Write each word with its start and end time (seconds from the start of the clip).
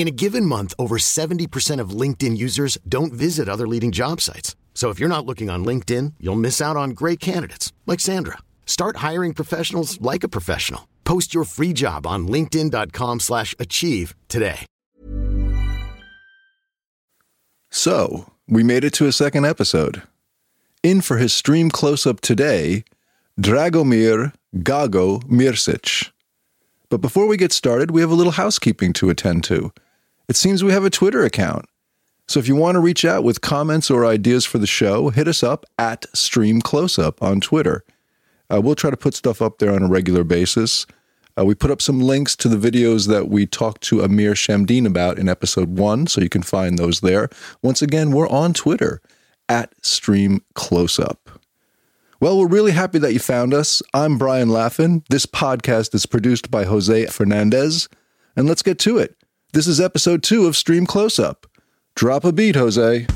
In 0.00 0.08
a 0.08 0.22
given 0.22 0.46
month, 0.46 0.72
over 0.78 0.96
70% 0.96 1.78
of 1.78 1.90
LinkedIn 1.90 2.34
users 2.34 2.78
don't 2.88 3.12
visit 3.12 3.50
other 3.50 3.68
leading 3.68 3.92
job 3.92 4.22
sites. 4.22 4.56
So 4.72 4.88
if 4.88 4.98
you're 4.98 5.10
not 5.10 5.26
looking 5.26 5.50
on 5.50 5.62
LinkedIn, 5.62 6.14
you'll 6.18 6.40
miss 6.40 6.58
out 6.62 6.74
on 6.74 6.92
great 7.00 7.20
candidates 7.20 7.74
like 7.84 8.00
Sandra. 8.00 8.38
Start 8.64 9.04
hiring 9.08 9.34
professionals 9.34 10.00
like 10.00 10.24
a 10.24 10.28
professional. 10.30 10.88
Post 11.04 11.34
your 11.34 11.44
free 11.44 11.74
job 11.74 12.06
on 12.06 12.26
linkedin.com/achieve 12.26 13.20
slash 13.20 13.54
achieve 13.58 14.14
today. 14.28 14.64
So, 17.70 18.24
we 18.48 18.62
made 18.62 18.84
it 18.84 18.94
to 18.94 19.06
a 19.06 19.12
second 19.12 19.44
episode. 19.44 20.02
In 20.82 21.02
for 21.02 21.18
his 21.18 21.34
stream 21.34 21.68
close 21.68 22.06
up 22.06 22.22
today, 22.22 22.84
Dragomir 23.38 24.32
Gago 24.56 25.22
Mrsic. 25.24 26.10
But 26.88 27.02
before 27.02 27.26
we 27.26 27.36
get 27.36 27.52
started, 27.52 27.90
we 27.90 28.00
have 28.00 28.10
a 28.10 28.20
little 28.20 28.40
housekeeping 28.40 28.94
to 28.94 29.10
attend 29.10 29.44
to. 29.44 29.72
It 30.30 30.36
seems 30.36 30.62
we 30.62 30.70
have 30.70 30.84
a 30.84 30.90
Twitter 30.90 31.24
account. 31.24 31.66
So 32.28 32.38
if 32.38 32.46
you 32.46 32.54
want 32.54 32.76
to 32.76 32.80
reach 32.80 33.04
out 33.04 33.24
with 33.24 33.40
comments 33.40 33.90
or 33.90 34.06
ideas 34.06 34.44
for 34.44 34.58
the 34.58 34.66
show, 34.68 35.10
hit 35.10 35.26
us 35.26 35.42
up 35.42 35.66
at 35.76 36.06
Stream 36.14 36.62
Closeup 36.62 37.20
on 37.20 37.40
Twitter. 37.40 37.82
Uh, 38.48 38.60
we'll 38.60 38.76
try 38.76 38.90
to 38.90 38.96
put 38.96 39.14
stuff 39.14 39.42
up 39.42 39.58
there 39.58 39.74
on 39.74 39.82
a 39.82 39.88
regular 39.88 40.22
basis. 40.22 40.86
Uh, 41.36 41.44
we 41.44 41.56
put 41.56 41.72
up 41.72 41.82
some 41.82 41.98
links 41.98 42.36
to 42.36 42.48
the 42.48 42.70
videos 42.70 43.08
that 43.08 43.28
we 43.28 43.44
talked 43.44 43.82
to 43.82 44.02
Amir 44.02 44.34
Shamdeen 44.34 44.86
about 44.86 45.18
in 45.18 45.28
episode 45.28 45.76
one, 45.76 46.06
so 46.06 46.20
you 46.20 46.28
can 46.28 46.44
find 46.44 46.78
those 46.78 47.00
there. 47.00 47.28
Once 47.60 47.82
again, 47.82 48.12
we're 48.12 48.28
on 48.28 48.54
Twitter 48.54 49.02
at 49.48 49.74
Stream 49.84 50.44
Closeup. 50.54 51.16
Well, 52.20 52.38
we're 52.38 52.46
really 52.46 52.70
happy 52.70 53.00
that 53.00 53.12
you 53.12 53.18
found 53.18 53.52
us. 53.52 53.82
I'm 53.94 54.16
Brian 54.16 54.50
Laffin. 54.50 55.04
This 55.10 55.26
podcast 55.26 55.92
is 55.92 56.06
produced 56.06 56.52
by 56.52 56.66
Jose 56.66 57.06
Fernandez. 57.06 57.88
And 58.36 58.46
let's 58.46 58.62
get 58.62 58.78
to 58.78 58.98
it. 58.98 59.16
This 59.52 59.66
is 59.66 59.80
episode 59.80 60.22
two 60.22 60.46
of 60.46 60.54
Stream 60.56 60.86
Closeup. 60.86 61.38
Drop 61.96 62.24
a 62.24 62.30
beat, 62.30 62.54
Jose. 62.54 63.08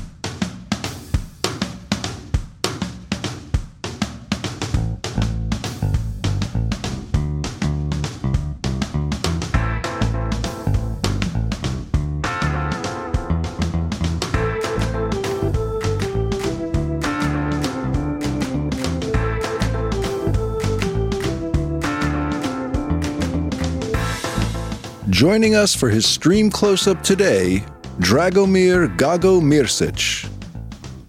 Joining 25.25 25.55
us 25.55 25.73
for 25.73 25.89
his 25.89 26.05
stream 26.05 26.51
close 26.51 26.85
up 26.85 27.01
today, 27.01 27.65
Dragomir 27.97 28.95
Gago 28.95 29.41
Mrsic. 29.41 30.29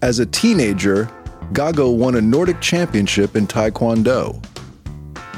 As 0.01 0.17
a 0.17 0.25
teenager, 0.25 1.05
Gago 1.53 1.95
won 1.95 2.15
a 2.15 2.21
Nordic 2.21 2.59
championship 2.59 3.35
in 3.35 3.45
Taekwondo. 3.45 4.43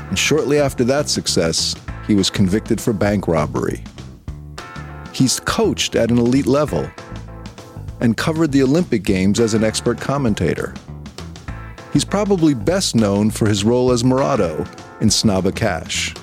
And 0.08 0.18
shortly 0.18 0.62
after 0.62 0.86
that 0.86 1.10
success, 1.10 1.76
he 2.08 2.16
was 2.16 2.30
convicted 2.30 2.80
for 2.80 2.94
bank 2.94 3.28
robbery. 3.28 3.84
He's 5.12 5.42
coached 5.42 5.96
at 5.96 6.10
an 6.10 6.18
elite 6.18 6.48
level 6.48 6.90
and 8.00 8.16
covered 8.16 8.54
the 8.54 8.64
Olympic 8.64 9.04
Games 9.04 9.42
as 9.42 9.56
an 9.56 9.66
expert 9.66 10.00
commentator. 10.00 10.74
He's 11.92 12.06
probably 12.06 12.54
best 12.54 12.96
known 12.96 13.30
for 13.30 13.46
his 13.46 13.66
role 13.66 13.92
as 13.92 14.04
Mrado 14.04 14.62
in 15.02 15.10
Snabba 15.10 15.54
Cash 15.54 16.16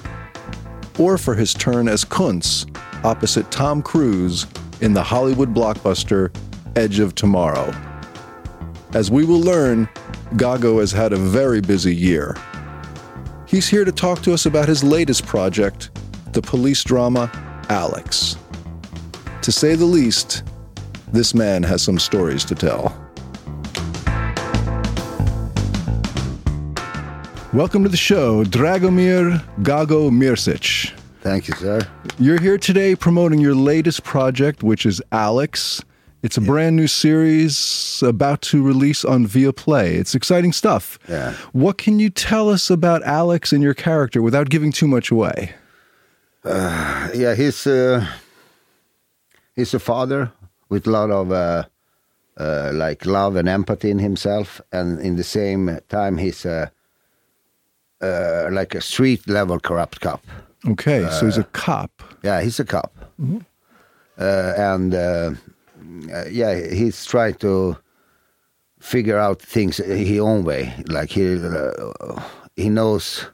or 0.99 1.19
for 1.19 1.35
his 1.35 1.55
turn 1.55 1.89
as 1.89 2.05
Kuntz 2.05 2.67
opposite 3.05 3.51
Tom 3.51 3.83
Cruise 3.83 4.47
in 4.81 4.93
the 4.93 5.03
Hollywood 5.03 5.55
blockbuster 5.55 6.35
Edge 6.75 6.99
of 6.99 7.15
Tomorrow. 7.15 7.73
As 8.95 9.11
we 9.11 9.25
will 9.25 9.41
learn, 9.41 9.89
Gago 10.35 10.81
has 10.81 10.93
had 10.93 11.13
a 11.13 11.17
very 11.17 11.61
busy 11.61 11.95
year. 11.95 12.37
He's 13.47 13.69
here 13.69 13.85
to 13.85 13.93
talk 13.93 14.23
to 14.23 14.33
us 14.33 14.47
about 14.47 14.69
his 14.69 14.83
latest 14.83 15.25
project, 15.25 15.91
the 16.33 16.43
police 16.43 16.83
drama 16.83 17.31
Alex. 17.69 18.37
To 19.43 19.53
say 19.53 19.77
the 19.77 19.85
least, 19.85 20.43
this 21.13 21.35
man 21.35 21.63
has 21.63 21.83
some 21.83 21.99
stories 21.99 22.45
to 22.47 22.55
tell. 22.55 23.06
Welcome 27.57 27.85
to 27.85 27.89
the 27.89 27.97
show, 27.97 28.45
Dragomir 28.45 29.43
Gago 29.63 30.11
Mrsic. 30.11 30.93
Thank 31.23 31.49
you, 31.49 31.55
sir. 31.55 31.81
You're 32.19 32.39
here 32.39 32.59
today 32.59 32.95
promoting 32.95 33.41
your 33.41 33.55
latest 33.55 34.05
project, 34.05 34.63
which 34.63 34.85
is 34.85 35.01
Alex. 35.11 35.83
It's 36.23 36.37
a 36.37 36.43
brand 36.43 36.77
new 36.77 36.87
series 36.87 38.03
about 38.05 38.43
to 38.43 38.63
release 38.63 39.07
on 39.07 39.27
Viaplay. 39.27 39.95
It's 39.95 40.15
exciting 40.15 40.53
stuff. 40.53 40.99
Yeah. 41.09 41.33
What 41.53 41.79
can 41.79 41.99
you 41.99 42.11
tell 42.11 42.51
us 42.51 42.69
about 42.69 43.03
Alex 43.05 43.55
and 43.55 43.63
your 43.63 43.73
character 43.73 44.21
without 44.21 44.51
giving 44.51 44.71
too 44.71 44.87
much 44.87 45.11
away? 45.11 45.55
Yeah, 46.45 47.35
he's 47.35 47.67
uh, 47.67 48.07
he's 49.55 49.73
a 49.73 49.79
father 49.79 50.31
with 50.69 50.87
a 50.87 50.91
lot 50.91 51.11
of 51.11 51.33
uh, 51.33 51.65
uh, 52.37 52.73
like 52.75 53.07
love 53.07 53.35
and 53.35 53.49
empathy 53.49 53.91
in 53.91 53.99
himself, 53.99 54.61
and 54.73 55.01
in 55.01 55.17
the 55.17 55.25
same 55.25 55.81
time, 55.89 56.19
he's 56.19 56.45
a 56.45 56.71
uh, 58.07 58.49
like 58.53 58.75
a 58.75 58.81
street 58.81 59.27
level 59.29 59.61
corrupt 59.61 60.01
cop. 60.01 60.23
Okay, 60.69 61.09
so 61.11 61.27
he's 61.27 61.39
a 61.39 61.45
cop. 61.45 61.91
Yeah, 62.23 62.41
he's 62.43 62.61
a 62.61 62.65
cop, 62.65 62.93
uh, 64.19 64.53
and 64.57 64.95
uh, 64.95 65.31
uh, 66.13 66.25
yeah, 66.31 66.55
he's 66.73 67.05
trying 67.05 67.35
to 67.35 67.77
figure 68.81 69.19
out 69.19 69.43
things 69.43 69.77
his 69.79 70.21
own 70.21 70.45
way. 70.45 70.73
Like 70.89 71.11
he 71.11 71.35
uh, 71.35 72.21
he 72.57 72.69
knows 72.69 73.27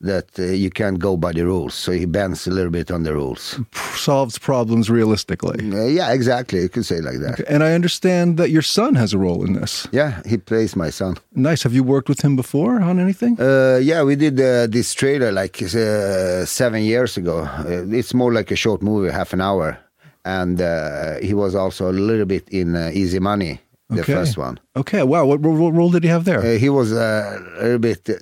that 0.00 0.38
uh, 0.38 0.42
you 0.42 0.70
can't 0.70 0.98
go 0.98 1.16
by 1.16 1.32
the 1.32 1.42
rules, 1.44 1.74
so 1.74 1.90
he 1.92 2.04
bends 2.06 2.46
a 2.46 2.50
little 2.50 2.70
bit 2.70 2.90
on 2.90 3.02
the 3.02 3.14
rules. 3.14 3.58
Solves 3.94 4.38
problems 4.38 4.90
realistically. 4.90 5.58
Uh, 5.72 5.86
yeah, 5.86 6.12
exactly. 6.12 6.60
You 6.60 6.68
could 6.68 6.84
say 6.84 6.96
it 6.96 7.04
like 7.04 7.18
that. 7.20 7.40
And 7.48 7.62
I 7.62 7.72
understand 7.74 8.36
that 8.36 8.50
your 8.50 8.62
son 8.62 8.94
has 8.96 9.14
a 9.14 9.18
role 9.18 9.42
in 9.44 9.54
this. 9.54 9.88
Yeah, 9.92 10.20
he 10.26 10.36
plays 10.36 10.76
my 10.76 10.90
son. 10.90 11.16
Nice. 11.34 11.62
Have 11.62 11.72
you 11.74 11.82
worked 11.82 12.08
with 12.08 12.20
him 12.20 12.36
before 12.36 12.80
on 12.82 12.98
anything? 13.00 13.40
Uh, 13.40 13.78
yeah, 13.82 14.02
we 14.04 14.16
did 14.16 14.38
uh, 14.38 14.66
this 14.66 14.92
trailer 14.94 15.32
like 15.32 15.62
uh, 15.62 16.44
seven 16.44 16.82
years 16.82 17.16
ago. 17.16 17.40
Uh, 17.40 17.86
it's 17.90 18.12
more 18.12 18.32
like 18.34 18.50
a 18.50 18.56
short 18.56 18.82
movie, 18.82 19.10
half 19.10 19.32
an 19.32 19.40
hour. 19.40 19.78
And 20.24 20.60
uh, 20.60 21.18
he 21.22 21.32
was 21.34 21.54
also 21.54 21.88
a 21.90 21.92
little 21.92 22.26
bit 22.26 22.48
in 22.50 22.74
uh, 22.76 22.90
Easy 22.92 23.18
Money, 23.20 23.60
the 23.88 24.00
Okay. 24.02 24.12
first 24.12 24.36
one. 24.36 24.58
Okay, 24.74 25.02
wow. 25.04 25.24
What, 25.24 25.40
what 25.40 25.72
role 25.72 25.90
did 25.90 26.02
he 26.02 26.10
have 26.10 26.24
there? 26.24 26.40
Uh, 26.40 26.58
he 26.58 26.68
was 26.68 26.92
uh, 26.92 27.38
a 27.58 27.62
little 27.62 27.78
bit 27.78 28.10
uh, 28.10 28.14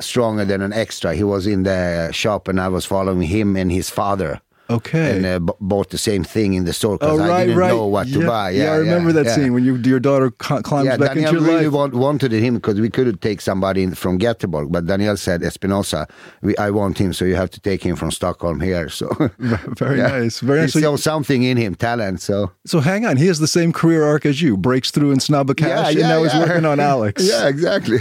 stronger 0.00 0.44
than 0.44 0.62
an 0.62 0.72
extra. 0.72 1.14
He 1.14 1.24
was 1.24 1.46
in 1.46 1.64
the 1.64 2.10
shop, 2.12 2.48
and 2.48 2.60
I 2.60 2.68
was 2.68 2.84
following 2.84 3.22
him 3.22 3.56
and 3.56 3.70
his 3.70 3.90
father. 3.90 4.40
Okay. 4.70 5.16
And 5.16 5.24
uh, 5.26 5.38
b- 5.38 5.52
bought 5.60 5.90
the 5.90 5.98
same 5.98 6.24
thing 6.24 6.54
in 6.54 6.64
the 6.64 6.72
store 6.72 6.98
Oh 7.00 7.16
because 7.16 7.20
I 7.20 7.44
didn't 7.46 7.58
right. 7.58 7.68
know 7.68 7.86
what 7.86 8.06
to 8.08 8.26
buy. 8.26 8.50
Yeah, 8.50 8.64
Yeah, 8.64 8.72
I 8.72 8.76
remember 8.76 9.12
that 9.12 9.26
yeah. 9.26 9.34
scene 9.34 9.52
when 9.54 9.64
you, 9.64 9.76
your 9.76 9.98
daughter 10.00 10.30
cl- 10.42 10.62
climbs 10.62 10.86
yeah, 10.86 10.96
back 10.98 11.14
Daniel 11.14 11.30
into 11.30 11.40
your 11.40 11.50
really 11.52 11.64
life. 11.66 11.72
want, 11.74 11.94
wanted 11.94 12.32
him 12.32 12.54
because 12.56 12.78
we 12.80 12.90
couldn't 12.90 13.20
take 13.22 13.40
somebody 13.40 13.82
in 13.82 13.94
from 13.94 14.18
Göteborg, 14.18 14.70
but 14.70 14.84
Daniel 14.86 15.16
said, 15.16 15.42
Espinosa, 15.42 16.06
we, 16.42 16.56
I 16.58 16.70
want 16.70 16.98
him, 16.98 17.12
so 17.14 17.24
you 17.24 17.34
have 17.36 17.50
to 17.50 17.60
take 17.60 17.82
him 17.82 17.96
from 17.96 18.10
Stockholm 18.10 18.60
here. 18.60 18.88
So 18.98 19.08
Very 19.38 19.98
yeah. 19.98 20.08
nice. 20.08 20.40
Very 20.40 20.60
nice. 20.62 20.72
So, 20.72 20.96
something 20.96 21.42
in 21.44 21.56
him, 21.56 21.74
talent. 21.76 22.20
So 22.20 22.50
so 22.66 22.80
hang 22.80 23.06
on. 23.06 23.16
He 23.16 23.26
has 23.28 23.38
the 23.38 23.46
same 23.46 23.72
career 23.72 24.02
arc 24.04 24.26
as 24.26 24.42
you. 24.42 24.56
Breaks 24.56 24.90
through 24.90 25.12
in 25.12 25.18
Snabba 25.18 25.56
Cash, 25.56 25.92
and 25.94 26.00
now 26.02 26.22
he's 26.24 26.34
working 26.34 26.64
on 26.64 26.80
Alex. 26.94 27.22
yeah, 27.26 27.46
exactly. 27.48 27.98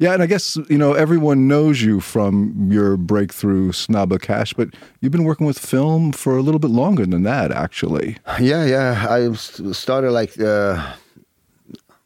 Yeah, 0.00 0.14
and 0.14 0.22
I 0.22 0.26
guess 0.26 0.56
you 0.68 0.78
know 0.78 0.92
everyone 0.94 1.46
knows 1.48 1.80
you 1.80 2.00
from 2.00 2.68
your 2.72 2.96
breakthrough 2.96 3.70
Snabba 3.72 4.20
Cash, 4.20 4.52
but 4.54 4.68
you've 5.00 5.12
been 5.12 5.24
working 5.24 5.46
with 5.46 5.58
film 5.58 6.01
film 6.02 6.12
for 6.12 6.36
a 6.36 6.42
little 6.42 6.58
bit 6.58 6.70
longer 6.70 7.06
than 7.06 7.22
that, 7.22 7.52
actually. 7.52 8.16
Yeah, 8.40 8.64
yeah. 8.64 9.06
I 9.08 9.32
started 9.34 10.10
like 10.12 10.40
uh, 10.40 10.94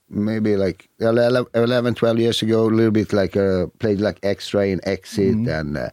maybe 0.08 0.56
like 0.56 0.88
11, 0.98 1.46
11, 1.54 1.94
12 1.94 2.18
years 2.18 2.42
ago, 2.42 2.64
a 2.64 2.74
little 2.74 2.92
bit 2.92 3.12
like 3.12 3.36
uh, 3.36 3.66
played 3.78 4.00
like 4.00 4.18
extra 4.22 4.66
in 4.66 4.80
Exit 4.84 5.48
and 5.48 5.76
uh, 5.76 5.90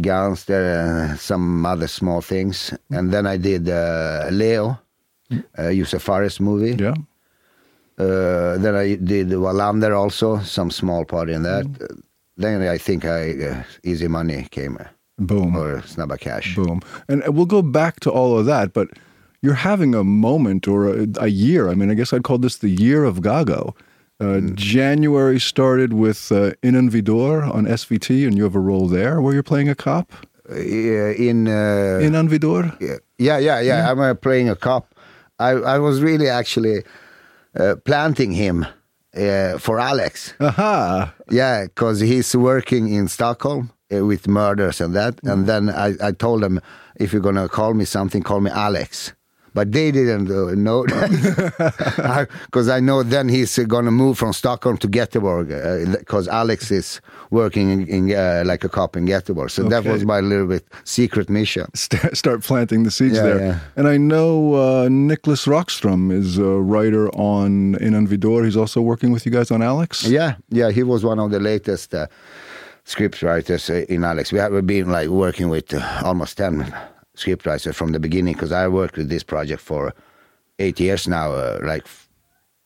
Gangster 0.00 0.64
and 0.80 1.18
some 1.18 1.66
other 1.66 1.88
small 1.88 2.20
things. 2.20 2.74
And 2.90 3.12
then 3.12 3.26
I 3.26 3.36
did 3.36 3.68
uh, 3.68 4.28
Leo, 4.30 4.78
uh, 5.58 5.72
Josef 5.72 6.02
Fares 6.02 6.40
movie. 6.40 6.82
Yeah. 6.82 6.94
Uh, 7.96 8.58
then 8.58 8.74
I 8.74 8.96
did 8.96 9.28
Wallander 9.28 9.96
also, 9.96 10.40
some 10.40 10.70
small 10.70 11.04
part 11.04 11.30
in 11.30 11.44
that. 11.44 11.64
Uh, 11.80 11.94
then 12.36 12.62
I 12.62 12.78
think 12.78 13.04
I 13.04 13.30
uh, 13.30 13.62
Easy 13.84 14.08
Money 14.08 14.48
came, 14.50 14.76
uh, 14.80 14.88
Boom. 15.18 15.56
or 15.56 15.82
about 15.96 16.20
Cash. 16.20 16.56
Boom. 16.56 16.80
And 17.08 17.22
we'll 17.28 17.46
go 17.46 17.62
back 17.62 18.00
to 18.00 18.10
all 18.10 18.38
of 18.38 18.46
that, 18.46 18.72
but 18.72 18.88
you're 19.42 19.54
having 19.54 19.94
a 19.94 20.02
moment 20.02 20.66
or 20.66 20.88
a, 20.88 21.06
a 21.20 21.28
year. 21.28 21.68
I 21.68 21.74
mean, 21.74 21.90
I 21.90 21.94
guess 21.94 22.12
I'd 22.12 22.24
call 22.24 22.38
this 22.38 22.58
the 22.58 22.70
year 22.70 23.04
of 23.04 23.20
Gago. 23.20 23.74
Uh, 24.20 24.40
January 24.54 25.38
started 25.40 25.92
with 25.92 26.32
uh, 26.32 26.52
Innan 26.62 26.88
vi 26.88 27.02
dör 27.02 27.52
on 27.52 27.66
SVT, 27.66 28.26
and 28.26 28.36
you 28.36 28.44
have 28.44 28.54
a 28.54 28.60
role 28.60 28.88
there 28.88 29.20
where 29.20 29.34
you're 29.34 29.42
playing 29.42 29.68
a 29.68 29.74
cop. 29.74 30.12
Uh, 30.50 30.54
in 30.54 31.48
uh, 31.48 32.00
Innan 32.02 32.28
vi 32.28 32.38
dör? 32.38 32.76
Yeah, 32.80 32.98
yeah, 33.18 33.38
yeah. 33.38 33.60
yeah. 33.60 33.90
I'm 33.90 34.00
uh, 34.00 34.14
playing 34.14 34.48
a 34.48 34.56
cop. 34.56 34.94
I, 35.38 35.50
I 35.50 35.78
was 35.78 36.00
really 36.00 36.28
actually 36.28 36.84
uh, 37.58 37.74
planting 37.84 38.32
him 38.32 38.64
uh, 39.16 39.58
for 39.58 39.78
Alex. 39.78 40.32
Aha! 40.40 41.12
Yeah, 41.30 41.64
because 41.64 42.00
he's 42.00 42.34
working 42.34 42.92
in 42.92 43.08
Stockholm 43.08 43.73
with 43.90 44.26
murders 44.28 44.80
and 44.80 44.94
that. 44.94 45.20
And 45.24 45.46
then 45.46 45.70
I, 45.70 45.94
I 46.00 46.12
told 46.12 46.42
them, 46.42 46.60
if 46.96 47.12
you're 47.12 47.22
going 47.22 47.36
to 47.36 47.48
call 47.48 47.74
me 47.74 47.84
something, 47.84 48.22
call 48.22 48.40
me 48.40 48.50
Alex. 48.50 49.12
But 49.54 49.70
they 49.70 49.92
didn't 49.92 50.28
uh, 50.32 50.52
know 50.56 50.82
because 52.46 52.68
I 52.68 52.80
know 52.80 53.04
then 53.04 53.28
he's 53.28 53.56
going 53.58 53.84
to 53.84 53.92
move 53.92 54.18
from 54.18 54.32
Stockholm 54.32 54.78
to 54.78 54.88
Göteborg 54.88 55.96
because 55.96 56.26
Alex 56.26 56.72
is 56.72 57.00
working 57.30 57.70
in, 57.70 57.86
in 57.86 58.12
uh, 58.16 58.42
like 58.44 58.64
a 58.64 58.68
cop 58.68 58.96
in 58.96 59.06
Göteborg. 59.06 59.52
So 59.52 59.62
that 59.68 59.84
was 59.84 60.04
my 60.04 60.18
little 60.18 60.48
bit 60.48 60.66
secret 60.82 61.30
mission. 61.30 61.66
Start, 61.74 62.16
start 62.16 62.42
planting 62.42 62.82
the 62.82 62.90
seeds 62.90 63.14
Yeah, 63.14 63.22
there. 63.22 63.38
yeah. 63.38 63.58
And 63.76 63.86
I 63.86 63.96
know 63.96 64.54
uh, 64.54 64.88
Niklas 64.88 65.46
Rockström 65.46 66.10
is 66.12 66.36
a 66.36 66.60
writer 66.60 67.08
on 67.10 67.76
Inan 67.76 68.08
Vidor. 68.08 68.44
He's 68.44 68.56
also 68.56 68.80
working 68.80 69.12
with 69.12 69.24
you 69.24 69.30
guys 69.30 69.52
on 69.52 69.62
Alex. 69.62 70.04
Yeah, 70.04 70.34
yeah, 70.50 70.72
he 70.72 70.82
was 70.82 71.04
one 71.04 71.20
of 71.20 71.30
the 71.30 71.38
latest 71.38 71.94
uh, 72.84 72.90
script 72.90 73.22
writers 73.22 73.70
uh, 73.70 73.84
in 73.88 74.04
Alex. 74.04 74.32
We 74.32 74.38
have 74.38 74.66
been 74.66 74.90
like 74.90 75.08
working 75.08 75.50
with 75.50 75.74
uh, 75.74 76.00
almost 76.04 76.36
ten 76.36 76.72
script 77.14 77.46
writers 77.46 77.76
from 77.76 77.92
the 77.92 78.00
beginning 78.00 78.34
because 78.34 78.52
I 78.52 78.68
worked 78.68 78.96
with 78.96 79.08
this 79.08 79.24
project 79.24 79.60
for 79.60 79.92
eight 80.58 80.80
years 80.80 81.08
now. 81.08 81.32
Uh, 81.32 81.58
like, 81.62 81.86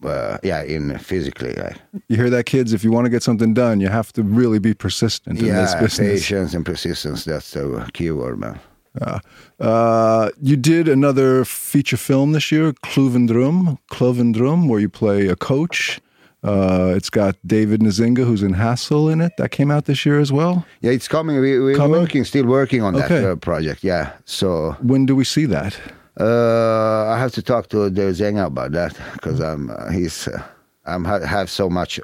uh, 0.05 0.39
yeah, 0.43 0.63
in 0.63 0.99
physically, 0.99 1.55
like, 1.55 1.77
You 2.09 2.17
hear 2.17 2.31
that, 2.31 2.47
kids? 2.47 2.73
If 2.73 2.85
you 2.85 2.93
want 2.93 3.07
to 3.07 3.11
get 3.11 3.23
something 3.23 3.55
done, 3.55 3.81
you 3.81 3.89
have 3.89 4.13
to 4.13 4.23
really 4.23 4.59
be 4.61 4.75
persistent 4.75 5.39
in 5.41 5.47
this 5.47 5.75
business. 5.75 6.21
patience 6.21 6.55
and 6.55 6.65
persistence. 6.65 7.25
That's 7.25 7.51
the 7.53 7.89
key 7.93 8.11
word, 8.11 8.39
man. 8.39 8.61
Uh, 9.01 9.19
uh, 9.61 10.31
you 10.41 10.57
did 10.57 10.89
another 10.89 11.45
feature 11.45 11.97
film 11.97 12.33
this 12.33 12.51
year, 12.51 12.73
Kluvendrum, 12.73 13.79
Kluvendrum, 13.91 14.69
where 14.69 14.81
you 14.81 14.89
play 14.89 15.29
a 15.29 15.37
coach. 15.37 16.01
Uh, 16.45 16.93
it's 16.97 17.11
got 17.11 17.35
David 17.45 17.81
Nzinga, 17.81 18.25
who's 18.25 18.43
in 18.43 18.53
Hassel, 18.55 19.09
in 19.09 19.21
it. 19.21 19.33
That 19.39 19.51
came 19.51 19.71
out 19.71 19.87
this 19.87 20.07
year 20.07 20.21
as 20.21 20.31
well. 20.33 20.65
Yeah, 20.81 20.93
it's 20.93 21.09
coming. 21.09 21.41
We, 21.41 21.59
we're 21.59 21.75
Coming? 21.77 22.01
working, 22.01 22.25
still 22.25 22.47
working 22.47 22.83
on 22.83 22.95
that 22.95 23.11
uh, 23.11 23.37
project. 23.37 23.83
Yeah, 23.83 24.13
so 24.25 24.77
When 24.81 25.05
do 25.07 25.17
we 25.17 25.25
see 25.25 25.47
that? 25.47 25.79
Uh, 26.21 27.07
I 27.09 27.19
have 27.19 27.33
to 27.33 27.43
talk 27.43 27.69
to 27.71 27.91
the 27.91 28.03
Zenga 28.13 28.47
about 28.47 28.73
that 28.73 28.97
because 29.15 29.41
I'm 29.41 29.71
uh, 29.71 29.91
he's 29.91 30.27
uh, 30.29 30.43
I'm 30.87 31.05
ha- 31.05 31.21
have 31.25 31.49
so 31.51 31.69
much 31.71 32.01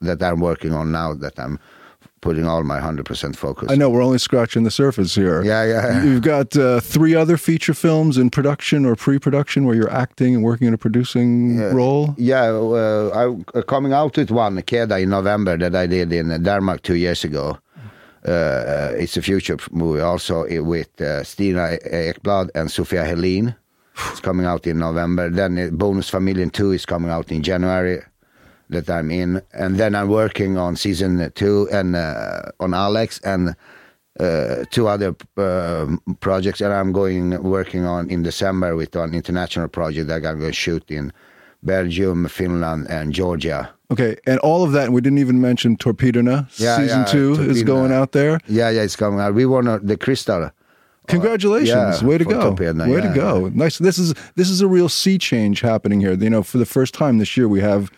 that 0.00 0.22
I'm 0.22 0.40
working 0.40 0.72
on 0.74 0.92
now 0.92 1.14
that 1.14 1.38
I'm 1.38 1.58
putting 2.24 2.46
all 2.46 2.62
my 2.64 2.80
hundred 2.80 3.04
percent 3.04 3.36
focus. 3.36 3.70
I 3.70 3.76
know 3.76 3.90
we're 3.90 4.02
only 4.02 4.18
scratching 4.18 4.64
the 4.64 4.70
surface 4.70 5.14
here. 5.14 5.44
Yeah, 5.44 5.64
yeah. 5.72 6.02
You've 6.06 6.22
got 6.22 6.56
uh, 6.56 6.80
three 6.80 7.14
other 7.14 7.36
feature 7.36 7.74
films 7.74 8.16
in 8.16 8.30
production 8.30 8.86
or 8.86 8.96
pre-production 8.96 9.66
where 9.66 9.76
you're 9.76 9.92
acting 9.92 10.34
and 10.34 10.42
working 10.42 10.66
in 10.68 10.74
a 10.74 10.78
producing 10.78 11.60
role. 11.74 12.14
Yeah, 12.16 12.44
uh, 12.46 13.10
I'm 13.14 13.44
uh, 13.54 13.62
coming 13.62 13.92
out 13.92 14.16
with 14.16 14.30
one 14.30 14.56
Keda 14.62 15.02
in 15.02 15.10
November 15.10 15.58
that 15.58 15.74
I 15.76 15.86
did 15.86 16.12
in 16.12 16.42
Denmark 16.42 16.80
two 16.82 16.96
years 16.96 17.24
ago. 17.24 17.58
Uh, 18.26 18.30
uh, 18.30 18.92
it's 18.96 19.18
a 19.18 19.22
future 19.22 19.58
movie 19.70 20.00
also 20.00 20.46
with 20.62 20.98
uh, 21.00 21.22
Stina 21.22 21.76
Ekblad 21.84 22.48
and 22.54 22.70
Sofia 22.70 23.04
Helin. 23.04 23.54
It's 24.10 24.20
coming 24.20 24.46
out 24.46 24.66
in 24.66 24.78
November. 24.78 25.28
Then 25.30 25.56
Bonusfamiljen 25.78 26.50
2 26.50 26.72
is 26.72 26.86
coming 26.86 27.10
out 27.10 27.30
in 27.30 27.42
January 27.42 28.00
that 28.74 28.90
I'm 28.90 29.10
in. 29.10 29.42
And 29.52 29.76
then 29.76 29.94
I'm 29.94 30.08
working 30.08 30.58
on 30.58 30.76
season 30.76 31.32
two 31.34 31.68
and 31.72 31.96
uh, 31.96 32.42
on 32.60 32.74
Alex 32.74 33.20
and 33.24 33.56
uh, 34.20 34.64
two 34.70 34.86
other 34.86 35.14
uh, 35.36 35.86
projects 36.20 36.60
that 36.60 36.70
I'm 36.70 36.92
going 36.92 37.42
working 37.42 37.84
on 37.84 38.10
in 38.10 38.22
December 38.22 38.76
with 38.76 38.94
an 38.96 39.14
international 39.14 39.68
project 39.68 40.08
that 40.08 40.24
I'm 40.24 40.38
going 40.38 40.52
to 40.52 40.52
shoot 40.52 40.84
in 40.90 41.12
Belgium, 41.62 42.28
Finland, 42.28 42.86
and 42.88 43.12
Georgia. 43.12 43.70
Okay, 43.90 44.16
and 44.26 44.38
all 44.40 44.64
of 44.64 44.72
that, 44.72 44.84
and 44.84 44.94
we 44.94 45.00
didn't 45.00 45.18
even 45.18 45.40
mention 45.40 45.76
Torpederna. 45.76 46.48
Yeah, 46.58 46.76
Season 46.76 47.00
yeah, 47.00 47.04
two 47.04 47.34
is 47.40 47.62
going 47.62 47.92
out 47.92 48.12
there. 48.12 48.38
Yeah, 48.46 48.70
yeah, 48.70 48.82
it's 48.82 48.96
coming 48.96 49.20
out. 49.20 49.34
We 49.34 49.46
won 49.46 49.66
uh, 49.68 49.78
the 49.82 49.96
Crystal. 49.96 50.50
Congratulations! 51.06 52.00
yeah, 52.00 52.08
Way 52.08 52.18
to 52.18 52.24
go! 52.24 52.54
Torpederna, 52.54 52.90
Way 52.90 53.02
to 53.02 53.12
go! 53.14 53.50
Nice. 53.50 53.78
This 53.78 53.98
is 53.98 54.14
this 54.36 54.48
is 54.48 54.62
a 54.62 54.66
real 54.66 54.88
sea 54.88 55.18
change 55.18 55.60
happening 55.60 56.00
here. 56.00 56.14
You 56.14 56.30
know, 56.30 56.42
for 56.42 56.58
the 56.58 56.66
first 56.66 56.94
time 56.94 57.18
this 57.18 57.36
year, 57.36 57.46
we 57.46 57.60
have 57.60 57.90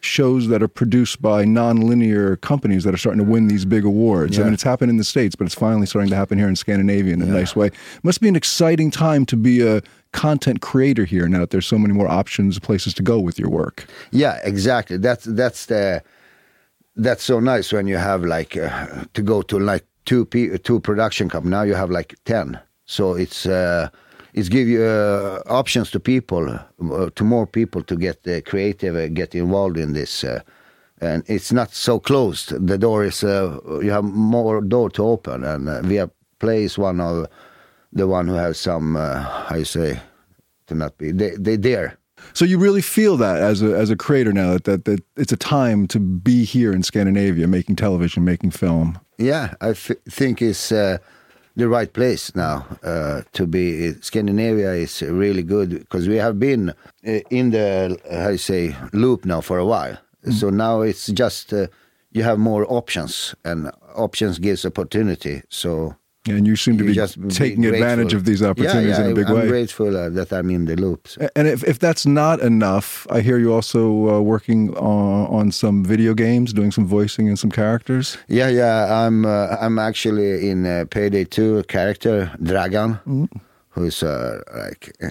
shows 0.00 0.48
that 0.48 0.62
are 0.62 0.68
produced 0.68 1.20
by 1.20 1.44
non-linear 1.44 2.36
companies 2.36 2.84
that 2.84 2.94
are 2.94 2.96
starting 2.96 3.24
to 3.24 3.30
win 3.30 3.48
these 3.48 3.64
big 3.64 3.84
awards. 3.84 4.38
I 4.38 4.44
mean, 4.44 4.54
it's 4.54 4.62
happened 4.62 4.90
in 4.90 4.96
the 4.96 5.04
states, 5.04 5.34
but 5.36 5.44
it's 5.46 5.54
finally 5.54 5.86
starting 5.86 6.10
to 6.10 6.16
happen 6.16 6.38
here 6.38 6.48
in 6.48 6.56
Scandinavia 6.56 7.12
in 7.12 7.22
a 7.22 7.26
nice 7.26 7.54
way. 7.54 7.70
Must 8.02 8.20
be 8.20 8.28
an 8.28 8.36
exciting 8.36 8.90
time 8.90 9.26
to 9.26 9.36
be 9.36 9.66
a 9.66 9.82
content 10.12 10.60
creator 10.60 11.04
here 11.04 11.28
now 11.28 11.40
that 11.40 11.50
there's 11.50 11.66
so 11.66 11.78
many 11.78 11.94
more 11.94 12.08
options, 12.08 12.58
places 12.58 12.94
to 12.94 13.02
go 13.02 13.20
with 13.20 13.38
your 13.38 13.50
work. 13.50 13.86
Yeah, 14.10 14.38
exactly. 14.42 14.96
That's 14.96 15.24
that's 15.24 15.66
the 15.66 16.02
that's 16.96 17.22
so 17.22 17.38
nice 17.40 17.72
when 17.72 17.86
you 17.86 17.96
have 17.96 18.24
like 18.24 18.56
uh, 18.56 19.04
to 19.14 19.22
go 19.22 19.42
to 19.42 19.58
like 19.58 19.84
two 20.04 20.24
p 20.24 20.58
two 20.58 20.80
production 20.80 21.28
company. 21.28 21.50
Now 21.50 21.62
you 21.62 21.74
have 21.74 21.90
like 21.90 22.16
ten. 22.24 22.58
So 22.86 23.14
it's 23.14 23.46
uh, 23.46 23.88
it's 24.32 24.48
give 24.48 24.68
you 24.68 24.82
uh, 24.82 25.42
options 25.46 25.90
to 25.90 26.00
people, 26.00 26.48
uh, 26.50 27.10
to 27.14 27.24
more 27.24 27.46
people 27.46 27.82
to 27.82 27.96
get 27.96 28.26
uh, 28.26 28.40
creative, 28.42 28.96
uh, 28.96 29.08
get 29.08 29.34
involved 29.34 29.76
in 29.76 29.92
this. 29.92 30.24
Uh, 30.24 30.40
and 31.00 31.24
it's 31.26 31.52
not 31.52 31.72
so 31.72 31.98
closed. 31.98 32.66
The 32.66 32.78
door 32.78 33.04
is 33.04 33.24
uh, 33.24 33.58
you 33.82 33.90
have 33.90 34.04
more 34.04 34.60
door 34.60 34.90
to 34.90 35.04
open, 35.04 35.44
and 35.44 35.68
uh, 35.68 35.82
Via 35.82 36.10
Play 36.38 36.64
is 36.64 36.78
one 36.78 37.00
of 37.00 37.26
the 37.92 38.06
one 38.06 38.28
who 38.28 38.34
has 38.34 38.58
some 38.58 38.96
uh, 38.96 39.20
how 39.20 39.56
you 39.56 39.64
say 39.64 40.00
to 40.66 40.74
not 40.74 40.96
be 40.98 41.12
they 41.12 41.30
they 41.36 41.56
dare. 41.56 41.96
So 42.34 42.44
you 42.44 42.58
really 42.58 42.82
feel 42.82 43.16
that 43.16 43.40
as 43.40 43.62
a 43.62 43.74
as 43.76 43.90
a 43.90 43.96
creator 43.96 44.32
now 44.32 44.52
that, 44.52 44.64
that 44.64 44.84
that 44.84 45.00
it's 45.16 45.32
a 45.32 45.36
time 45.36 45.86
to 45.88 45.98
be 45.98 46.44
here 46.44 46.72
in 46.72 46.82
Scandinavia 46.82 47.46
making 47.46 47.76
television, 47.76 48.24
making 48.24 48.50
film. 48.50 48.98
Yeah, 49.18 49.54
I 49.60 49.70
f- 49.70 49.90
think 50.08 50.42
it's 50.42 50.70
uh, 50.70 50.98
the 51.56 51.68
right 51.68 51.92
place 51.92 52.34
now 52.34 52.66
uh, 52.82 53.22
to 53.32 53.46
be. 53.46 53.92
Scandinavia 54.00 54.72
is 54.72 55.02
really 55.02 55.42
good 55.42 55.70
because 55.70 56.08
we 56.08 56.16
have 56.16 56.38
been 56.38 56.70
uh, 56.70 57.20
in 57.30 57.50
the 57.50 57.98
how 58.10 58.28
you 58.30 58.38
say 58.38 58.76
loop 58.92 59.24
now 59.24 59.40
for 59.40 59.58
a 59.58 59.66
while. 59.66 59.98
So 60.30 60.50
now 60.50 60.82
it's 60.82 61.06
just 61.06 61.52
uh, 61.52 61.66
you 62.12 62.22
have 62.22 62.38
more 62.38 62.66
options, 62.68 63.34
and 63.44 63.70
options 63.94 64.38
gives 64.38 64.64
opportunity. 64.66 65.42
So 65.48 65.96
And 66.36 66.46
you 66.46 66.56
seem 66.56 66.78
to 66.78 66.84
you 66.84 67.06
be 67.06 67.34
taking 67.34 67.64
advantage 67.66 68.12
of 68.14 68.24
these 68.24 68.42
opportunities 68.42 68.90
yeah, 68.90 68.98
yeah, 68.98 69.04
in 69.06 69.12
a 69.12 69.14
big 69.14 69.28
way. 69.28 69.42
I'm 69.42 69.48
grateful 69.48 69.96
uh, 69.96 70.08
that 70.10 70.32
I'm 70.32 70.50
in 70.50 70.64
the 70.66 70.76
loops. 70.76 71.18
And 71.36 71.48
if, 71.48 71.64
if 71.64 71.78
that's 71.78 72.06
not 72.06 72.40
enough, 72.40 73.06
I 73.10 73.20
hear 73.20 73.38
you 73.38 73.52
also 73.52 74.08
uh, 74.08 74.20
working 74.20 74.76
on, 74.76 75.26
on 75.26 75.52
some 75.52 75.84
video 75.84 76.14
games, 76.14 76.52
doing 76.52 76.72
some 76.72 76.86
voicing 76.86 77.28
and 77.28 77.38
some 77.38 77.50
characters. 77.50 78.18
Yeah, 78.28 78.48
yeah. 78.48 79.04
I'm 79.06 79.24
uh, 79.24 79.56
I'm 79.60 79.78
actually 79.78 80.48
in 80.48 80.66
uh, 80.66 80.84
Payday 80.90 81.24
2 81.24 81.64
character 81.64 82.32
Dragan, 82.42 83.28
who's 83.70 84.02
uh, 84.02 84.42
like 84.56 84.96
uh, 85.02 85.10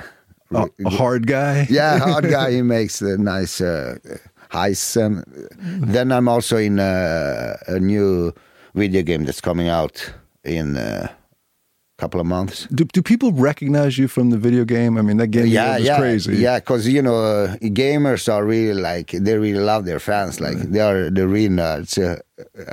A, 0.52 0.86
a 0.86 0.90
hard 0.90 1.28
guy. 1.28 1.68
yeah, 1.70 2.00
hard 2.00 2.30
guy. 2.30 2.52
He 2.58 2.62
makes 2.62 3.00
the 3.00 3.18
nice 3.18 3.62
uh, 3.62 3.98
heists. 4.52 4.98
And 4.98 5.24
then 5.94 6.12
I'm 6.12 6.28
also 6.28 6.58
in 6.58 6.80
uh, 6.80 7.58
a 7.68 7.80
new 7.80 8.34
video 8.74 9.04
game 9.04 9.26
that's 9.26 9.42
coming 9.42 9.68
out 9.70 10.14
in 10.44 10.78
a 10.78 11.12
couple 12.00 12.20
of 12.20 12.26
months. 12.26 12.68
Do, 12.74 12.86
do 12.86 13.02
people 13.02 13.32
recognize 13.34 13.98
you 13.98 14.08
from 14.08 14.30
the 14.30 14.38
video 14.38 14.64
game? 14.66 14.98
I 14.98 15.02
mean, 15.02 15.18
that 15.18 15.28
game 15.28 15.48
yeah, 15.48 15.78
yeah, 15.78 15.98
crazy. 15.98 16.38
Yeah, 16.38 16.60
because 16.60 16.88
you 16.88 17.02
know, 17.02 17.16
uh, 17.16 17.58
gamers 17.58 18.32
are 18.32 18.46
really 18.46 18.80
like 18.80 19.12
they 19.12 19.38
really 19.38 19.60
love 19.60 19.86
their 19.86 20.00
fans. 20.00 20.40
Like 20.40 20.58
they 20.58 20.80
are 20.80 21.10
the 21.10 21.28
real 21.28 21.52
nerds. 21.52 21.98
Uh, 21.98 22.22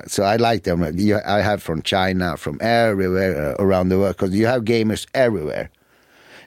so 0.06 0.23
I 0.23 0.37
like 0.37 0.62
them. 0.62 0.87
You, 0.96 1.20
I 1.26 1.40
have 1.40 1.62
from 1.62 1.82
China, 1.82 2.37
from 2.37 2.58
everywhere 2.61 3.32
uh, 3.50 3.64
around 3.64 3.88
the 3.88 3.99
world, 3.99 4.16
because 4.16 4.35
you 4.35 4.46
have 4.46 4.62
gamers 4.62 5.06
everywhere, 5.12 5.70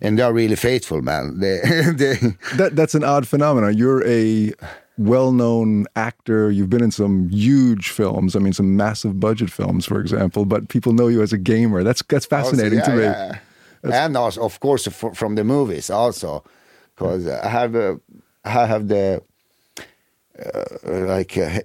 and 0.01 0.17
they 0.17 0.23
are 0.23 0.33
really 0.33 0.55
faithful, 0.55 1.01
man. 1.01 1.39
They, 1.39 1.59
they 1.93 2.15
That 2.55 2.71
that's 2.75 2.95
an 2.95 3.03
odd 3.03 3.27
phenomenon. 3.27 3.77
You're 3.77 4.05
a 4.07 4.53
well-known 4.99 5.85
actor. 5.95 6.51
You've 6.51 6.69
been 6.69 6.83
in 6.83 6.91
some 6.91 7.29
huge 7.29 7.89
films. 7.89 8.35
I 8.35 8.39
mean, 8.39 8.53
some 8.53 8.75
massive 8.75 9.13
budget 9.19 9.49
films, 9.49 9.85
for 9.85 9.99
example. 10.01 10.45
But 10.45 10.67
people 10.67 10.93
know 10.93 11.07
you 11.09 11.21
as 11.23 11.33
a 11.33 11.37
gamer. 11.37 11.83
That's 11.83 12.03
that's 12.09 12.25
fascinating 12.27 12.79
Also, 12.79 12.91
to 12.91 12.97
me. 12.97 13.03
yeah, 13.03 13.39
yeah. 13.83 14.05
And 14.05 14.17
also, 14.17 14.41
of 14.43 14.59
course, 14.59 14.87
from 15.15 15.35
the 15.35 15.43
movies 15.43 15.89
also, 15.89 16.43
because 16.95 17.27
I 17.27 17.49
have 17.49 17.75
uh, 17.75 17.95
I 18.43 18.65
have 18.67 18.87
the 18.87 19.21
uh, 20.37 20.63
like 21.07 21.37
uh, 21.37 21.59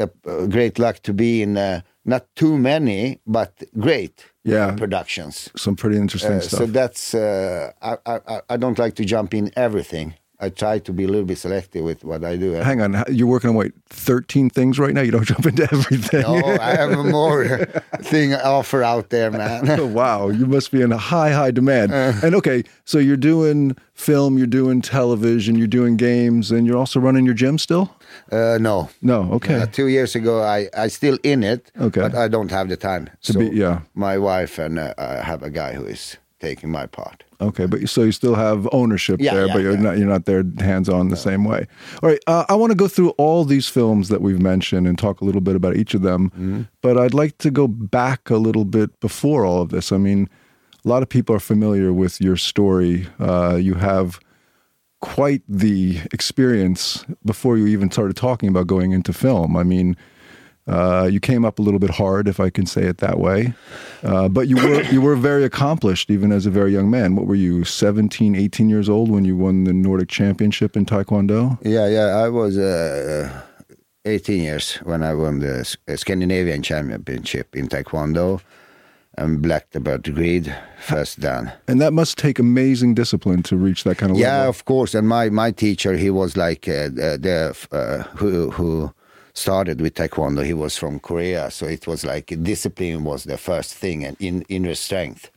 a, 0.00 0.08
a 0.26 0.48
great 0.48 0.78
luck 0.78 0.96
to 1.02 1.12
be 1.12 1.42
in 1.42 1.56
uh, 1.56 1.80
not 2.04 2.22
too 2.34 2.58
many 2.58 3.18
but 3.26 3.52
great 3.78 4.24
Yeah. 4.44 4.74
productions. 4.76 5.50
Some 5.56 5.76
pretty 5.76 5.96
interesting 5.96 6.36
Uh, 6.36 6.40
stuff. 6.40 6.58
so 6.60 6.66
that's 6.66 7.14
uh, 7.14 7.70
I, 7.80 7.96
I 8.06 8.40
I 8.54 8.56
don't 8.58 8.78
like 8.78 8.94
to 8.94 9.04
jump 9.04 9.32
in 9.34 9.50
everything. 9.56 10.14
I 10.40 10.48
try 10.50 10.78
to 10.80 10.92
be 10.92 11.04
a 11.04 11.08
little 11.08 11.24
bit 11.24 11.38
selective 11.38 11.84
with 11.84 12.04
what 12.04 12.24
I 12.24 12.36
do. 12.36 12.52
Hang 12.52 12.80
on, 12.82 13.04
you're 13.08 13.26
working 13.28 13.50
on 13.50 13.56
what? 13.56 13.72
Thirteen 13.88 14.50
things 14.50 14.78
right 14.78 14.92
now. 14.92 15.00
You 15.00 15.12
don't 15.12 15.24
jump 15.32 15.46
into 15.46 15.62
everything. 15.72 16.22
No, 16.22 16.36
I 16.60 16.74
have 16.76 17.04
more 17.06 17.46
thing 18.02 18.34
offer 18.34 18.82
out 18.82 19.10
there, 19.10 19.30
man. 19.30 19.68
Oh, 19.70 19.86
wow, 19.86 20.28
you 20.28 20.46
must 20.46 20.70
be 20.72 20.82
in 20.82 20.92
a 20.92 20.98
high, 20.98 21.30
high 21.30 21.50
demand. 21.52 21.92
Uh. 21.92 22.12
and 22.22 22.34
okay, 22.34 22.64
so 22.84 22.98
you're 22.98 23.16
doing 23.16 23.76
film, 23.94 24.36
you're 24.36 24.46
doing 24.48 24.82
television, 24.82 25.54
you're 25.56 25.66
doing 25.68 25.96
games, 25.96 26.50
and 26.50 26.66
you're 26.66 26.76
also 26.76 26.98
running 27.00 27.24
your 27.24 27.34
gym 27.34 27.56
still? 27.58 27.94
Uh, 28.32 28.58
no, 28.60 28.90
No, 29.02 29.30
okay. 29.32 29.54
Uh, 29.62 29.66
two 29.66 29.86
years 29.88 30.14
ago, 30.14 30.42
I 30.42 30.68
I 30.76 30.88
still 30.88 31.18
in 31.22 31.42
it, 31.44 31.70
Okay. 31.80 32.00
but 32.00 32.14
I 32.14 32.28
don't 32.28 32.50
have 32.50 32.68
the 32.68 32.76
time. 32.76 33.06
To 33.22 33.32
so 33.32 33.38
be- 33.38 33.56
yeah. 33.56 33.80
my 33.94 34.18
wife 34.18 34.58
and 34.58 34.78
uh, 34.78 34.94
I 34.98 35.22
have 35.22 35.42
a 35.42 35.50
guy 35.50 35.74
who 35.74 35.84
is 35.86 36.16
taking 36.40 36.70
my 36.70 36.86
part. 36.86 37.23
Okay, 37.40 37.66
but 37.66 37.88
so 37.88 38.02
you 38.02 38.12
still 38.12 38.34
have 38.34 38.68
ownership 38.72 39.20
Yeah, 39.20 39.34
there, 39.34 39.46
yeah, 39.46 39.52
but 39.52 39.62
you're 39.62 39.74
yeah. 39.74 39.80
not 39.80 39.98
you're 39.98 40.08
not 40.08 40.24
there 40.24 40.44
hands 40.58 40.88
on 40.88 41.08
the 41.08 41.16
same 41.16 41.44
way. 41.44 41.66
All 42.02 42.08
right, 42.08 42.20
uh, 42.26 42.44
I 42.48 42.54
want 42.54 42.70
to 42.70 42.76
go 42.76 42.88
through 42.88 43.10
all 43.10 43.44
these 43.44 43.68
films 43.68 44.08
that 44.08 44.20
we've 44.20 44.40
mentioned 44.40 44.86
and 44.86 44.98
talk 44.98 45.20
a 45.20 45.24
little 45.24 45.40
bit 45.40 45.56
about 45.56 45.76
each 45.76 45.94
of 45.94 46.02
them. 46.02 46.30
Mm-hmm. 46.30 46.62
But 46.80 46.98
I'd 46.98 47.14
like 47.14 47.38
to 47.38 47.50
go 47.50 47.66
back 47.68 48.30
a 48.30 48.36
little 48.36 48.64
bit 48.64 48.98
before 49.00 49.44
all 49.44 49.62
of 49.62 49.70
this. 49.70 49.92
I 49.92 49.96
mean, 49.98 50.28
a 50.84 50.88
lot 50.88 51.02
of 51.02 51.08
people 51.08 51.34
are 51.34 51.40
familiar 51.40 51.92
with 51.92 52.20
your 52.20 52.36
story. 52.36 53.06
Uh, 53.18 53.56
you 53.56 53.74
have 53.74 54.20
quite 55.00 55.42
the 55.48 55.98
experience 56.12 57.04
before 57.24 57.58
you 57.58 57.66
even 57.66 57.90
started 57.90 58.16
talking 58.16 58.48
about 58.48 58.66
going 58.66 58.92
into 58.92 59.12
film. 59.12 59.56
I 59.56 59.62
mean. 59.62 59.96
Uh, 60.66 61.06
you 61.12 61.20
came 61.20 61.44
up 61.44 61.58
a 61.58 61.62
little 61.62 61.78
bit 61.78 61.90
hard, 61.90 62.26
if 62.26 62.40
I 62.40 62.48
can 62.48 62.64
say 62.64 62.84
it 62.84 62.96
that 62.98 63.18
way, 63.18 63.52
uh, 64.02 64.28
but 64.28 64.48
you 64.48 64.56
were 64.56 64.82
you 64.84 65.02
were 65.02 65.14
very 65.14 65.44
accomplished 65.44 66.10
even 66.10 66.32
as 66.32 66.46
a 66.46 66.50
very 66.50 66.72
young 66.72 66.90
man. 66.90 67.16
What 67.16 67.26
were 67.26 67.34
you, 67.34 67.64
17, 67.64 68.34
18 68.34 68.70
years 68.70 68.88
old 68.88 69.10
when 69.10 69.24
you 69.26 69.36
won 69.36 69.64
the 69.64 69.74
Nordic 69.74 70.08
Championship 70.08 70.74
in 70.76 70.86
Taekwondo? 70.86 71.58
Yeah, 71.62 71.86
yeah. 71.88 72.16
I 72.24 72.30
was 72.30 72.56
uh, 72.56 73.28
18 74.06 74.42
years 74.42 74.76
when 74.84 75.02
I 75.02 75.12
won 75.14 75.40
the 75.40 75.76
uh, 75.86 75.96
Scandinavian 75.96 76.62
Championship 76.62 77.54
in 77.54 77.68
Taekwondo 77.68 78.40
and 79.16 79.40
black 79.42 79.66
belt 79.72 80.02
degree, 80.02 80.44
first 80.80 81.20
dan. 81.20 81.52
And 81.68 81.80
that 81.80 81.92
must 81.92 82.16
take 82.18 82.38
amazing 82.38 82.94
discipline 82.94 83.42
to 83.44 83.56
reach 83.56 83.84
that 83.84 83.98
kind 83.98 84.10
of 84.12 84.18
Yeah, 84.18 84.28
level. 84.28 84.42
Yeah, 84.44 84.48
of 84.48 84.64
course. 84.64 84.94
And 84.94 85.06
my, 85.06 85.28
my 85.30 85.50
teacher, 85.52 85.96
he 85.96 86.10
was 86.10 86.36
like 86.36 86.66
uh, 86.66 86.88
the, 86.88 87.18
the 87.20 87.76
uh, 87.76 88.02
who 88.16 88.50
who 88.50 88.92
started 89.34 89.80
with 89.80 89.94
taekwondo. 89.94 90.44
He 90.44 90.54
was 90.54 90.76
from 90.76 91.00
Korea, 91.00 91.50
so 91.50 91.66
it 91.66 91.86
was 91.86 92.04
like 92.04 92.26
discipline 92.42 93.04
was 93.04 93.24
the 93.24 93.36
first 93.36 93.74
thing 93.74 94.04
and 94.04 94.16
in 94.20 94.42
inner 94.48 94.74
strength. 94.74 95.30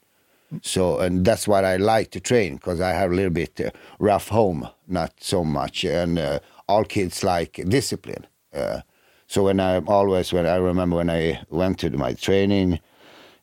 So 0.62 1.00
and 1.00 1.26
that's 1.26 1.48
what 1.48 1.66
I 1.66 1.78
like 1.78 2.12
to 2.12 2.20
train 2.20 2.56
because 2.56 2.80
I 2.82 2.92
have 2.92 3.12
a 3.12 3.16
little 3.16 3.32
bit 3.32 3.60
uh, 3.60 3.72
rough 4.00 4.30
home, 4.30 4.70
not 4.88 5.14
so 5.20 5.44
much, 5.44 5.84
and 5.84 6.18
uh, 6.20 6.40
all 6.70 6.86
kids 6.86 7.24
like 7.24 7.62
discipline. 7.68 8.26
Uh, 8.54 8.82
so 9.28 9.44
when 9.44 9.60
I 9.60 9.80
always 9.80 10.32
when 10.32 10.46
I 10.46 10.56
remember 10.58 10.98
when 10.98 11.10
I 11.10 11.42
went 11.50 11.80
to 11.80 11.90
my 11.92 12.14
training, 12.14 12.80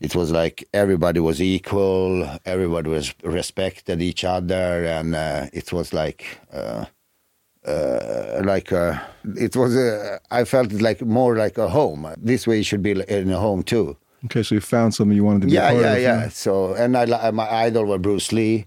it 0.01 0.15
was 0.15 0.33
like 0.33 0.65
everybody 0.73 1.21
was 1.21 1.43
equal, 1.43 2.29
everybody 2.47 2.91
was 2.91 3.15
respected 3.23 4.01
each 4.01 4.25
other, 4.25 4.85
and 4.85 5.15
uh, 5.15 5.47
it 5.53 5.73
was 5.73 5.93
like. 5.93 6.41
Uh, 7.67 8.43
like 8.45 8.73
uh, 8.73 8.99
it 9.37 9.57
was, 9.57 9.75
uh, 9.77 10.19
I 10.31 10.45
felt 10.45 10.71
like 10.73 11.01
more 11.01 11.37
like 11.37 11.57
a 11.57 11.69
home. 11.69 12.13
This 12.19 12.47
way, 12.47 12.63
should 12.63 12.83
be 12.83 12.93
in 13.09 13.31
a 13.31 13.39
home 13.39 13.63
too. 13.63 13.97
Okay, 14.27 14.43
so 14.43 14.55
you 14.55 14.61
found 14.61 14.95
something 14.95 15.17
you 15.17 15.25
wanted 15.25 15.43
to 15.43 15.47
be 15.49 15.53
Yeah, 15.55 15.73
yeah, 15.73 15.97
yeah. 15.97 16.29
So, 16.29 16.75
and 16.75 16.97
I, 16.97 17.31
my 17.31 17.51
idol 17.51 17.85
was 17.85 18.01
Bruce 18.01 18.33
Lee, 18.33 18.67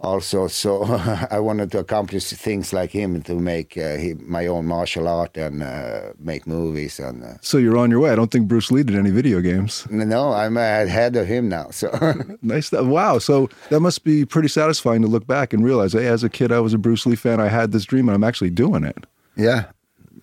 also. 0.00 0.46
So 0.48 0.84
I 1.30 1.38
wanted 1.40 1.70
to 1.72 1.78
accomplish 1.78 2.24
things 2.30 2.72
like 2.72 2.90
him 2.90 3.22
to 3.22 3.34
make 3.34 3.76
uh, 3.76 3.96
he, 3.96 4.14
my 4.14 4.46
own 4.46 4.66
martial 4.66 5.08
art 5.08 5.36
and 5.36 5.62
uh, 5.62 6.12
make 6.18 6.46
movies. 6.46 6.98
And 7.00 7.24
uh, 7.24 7.34
So 7.40 7.58
you're 7.58 7.76
on 7.76 7.90
your 7.90 8.00
way. 8.00 8.10
I 8.10 8.16
don't 8.16 8.30
think 8.30 8.48
Bruce 8.48 8.70
Lee 8.70 8.82
did 8.82 8.96
any 8.96 9.10
video 9.10 9.40
games. 9.40 9.86
no, 9.90 10.32
I'm 10.32 10.56
ahead 10.56 11.16
of 11.16 11.26
him 11.26 11.48
now. 11.48 11.70
So 11.70 11.88
Nice. 12.42 12.72
Wow. 12.72 13.18
So 13.18 13.48
that 13.70 13.80
must 13.80 14.04
be 14.04 14.24
pretty 14.24 14.48
satisfying 14.48 15.02
to 15.02 15.08
look 15.08 15.26
back 15.26 15.52
and 15.52 15.64
realize, 15.64 15.92
hey, 15.92 16.06
as 16.06 16.22
a 16.24 16.28
kid, 16.28 16.52
I 16.52 16.60
was 16.60 16.74
a 16.74 16.78
Bruce 16.78 17.06
Lee 17.06 17.16
fan. 17.16 17.40
I 17.40 17.48
had 17.48 17.72
this 17.72 17.84
dream, 17.84 18.08
and 18.08 18.14
I'm 18.14 18.24
actually 18.24 18.50
doing 18.50 18.84
it. 18.84 19.06
yeah, 19.36 19.64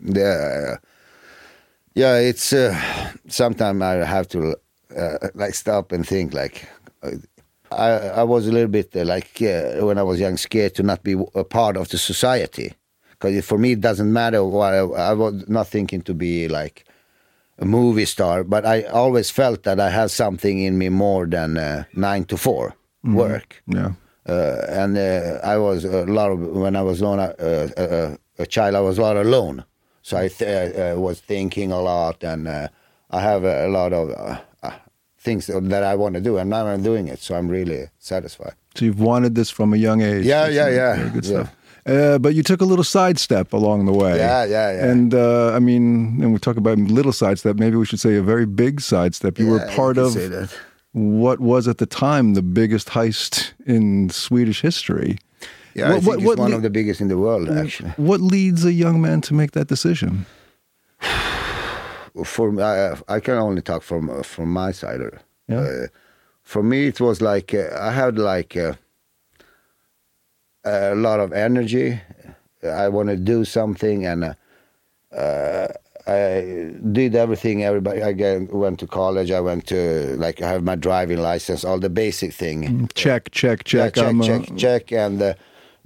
yeah, 0.01 0.75
yeah. 1.95 2.17
It's 2.17 2.53
uh, 2.53 2.73
sometimes 3.27 3.81
I 3.81 3.93
have 4.05 4.27
to 4.29 4.55
uh, 4.97 5.17
like 5.33 5.55
stop 5.55 5.91
and 5.91 6.07
think 6.07 6.33
like. 6.33 6.67
Uh, 7.75 8.11
I, 8.15 8.21
I 8.21 8.23
was 8.23 8.47
a 8.47 8.51
little 8.51 8.69
bit 8.69 8.95
uh, 8.95 9.03
like 9.03 9.41
uh, 9.41 9.85
when 9.85 9.97
I 9.97 10.03
was 10.03 10.19
young, 10.19 10.37
scared 10.37 10.75
to 10.75 10.83
not 10.83 11.03
be 11.03 11.13
a 11.35 11.43
part 11.43 11.77
of 11.77 11.89
the 11.89 11.97
society. 11.97 12.73
Because 13.11 13.45
for 13.45 13.57
me, 13.57 13.73
it 13.73 13.81
doesn't 13.81 14.11
matter 14.11 14.43
what 14.43 14.73
I, 14.73 14.77
I 14.77 15.13
was 15.13 15.47
not 15.47 15.67
thinking 15.67 16.01
to 16.03 16.13
be 16.13 16.47
like 16.47 16.85
a 17.57 17.65
movie 17.65 18.05
star, 18.05 18.43
but 18.43 18.65
I 18.65 18.83
always 18.83 19.29
felt 19.29 19.63
that 19.63 19.79
I 19.79 19.89
had 19.89 20.11
something 20.11 20.59
in 20.59 20.77
me 20.77 20.89
more 20.89 21.25
than 21.25 21.57
uh, 21.57 21.85
nine 21.93 22.25
to 22.25 22.37
4 22.37 22.75
work. 23.03 23.63
Yeah. 23.67 23.93
Uh, 24.27 24.65
and 24.69 24.97
uh, 24.97 25.39
I 25.43 25.57
was 25.57 25.85
a 25.85 26.05
lot 26.05 26.31
of 26.31 26.39
when 26.39 26.75
I 26.75 26.81
was 26.81 26.99
alone, 27.01 27.19
uh, 27.19 27.67
uh, 27.77 28.17
a 28.39 28.45
child. 28.45 28.75
I 28.75 28.81
was 28.81 28.97
a 28.97 29.01
lot 29.01 29.17
alone, 29.17 29.63
so 30.01 30.17
I 30.17 30.27
th- 30.29 30.75
uh, 30.75 30.99
was 30.99 31.19
thinking 31.21 31.71
a 31.71 31.79
lot, 31.79 32.23
and 32.23 32.47
uh, 32.47 32.67
I 33.11 33.21
have 33.21 33.43
a, 33.43 33.67
a 33.67 33.69
lot 33.69 33.93
of 33.93 34.09
uh, 34.09 34.13
uh, 34.13 34.37
things 35.25 35.47
that 35.47 35.83
I 35.83 35.95
want 35.95 36.15
to 36.15 36.21
do, 36.21 36.37
and 36.37 36.49
now 36.49 36.65
I'm 36.67 36.83
doing 36.83 37.07
it. 37.13 37.19
So 37.19 37.35
I'm 37.37 37.47
really 37.49 37.81
satisfied. 37.99 38.53
So 38.75 38.85
you've 38.85 38.99
wanted 39.01 39.35
this 39.35 39.49
from 39.57 39.73
a 39.73 39.77
young 39.77 40.01
age. 40.01 40.25
Yeah, 40.25 40.47
yeah, 40.47 40.69
yeah, 40.69 40.95
Very 40.95 41.09
good 41.09 41.25
yeah. 41.25 41.31
stuff. 41.43 41.49
Uh, 41.87 42.17
but 42.17 42.33
you 42.35 42.43
took 42.43 42.61
a 42.61 42.65
little 42.65 42.83
sidestep 42.83 43.53
along 43.53 43.85
the 43.85 43.91
way. 44.03 44.17
Yeah, 44.17 44.43
yeah, 44.45 44.71
yeah. 44.77 44.91
And 44.91 45.13
uh, 45.13 45.53
I 45.57 45.59
mean, 45.59 45.83
and 46.21 46.33
we 46.33 46.39
talk 46.39 46.57
about 46.57 46.77
little 46.79 47.13
sidestep. 47.13 47.57
Maybe 47.57 47.75
we 47.75 47.85
should 47.85 47.99
say 47.99 48.15
a 48.15 48.23
very 48.23 48.45
big 48.47 48.81
sidestep. 48.81 49.37
You 49.39 49.45
Yeah, 49.45 49.51
were 49.51 49.67
part 49.75 49.97
of 49.97 50.11
what 50.93 51.39
was 51.39 51.67
at 51.67 51.77
the 51.77 51.85
time 51.85 52.33
the 52.33 52.41
biggest 52.41 52.87
heist 52.89 53.53
in 53.67 54.09
Swedish 54.09 54.61
history. 54.61 55.17
Yeah, 55.75 55.89
I 55.89 55.91
think 55.93 56.07
what- 56.07 56.17
it's 56.19 56.27
what 56.27 56.39
one 56.39 56.53
of 56.53 56.61
the 56.61 56.69
biggest 56.69 57.01
in 57.01 57.07
the 57.07 57.17
world, 57.17 57.49
actually. 57.49 57.91
What 57.97 58.19
leads 58.21 58.65
a 58.65 58.71
young 58.71 58.99
man 59.01 59.21
to 59.21 59.33
make 59.33 59.51
that 59.51 59.67
decision? 59.67 60.25
For 62.23 62.61
I, 62.61 62.97
I 63.07 63.19
can 63.19 63.35
only 63.35 63.61
talk 63.61 63.83
from 63.83 64.09
uh, 64.09 64.23
from 64.23 64.51
my 64.51 64.71
side. 64.71 65.01
Uh, 65.51 65.87
for 66.43 66.63
me, 66.63 66.87
it 66.87 67.01
was 67.01 67.21
like 67.21 67.53
uh, 67.53 67.69
I 67.79 67.91
had 67.91 68.17
like 68.17 68.55
uh, 68.55 68.73
a 70.63 70.95
lot 70.95 71.19
of 71.19 71.33
energy. 71.33 71.99
I 72.63 72.87
wanted 72.89 73.17
to 73.17 73.23
do 73.23 73.45
something, 73.45 74.05
and 74.05 74.23
uh, 74.23 74.33
uh, 75.15 75.67
I 76.07 76.71
did 76.91 77.15
everything. 77.15 77.63
Everybody, 77.63 78.01
I 78.01 78.37
went 78.37 78.79
to 78.79 78.87
college. 78.87 79.31
I 79.31 79.41
went 79.41 79.67
to 79.67 80.15
like 80.17 80.41
I 80.41 80.49
have 80.49 80.63
my 80.63 80.75
driving 80.75 81.19
license, 81.19 81.63
all 81.63 81.79
the 81.79 81.89
basic 81.89 82.33
thing. 82.33 82.87
Check, 82.93 83.31
check, 83.31 83.71
Yeah, 83.71 83.89
check. 83.89 83.95
check, 83.95 84.05
I'm, 84.05 84.21
uh, 84.21 84.25
check, 84.25 84.57
check, 84.57 84.91
and 84.91 85.21
a 85.21 85.35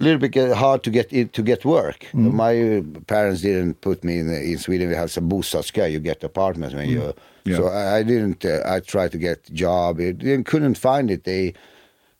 little 0.03 0.19
bit 0.19 0.35
hard 0.53 0.83
to 0.83 0.89
get 0.89 1.11
it, 1.13 1.33
to 1.33 1.41
get 1.41 1.65
work. 1.65 1.99
Mm-hmm. 2.13 2.35
My 2.35 2.83
parents 3.07 3.41
didn't 3.41 3.81
put 3.81 4.03
me 4.03 4.19
in. 4.19 4.29
In 4.33 4.57
Sweden, 4.57 4.89
we 4.89 4.95
have 4.95 5.11
some 5.11 5.29
bostadskö. 5.29 5.91
You 5.91 5.99
get 5.99 6.23
apartments 6.23 6.75
when 6.75 6.89
you. 6.89 6.99
Mm-hmm. 7.01 7.49
Yeah. 7.49 7.57
So 7.57 7.67
I, 7.67 7.97
I 7.97 8.03
didn't. 8.03 8.43
Uh, 8.45 8.61
I 8.65 8.79
tried 8.79 9.11
to 9.11 9.17
get 9.17 9.47
a 9.49 9.53
job. 9.53 9.99
It, 9.99 10.45
couldn't 10.45 10.77
find 10.77 11.09
it. 11.11 11.23
They 11.23 11.53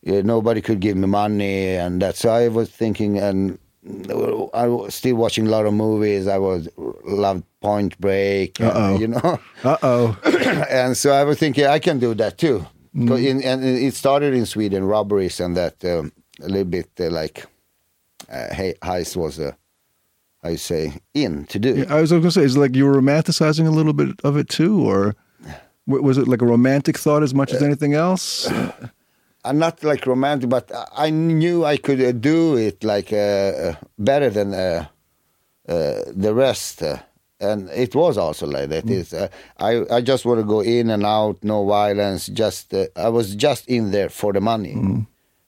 uh, 0.06 0.22
nobody 0.24 0.60
could 0.60 0.80
give 0.80 0.96
me 0.96 1.06
money, 1.06 1.76
and 1.76 2.00
that's. 2.02 2.20
So 2.20 2.30
I 2.30 2.48
was 2.48 2.70
thinking, 2.70 3.18
and 3.18 3.58
I 4.54 4.66
was 4.66 4.94
still 4.94 5.16
watching 5.16 5.46
a 5.46 5.50
lot 5.50 5.66
of 5.66 5.72
movies. 5.74 6.26
I 6.26 6.38
was 6.38 6.68
loved 7.04 7.44
Point 7.60 7.98
Break. 8.00 8.60
and, 8.60 8.68
Uh-oh. 8.70 8.98
You 8.98 9.08
know. 9.08 9.38
Uh 9.64 9.76
oh. 9.82 10.16
and 10.70 10.96
so 10.96 11.12
I 11.12 11.24
was 11.24 11.38
thinking 11.38 11.66
I 11.66 11.78
can 11.78 11.98
do 11.98 12.14
that 12.14 12.38
too. 12.38 12.64
'Cause 13.06 13.20
In, 13.20 13.40
and 13.42 13.62
it 13.62 13.94
started 13.94 14.34
in 14.34 14.46
Sweden, 14.46 14.84
robberies 14.84 15.38
and 15.40 15.56
that 15.56 15.84
um, 15.84 16.10
a 16.42 16.48
little 16.48 16.64
bit 16.64 16.88
uh, 16.98 17.08
like 17.10 17.44
uh, 17.44 17.46
heist 18.30 19.16
was 19.16 19.38
a, 19.38 19.56
you 20.44 20.56
say, 20.56 20.92
in 21.14 21.44
to 21.46 21.58
do. 21.58 21.74
Yeah, 21.78 21.94
I 21.94 22.00
was 22.00 22.10
going 22.10 22.22
to 22.22 22.30
say, 22.30 22.42
is 22.42 22.56
it 22.56 22.60
like 22.60 22.74
you 22.76 22.86
were 22.86 22.94
romanticizing 23.00 23.66
a 23.66 23.70
little 23.70 23.92
bit 23.92 24.20
of 24.24 24.36
it 24.36 24.48
too, 24.48 24.80
or 24.88 25.14
was 25.86 26.18
it 26.18 26.28
like 26.28 26.42
a 26.42 26.46
romantic 26.46 26.96
thought 26.98 27.22
as 27.22 27.34
much 27.34 27.52
as 27.52 27.62
anything 27.62 27.94
else? 27.94 28.48
I'm 29.44 29.58
not 29.64 29.82
like 29.84 30.06
romantic, 30.06 30.48
but 30.50 30.70
I- 30.74 31.06
I 31.06 31.10
knew 31.10 31.64
I 31.64 31.76
could 31.76 32.00
uh, 32.00 32.12
do 32.12 32.56
it 32.56 32.84
like 32.84 33.12
uh, 33.12 33.16
uh, 33.16 33.74
better 33.98 34.30
than 34.30 34.54
uh, 34.54 34.86
uh, 35.68 36.00
the 36.14 36.32
rest. 36.34 36.82
Uh, 36.82 36.98
and 37.40 37.70
it 37.70 37.94
was 37.94 38.18
also 38.18 38.46
like 38.46 38.68
that. 38.68 38.88
It's, 38.88 39.14
uh, 39.14 39.28
I 39.58 39.84
I 39.96 40.00
just 40.02 40.26
want 40.26 40.40
to 40.40 40.46
go 40.46 40.60
in 40.60 40.90
and 40.90 41.04
out, 41.06 41.42
no 41.42 41.64
violence. 41.66 42.26
Just 42.26 42.74
uh, 42.74 42.86
I 42.96 43.08
was 43.08 43.34
just 43.34 43.66
in 43.66 43.90
there 43.92 44.10
for 44.10 44.32
the 44.34 44.40
money. 44.42 44.74
Uh, 44.76 45.00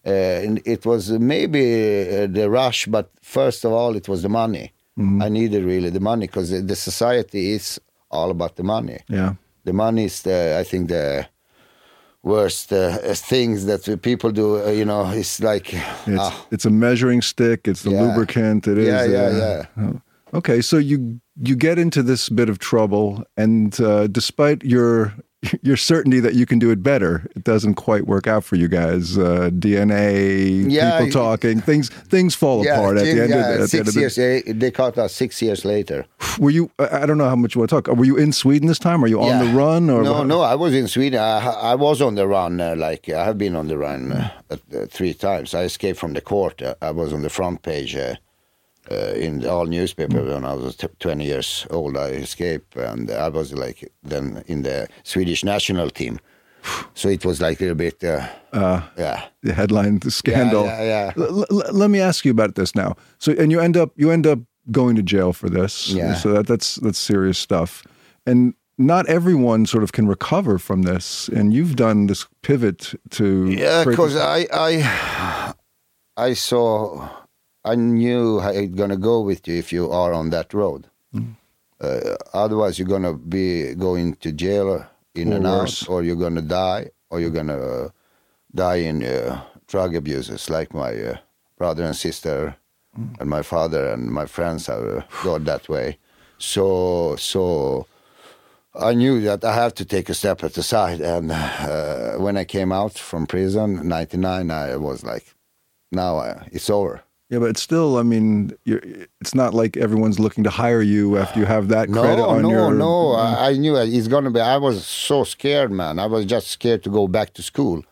and 0.04 0.60
it 0.64 0.84
was 0.84 1.10
maybe 1.10 1.62
uh, 2.02 2.26
the 2.26 2.48
rush, 2.50 2.86
but 2.86 3.10
first 3.22 3.64
of 3.64 3.72
all, 3.72 3.96
it 3.96 4.08
was 4.08 4.22
the 4.22 4.28
money. 4.28 4.72
I 4.98 5.28
needed 5.30 5.64
really 5.64 5.88
the 5.90 6.00
money 6.00 6.26
because 6.26 6.50
the, 6.50 6.60
the 6.60 6.76
society 6.76 7.52
is 7.52 7.80
all 8.10 8.30
about 8.30 8.56
the 8.56 8.62
money 8.62 8.98
yeah. 9.08 9.32
the 9.64 9.72
money 9.72 10.04
is 10.04 10.20
the 10.22 10.58
i 10.60 10.64
think 10.64 10.88
the 10.90 11.26
worst 12.22 12.72
uh, 12.72 12.98
things 13.14 13.64
that 13.64 14.02
people 14.02 14.30
do 14.30 14.62
uh, 14.62 14.70
you 14.70 14.84
know 14.84 15.10
it's 15.10 15.40
like 15.40 15.72
It's 16.06 16.18
ah, 16.20 16.46
it's 16.50 16.66
a 16.66 16.70
measuring 16.70 17.22
stick. 17.22 17.66
It's 17.66 17.82
the 17.82 17.90
Yeah. 17.90 18.02
lubricant. 18.02 18.66
It 18.66 18.78
is. 18.78 18.86
Yeah, 18.86 19.04
yeah, 19.06 19.26
uh, 19.26 19.64
yeah. 19.76 19.82
oh. 19.84 20.38
Okay, 20.38 20.62
so 20.62 20.76
you 20.78 21.20
you 21.48 21.56
get 21.56 21.78
into 21.78 22.02
this 22.02 22.28
bit 22.28 22.48
of 22.48 22.58
trouble, 22.58 23.24
and 23.36 23.80
uh, 23.80 24.06
despite 24.06 24.62
your 24.64 25.14
your 25.62 25.76
certainty 25.76 26.20
that 26.20 26.34
you 26.34 26.46
can 26.46 26.58
do 26.58 26.70
it 26.70 26.82
better, 26.82 27.28
it 27.34 27.44
doesn't 27.44 27.74
quite 27.74 28.06
work 28.06 28.26
out 28.26 28.44
for 28.44 28.56
you 28.56 28.68
guys. 28.68 29.18
Uh, 29.18 29.50
DNA, 29.52 30.70
Yeah, 30.70 30.98
people 30.98 31.12
talking, 31.12 31.60
things 31.60 31.88
things 31.88 32.34
fall 32.34 32.64
yeah, 32.64 32.78
apart 32.78 32.98
at 32.98 33.04
the 33.04 33.10
end 33.10 33.18
yeah, 33.18 33.24
of 33.24 33.30
the, 33.30 33.38
at 33.38 33.56
the, 33.56 33.60
end 33.60 33.70
six 33.70 33.88
of 33.88 33.94
the 33.94 34.00
years 34.00 34.18
eh, 34.18 34.42
they 34.46 34.70
caught 34.70 34.98
us 34.98 35.14
six 35.14 35.42
years 35.42 35.64
later 35.64 36.06
Were 36.38 36.50
you? 36.50 36.70
I 36.78 37.06
don't 37.06 37.18
know 37.18 37.28
how 37.28 37.36
much 37.36 37.54
you 37.54 37.60
want 37.60 37.70
to 37.70 37.82
talk. 37.82 37.96
Were 37.96 38.04
you 38.04 38.16
in 38.16 38.32
Sweden 38.32 38.68
this 38.68 38.78
time? 38.78 39.04
Are 39.04 39.08
you 39.08 39.20
on 39.20 39.44
the 39.44 39.52
run? 39.52 39.90
Or 39.90 40.02
no 40.02 40.22
no 40.22 40.40
i 40.40 40.54
was 40.54 40.74
in 40.74 40.88
sweden 40.88 41.20
i, 41.20 41.38
I 41.38 41.74
was 41.74 42.00
on 42.00 42.14
the 42.14 42.26
run 42.26 42.60
uh, 42.60 42.74
like 42.76 43.08
i 43.08 43.24
have 43.24 43.38
been 43.38 43.56
on 43.56 43.68
the 43.68 43.78
run 43.78 44.12
uh, 44.12 44.30
uh, 44.50 44.86
three 44.86 45.14
times 45.14 45.54
i 45.54 45.62
escaped 45.62 45.98
from 45.98 46.12
the 46.12 46.20
court 46.20 46.62
uh, 46.62 46.74
i 46.80 46.90
was 46.90 47.12
on 47.12 47.22
the 47.22 47.30
front 47.30 47.62
page 47.62 47.96
uh, 48.92 49.12
uh, 49.12 49.14
in 49.26 49.44
all 49.46 49.66
newspaper 49.66 50.20
Mm. 50.20 50.32
when 50.34 50.44
I 50.44 50.54
was 50.54 50.76
t- 50.76 50.86
20 50.98 51.24
years 51.24 51.66
old. 51.70 51.96
I 51.96 52.08
escaped, 52.22 52.76
and 52.76 53.10
I 53.10 53.28
was 53.28 53.52
like 53.52 53.92
then 54.02 54.42
in 54.46 54.62
the 54.62 54.86
Swedish 55.02 55.44
national 55.44 55.90
team. 55.90 56.18
So 56.94 57.08
it 57.08 57.24
was 57.24 57.40
like 57.40 57.60
a 57.60 57.64
little 57.64 57.76
bit, 57.76 58.04
uh, 58.04 58.80
yeah, 58.98 59.22
the 59.42 59.52
headline, 59.52 59.98
the 59.98 60.10
scandal. 60.10 60.64
yeah, 60.64 60.82
yeah. 60.84 61.12
L- 61.16 61.72
let 61.72 61.90
me 61.90 62.00
ask 62.00 62.24
you 62.24 62.30
about 62.30 62.54
this 62.54 62.74
now. 62.74 62.94
So, 63.18 63.32
and 63.32 63.50
you 63.50 63.60
end 63.60 63.76
up 63.76 63.90
you 63.96 64.12
end 64.12 64.26
up 64.26 64.38
going 64.70 64.96
to 64.96 65.02
jail 65.02 65.32
for 65.32 65.50
this. 65.50 65.88
Yeah. 65.88 66.14
So 66.14 66.32
that 66.32 66.46
that's 66.46 66.76
that's 66.76 66.98
serious 66.98 67.38
stuff, 67.38 67.82
and 68.26 68.54
not 68.78 69.06
everyone 69.08 69.66
sort 69.66 69.82
of 69.84 69.90
can 69.92 70.06
recover 70.08 70.58
from 70.58 70.82
this. 70.82 71.28
And 71.28 71.52
you've 71.52 71.74
done 71.76 72.06
this 72.06 72.26
pivot 72.42 72.94
to 73.10 73.46
Yeah, 73.50 73.84
because 73.84 74.16
I, 74.16 74.46
I, 74.52 75.52
I 76.16 76.34
saw, 76.34 77.08
I 77.64 77.74
knew 77.76 78.40
how 78.40 78.50
it's 78.50 78.74
gonna 78.74 78.96
go 78.96 79.20
with 79.20 79.46
you 79.48 79.54
if 79.58 79.72
you 79.72 79.90
are 79.90 80.12
on 80.12 80.30
that 80.30 80.52
road. 80.54 80.86
Mm. 81.14 81.36
Uh, 81.80 82.16
otherwise, 82.32 82.78
you're 82.78 82.88
gonna 82.88 83.14
be 83.14 83.74
going 83.74 84.14
to 84.16 84.32
jail 84.32 84.86
in 85.14 85.32
Or 85.32 85.36
and 85.36 85.44
worse. 85.44 85.82
out, 85.82 85.88
or 85.88 86.02
you're 86.02 86.16
gonna 86.16 86.42
die, 86.42 86.90
or 87.10 87.20
you're 87.20 87.30
gonna 87.30 87.58
uh, 87.58 87.88
die 88.54 88.76
in 88.88 89.02
uh, 89.04 89.42
drug 89.68 89.94
abuses, 89.94 90.48
like 90.50 90.74
my 90.74 90.92
uh, 90.94 91.16
brother 91.58 91.84
and 91.84 91.96
sister, 91.96 92.56
Mm. 92.98 93.20
and 93.20 93.30
my 93.30 93.40
father 93.42 93.86
and 93.92 94.10
my 94.10 94.26
friends 94.26 94.66
have 94.66 94.84
uh, 94.84 95.00
gone 95.24 95.44
that 95.44 95.68
way. 95.68 95.98
So, 96.38 97.16
so. 97.16 97.86
I 98.74 98.94
knew 98.94 99.20
that 99.20 99.44
I 99.44 99.52
have 99.54 99.74
to 99.74 99.84
take 99.84 100.08
a 100.08 100.14
step 100.14 100.42
at 100.42 100.54
the 100.54 100.62
side, 100.62 101.00
and 101.02 101.30
uh, 101.30 102.12
when 102.16 102.38
I 102.38 102.44
came 102.44 102.72
out 102.72 102.94
from 102.98 103.26
prison, 103.26 103.86
'99, 103.86 104.50
I 104.50 104.76
was 104.76 105.04
like, 105.04 105.34
"Now 105.90 106.16
uh, 106.18 106.44
it's 106.50 106.70
over." 106.70 107.02
Yeah, 107.32 107.38
but 107.38 107.48
it's 107.52 107.62
still. 107.62 107.96
I 107.96 108.02
mean, 108.02 108.52
it's 109.22 109.34
not 109.34 109.54
like 109.54 109.78
everyone's 109.78 110.18
looking 110.20 110.44
to 110.44 110.50
hire 110.50 110.82
you 110.82 111.16
after 111.16 111.40
you 111.40 111.46
have 111.46 111.68
that 111.68 111.86
credit 111.90 112.18
No, 112.18 112.28
on 112.28 112.42
no, 112.42 112.50
your. 112.50 112.74
no. 112.74 113.12
I, 113.12 113.48
I 113.48 113.52
knew 113.54 113.74
it's 113.76 114.08
gonna 114.08 114.30
be. 114.30 114.40
I 114.40 114.58
was 114.58 114.84
so 114.86 115.24
scared, 115.24 115.72
man. 115.72 115.98
I 115.98 116.06
was 116.06 116.26
just 116.26 116.46
scared 116.48 116.82
to 116.84 116.90
go 116.90 117.08
back 117.08 117.32
to 117.34 117.42
school, 117.42 117.84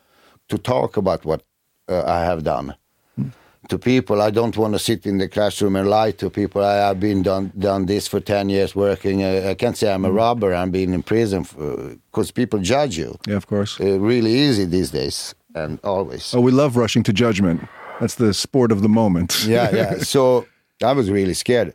to 0.51 0.59
talk 0.59 0.99
about 0.99 1.25
what 1.25 1.41
uh, 1.89 2.05
I 2.05 2.21
have 2.31 2.43
done. 2.45 2.75
To 3.69 3.79
people, 3.79 4.21
I 4.21 4.31
don't 4.31 4.57
want 4.57 4.73
to 4.75 4.79
sit 4.79 5.07
in 5.07 5.19
the 5.19 5.29
classroom 5.29 5.77
and 5.77 5.89
lie 5.89 6.13
to 6.13 6.29
people. 6.31 6.61
I 6.65 6.77
have 6.89 6.99
been 6.99 7.23
done 7.23 7.53
done 7.59 7.87
this 7.87 8.09
for 8.09 8.21
ten 8.21 8.49
years 8.51 8.75
working. 8.75 9.23
Uh, 9.23 9.49
I 9.51 9.55
can't 9.55 9.77
say 9.77 9.93
I'm 9.95 10.05
a 10.05 10.11
robber. 10.13 10.53
I'm 10.53 10.71
being 10.71 10.93
in 10.93 11.03
prison 11.03 11.43
because 12.11 12.31
people 12.33 12.59
judge 12.59 12.99
you. 12.99 13.17
Yeah, 13.29 13.37
of 13.37 13.47
course. 13.47 13.81
uh, 13.81 13.99
really 14.01 14.33
easy 14.35 14.65
these 14.67 14.91
days 14.91 15.35
and 15.55 15.79
always. 15.85 16.35
Oh, 16.35 16.41
we 16.41 16.53
love 16.53 16.77
rushing 16.77 17.03
to 17.05 17.13
judgment. 17.13 17.61
That's 18.01 18.15
the 18.15 18.33
sport 18.35 18.73
of 18.73 18.81
the 18.83 18.89
moment. 18.89 19.45
Yeah, 19.47 19.71
yeah. 19.75 19.99
So 20.05 20.47
I 20.83 20.93
was 20.93 21.09
really 21.11 21.35
scared, 21.35 21.75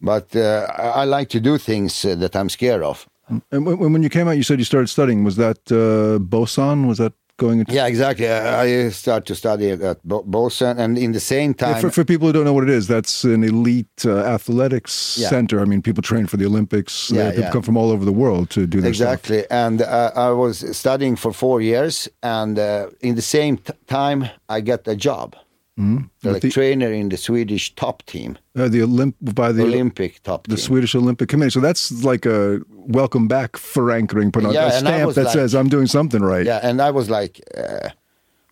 but 0.00 0.34
uh, 0.34 0.66
I, 0.78 1.02
I 1.02 1.04
like 1.04 1.28
to 1.30 1.40
do 1.40 1.58
things 1.58 2.04
uh, 2.04 2.14
that 2.16 2.34
I'm 2.34 2.48
scared 2.48 2.82
of. 2.82 3.06
And 3.50 3.66
when, 3.66 3.92
when 3.92 4.02
you 4.02 4.08
came 4.10 4.28
out, 4.28 4.36
you 4.36 4.42
said 4.42 4.58
you 4.58 4.64
started 4.64 4.88
studying. 4.88 5.24
Was 5.24 5.36
that 5.36 5.58
uh, 5.70 6.18
Bosön? 6.24 6.86
Was 6.86 6.98
that 6.98 7.12
going 7.38 7.58
into 7.60 7.72
Yeah, 7.74 7.86
exactly. 7.88 8.26
I 8.28 8.88
started 8.90 9.26
to 9.26 9.34
study 9.34 9.70
at 9.72 9.98
Bo- 10.04 10.22
Bosön, 10.24 10.78
and 10.78 10.96
in 10.96 11.12
the 11.12 11.20
same 11.20 11.50
Yeah, 11.58 11.72
time, 11.72 11.80
for, 11.82 11.90
for 11.90 12.04
people 12.04 12.26
who 12.28 12.32
don't 12.32 12.44
know 12.44 12.54
what 12.54 12.64
it 12.64 12.70
is, 12.78 12.86
that's 12.86 13.24
an 13.24 13.42
elite 13.44 14.04
uh, 14.06 14.34
athletics 14.34 15.18
Yeah. 15.20 15.28
center. 15.28 15.60
I 15.60 15.64
mean, 15.66 15.82
people 15.82 16.02
train 16.02 16.26
for 16.26 16.36
the 16.38 16.46
Olympics. 16.46 17.10
Yeah, 17.10 17.24
Uh, 17.24 17.30
people 17.30 17.42
yeah. 17.42 17.50
come 17.52 17.62
from 17.62 17.76
all 17.76 17.90
over 17.90 18.04
the 18.04 18.12
world 18.22 18.48
to 18.50 18.60
do 18.66 18.80
this. 18.80 18.88
exactly. 18.88 19.44
And 19.50 19.82
uh, 19.82 20.12
I 20.14 20.30
was 20.30 20.64
studying 20.76 21.16
for 21.16 21.32
four 21.32 21.60
years, 21.60 22.08
and 22.22 22.58
uh, 22.58 22.86
in 23.00 23.14
the 23.16 23.22
same 23.22 23.56
t- 23.58 23.72
time, 23.86 24.28
I 24.48 24.60
got 24.62 24.88
a 24.88 24.94
job, 24.96 25.34
Mm-hmm. 25.78 26.30
Like 26.30 26.40
the- 26.40 26.50
trainer 26.50 26.90
in 26.92 27.08
the 27.10 27.16
Swedish 27.16 27.74
top 27.74 28.02
team, 28.06 28.36
Uh, 28.58 28.68
the 28.68 28.80
Olymp 28.80 29.14
by 29.20 29.52
the 29.52 29.62
Olympic 29.62 30.22
top 30.22 30.46
the 30.46 30.56
team. 30.56 30.64
Swedish 30.64 30.94
Olympic 30.94 31.28
Committee. 31.28 31.50
So 31.50 31.60
that's 31.60 31.90
like 32.04 32.24
a 32.26 32.60
welcome 32.70 33.28
back 33.28 33.56
förankring 33.58 34.32
på 34.32 34.40
något, 34.40 34.54
Yeah, 34.54 34.68
a 34.68 34.80
stamp 34.80 35.14
that 35.14 35.24
like- 35.24 35.32
says 35.32 35.54
I'm 35.54 35.68
doing 35.68 35.86
something 35.88 36.22
right. 36.22 36.46
Yeah, 36.46 36.60
and 36.70 36.80
I 36.80 36.90
was 36.90 37.08
like, 37.10 37.40
uh, 37.58 37.90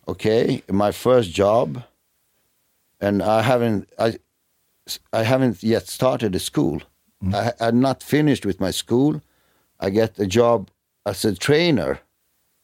okay, 0.07 0.61
my 0.71 0.91
first 0.91 1.31
job, 1.37 1.81
and 3.01 3.21
I 3.23 3.41
haven't, 3.41 3.87
I, 3.99 4.19
I 5.13 5.23
haven't 5.23 5.63
yet 5.63 5.87
started 5.87 6.35
a 6.35 6.39
school. 6.39 6.79
I, 7.33 7.51
I'm 7.59 7.79
not 7.79 8.03
finished 8.03 8.45
with 8.45 8.59
my 8.59 8.71
school. 8.71 9.19
I 9.79 9.89
get 9.89 10.19
a 10.19 10.25
job 10.27 10.69
as 11.05 11.25
a 11.25 11.33
trainer 11.33 11.97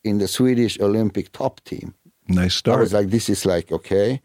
in 0.03 0.19
the 0.19 0.27
Swedish 0.27 0.79
Olympic 0.79 1.31
top 1.31 1.61
team. 1.63 1.93
Nice 2.27 2.53
start. 2.55 2.77
I 2.77 2.81
was 2.81 2.93
like, 2.93 3.09
this 3.09 3.27
is 3.29 3.43
like 3.45 3.71
okay. 3.73 4.21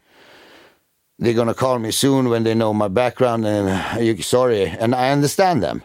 They're 1.19 1.33
gonna 1.33 1.53
call 1.55 1.79
me 1.79 1.91
soon 1.91 2.29
when 2.29 2.43
they 2.43 2.53
know 2.53 2.73
my 2.73 2.87
background, 2.89 3.45
and 3.45 3.69
uh, 3.69 3.99
you, 3.99 4.21
sorry, 4.21 4.65
and 4.67 4.93
I 4.93 5.09
understand 5.11 5.63
them 5.63 5.81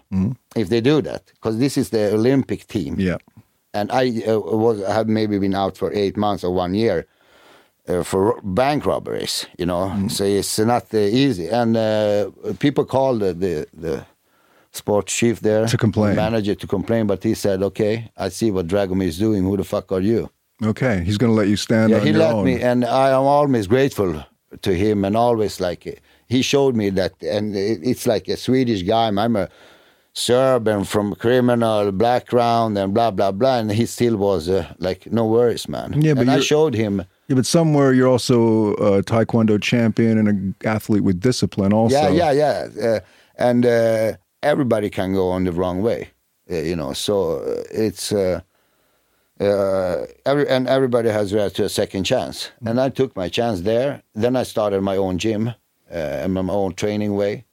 if 0.55 0.69
they 0.69 0.81
do 0.83 1.01
that 1.03 1.23
because 1.35 1.59
this 1.59 1.77
is 1.77 1.89
the 1.89 2.13
Olympic 2.13 2.67
team 2.67 2.97
yeah. 2.99 3.17
and 3.73 3.91
I 3.91 4.23
uh, 4.29 4.39
was 4.39 4.83
I 4.83 4.93
have 4.93 5.09
maybe 5.09 5.39
been 5.39 5.55
out 5.55 5.79
for 5.79 5.91
eight 5.95 6.17
months 6.17 6.45
or 6.45 6.55
one 6.55 6.75
year 6.75 7.07
uh, 7.89 8.03
for 8.05 8.39
bank 8.43 8.85
robberies. 8.85 9.47
You 9.59 9.67
know, 9.67 10.09
so 10.09 10.25
it's 10.25 10.59
not 10.59 10.93
uh, 10.95 10.99
easy. 10.99 11.49
And 11.49 11.77
uh, 11.77 12.31
people 12.59 12.85
called 12.85 13.21
the, 13.21 13.33
the 13.33 13.67
the 13.73 14.05
sports 14.73 15.15
chief 15.15 15.41
there 15.41 15.67
To 15.67 15.77
complain. 15.77 16.15
manager 16.17 16.55
to 16.55 16.67
complain, 16.67 17.07
but 17.07 17.23
he 17.25 17.35
said, 17.35 17.63
"Okay, 17.63 18.11
I 18.17 18.29
see 18.31 18.51
what 18.51 18.67
Dragomir 18.67 19.07
is 19.09 19.19
doing. 19.19 19.45
Who 19.45 19.57
the 19.57 19.65
fuck 19.65 19.93
are 19.93 20.03
you?" 20.05 20.29
Okay. 20.63 21.03
He's 21.05 21.19
going 21.19 21.33
to 21.33 21.41
let 21.41 21.49
you 21.49 21.57
stand 21.57 21.91
yeah, 21.91 22.01
on 22.01 22.07
he 22.07 22.13
let 22.13 22.35
own. 22.35 22.45
me, 22.45 22.63
and 22.63 22.85
I 22.85 23.09
am 23.11 23.25
always 23.25 23.67
grateful 23.67 24.25
to 24.61 24.75
him, 24.75 25.05
and 25.05 25.17
always 25.17 25.61
like 25.61 26.03
he 26.29 26.43
showed 26.43 26.77
me 26.77 26.91
that, 26.91 27.13
and 27.23 27.57
it's 27.57 28.07
like 28.07 28.29
a 28.29 28.37
Swedish 28.37 28.83
guy. 28.83 29.09
I'm 29.09 29.37
a 29.37 29.49
Serb 30.15 30.69
and 30.69 30.87
from 30.87 31.15
criminal 31.15 31.91
background 31.91 32.77
and 32.77 32.93
blah 32.93 33.11
blah 33.11 33.33
blah, 33.33 33.59
and 33.59 33.73
he 33.73 33.87
still 33.87 34.19
was 34.19 34.47
uh, 34.47 34.71
like, 34.79 35.11
no 35.11 35.27
worries, 35.27 35.69
man. 35.69 36.03
Yeah, 36.03 36.13
but 36.13 36.23
and 36.23 36.31
I 36.31 36.41
showed 36.41 36.75
him. 36.75 37.03
yeah, 37.29 37.37
but 37.37 37.47
somewhere 37.47 37.95
you're 37.95 38.09
also 38.09 38.75
a 38.75 39.03
taekwondo 39.03 39.61
champion 39.61 40.19
and 40.19 40.29
an 40.29 40.55
athlete 40.65 41.03
with 41.03 41.19
discipline 41.19 41.73
also. 41.73 41.97
Yeah, 41.97 42.11
yeah, 42.11 42.33
yeah, 42.33 42.89
uh, 42.89 43.01
and 43.37 43.65
uh, 43.65 44.13
everybody 44.43 44.91
can 44.91 45.15
go 45.15 45.31
on 45.31 45.45
the 45.45 45.53
wrong 45.53 45.81
way, 45.81 46.11
uh, 46.51 46.57
you 46.57 46.77
know. 46.77 46.93
So 46.93 47.39
uh, 47.39 47.63
it's. 47.71 48.13
Uh, 49.43 49.47
uh, 49.47 50.07
every, 50.25 50.49
and 50.49 50.69
everybody 50.69 51.09
has 51.09 51.35
right 51.35 51.55
to 51.55 51.65
a 51.65 51.69
second 51.69 52.05
chance. 52.05 52.51
And 52.65 52.81
I 52.81 52.89
took 52.89 53.17
my 53.17 53.29
chance 53.29 53.63
there. 53.63 54.03
Then 54.15 54.37
I 54.37 54.45
started 54.45 54.83
my 54.83 54.97
own 54.97 55.19
gym 55.19 55.49
uh, 55.49 55.95
and 55.95 56.35
my 56.35 56.53
own 56.53 56.75
training 56.75 57.15
way, 57.15 57.45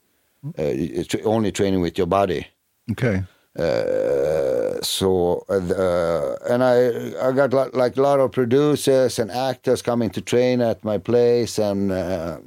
uh, 0.45 0.51
it's 0.57 1.15
only 1.25 1.51
training 1.51 1.81
with 1.81 1.97
your 1.97 2.07
body. 2.07 2.47
Okay. 2.91 3.23
Uh, 3.57 4.81
so 4.81 5.43
uh, 5.49 6.53
and 6.53 6.63
I 6.63 7.27
I 7.27 7.31
got 7.33 7.51
like, 7.51 7.75
like 7.75 7.97
a 7.97 8.01
lot 8.01 8.19
of 8.19 8.31
producers 8.31 9.19
and 9.19 9.31
actors 9.31 9.81
coming 9.81 10.09
to 10.11 10.21
train 10.21 10.61
at 10.61 10.83
my 10.85 10.97
place, 10.97 11.57
and 11.57 11.91
uh, 11.91 12.37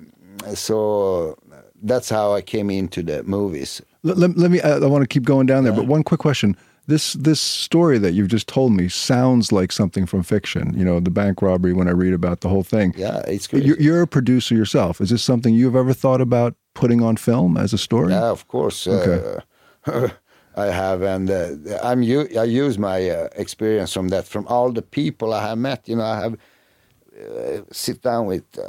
so 0.54 1.36
that's 1.82 2.08
how 2.08 2.32
I 2.32 2.40
came 2.40 2.70
into 2.70 3.02
the 3.02 3.24
movies. 3.24 3.82
Let, 4.04 4.16
let, 4.16 4.38
let 4.38 4.50
me. 4.50 4.60
I, 4.62 4.78
I 4.78 4.86
want 4.86 5.02
to 5.02 5.08
keep 5.08 5.24
going 5.24 5.46
down 5.46 5.64
there, 5.64 5.72
but 5.72 5.86
one 5.86 6.02
quick 6.02 6.20
question: 6.20 6.56
this 6.86 7.12
this 7.14 7.40
story 7.40 7.98
that 7.98 8.12
you've 8.12 8.28
just 8.28 8.48
told 8.48 8.72
me 8.72 8.88
sounds 8.88 9.52
like 9.52 9.72
something 9.72 10.06
from 10.06 10.22
fiction. 10.22 10.74
You 10.76 10.84
know, 10.84 11.00
the 11.00 11.10
bank 11.10 11.40
robbery. 11.42 11.72
When 11.72 11.88
I 11.88 11.92
read 11.92 12.12
about 12.12 12.40
the 12.40 12.48
whole 12.48 12.64
thing, 12.64 12.94
Yeah, 12.96 13.18
it's 13.28 13.46
great. 13.46 13.64
you're, 13.64 13.78
you're 13.80 14.02
a 14.02 14.06
producer 14.06 14.54
yourself. 14.54 15.00
Is 15.00 15.10
this 15.10 15.22
something 15.22 15.54
you've 15.54 15.76
ever 15.76 15.92
thought 15.94 16.20
about 16.20 16.54
putting 16.74 17.02
on 17.02 17.16
film 17.16 17.56
as 17.56 17.72
a 17.72 17.78
story? 17.78 18.12
Yeah, 18.12 18.30
of 18.30 18.46
course. 18.48 18.86
Uh, 18.86 19.40
I 20.54 20.66
have, 20.66 21.00
and 21.02 21.30
uh, 21.30 21.78
I'm 21.82 22.02
I 22.02 22.44
use 22.44 22.78
my 22.78 23.08
uh, 23.08 23.28
experience 23.36 23.92
from 23.94 24.08
that, 24.08 24.26
from 24.26 24.46
all 24.48 24.70
the 24.70 24.82
people 24.82 25.32
I 25.32 25.40
have 25.48 25.56
met. 25.58 25.88
You 25.88 25.96
know, 25.96 26.04
I 26.04 26.20
have 26.20 26.34
uh, 26.34 27.62
sit 27.72 28.02
down 28.02 28.26
with 28.26 28.44
uh, 28.58 28.62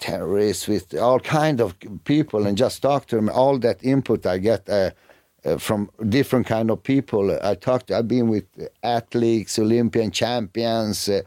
terrorists, 0.00 0.66
with 0.66 0.94
all 0.98 1.20
kind 1.20 1.60
of 1.60 1.74
people, 2.04 2.46
and 2.46 2.58
just 2.58 2.82
talk 2.82 3.06
to 3.06 3.16
them. 3.16 3.28
All 3.28 3.58
that 3.58 3.84
input 3.84 4.26
I 4.26 4.38
get. 4.38 4.68
Uh, 5.48 5.58
from 5.58 5.90
different 6.08 6.46
kind 6.46 6.70
of 6.70 6.82
people, 6.82 7.38
I 7.42 7.54
talked. 7.54 7.90
I've 7.90 8.08
been 8.08 8.28
with 8.28 8.44
athletes, 8.82 9.58
Olympian 9.58 10.10
champions, 10.10 11.08
uh, 11.08 11.22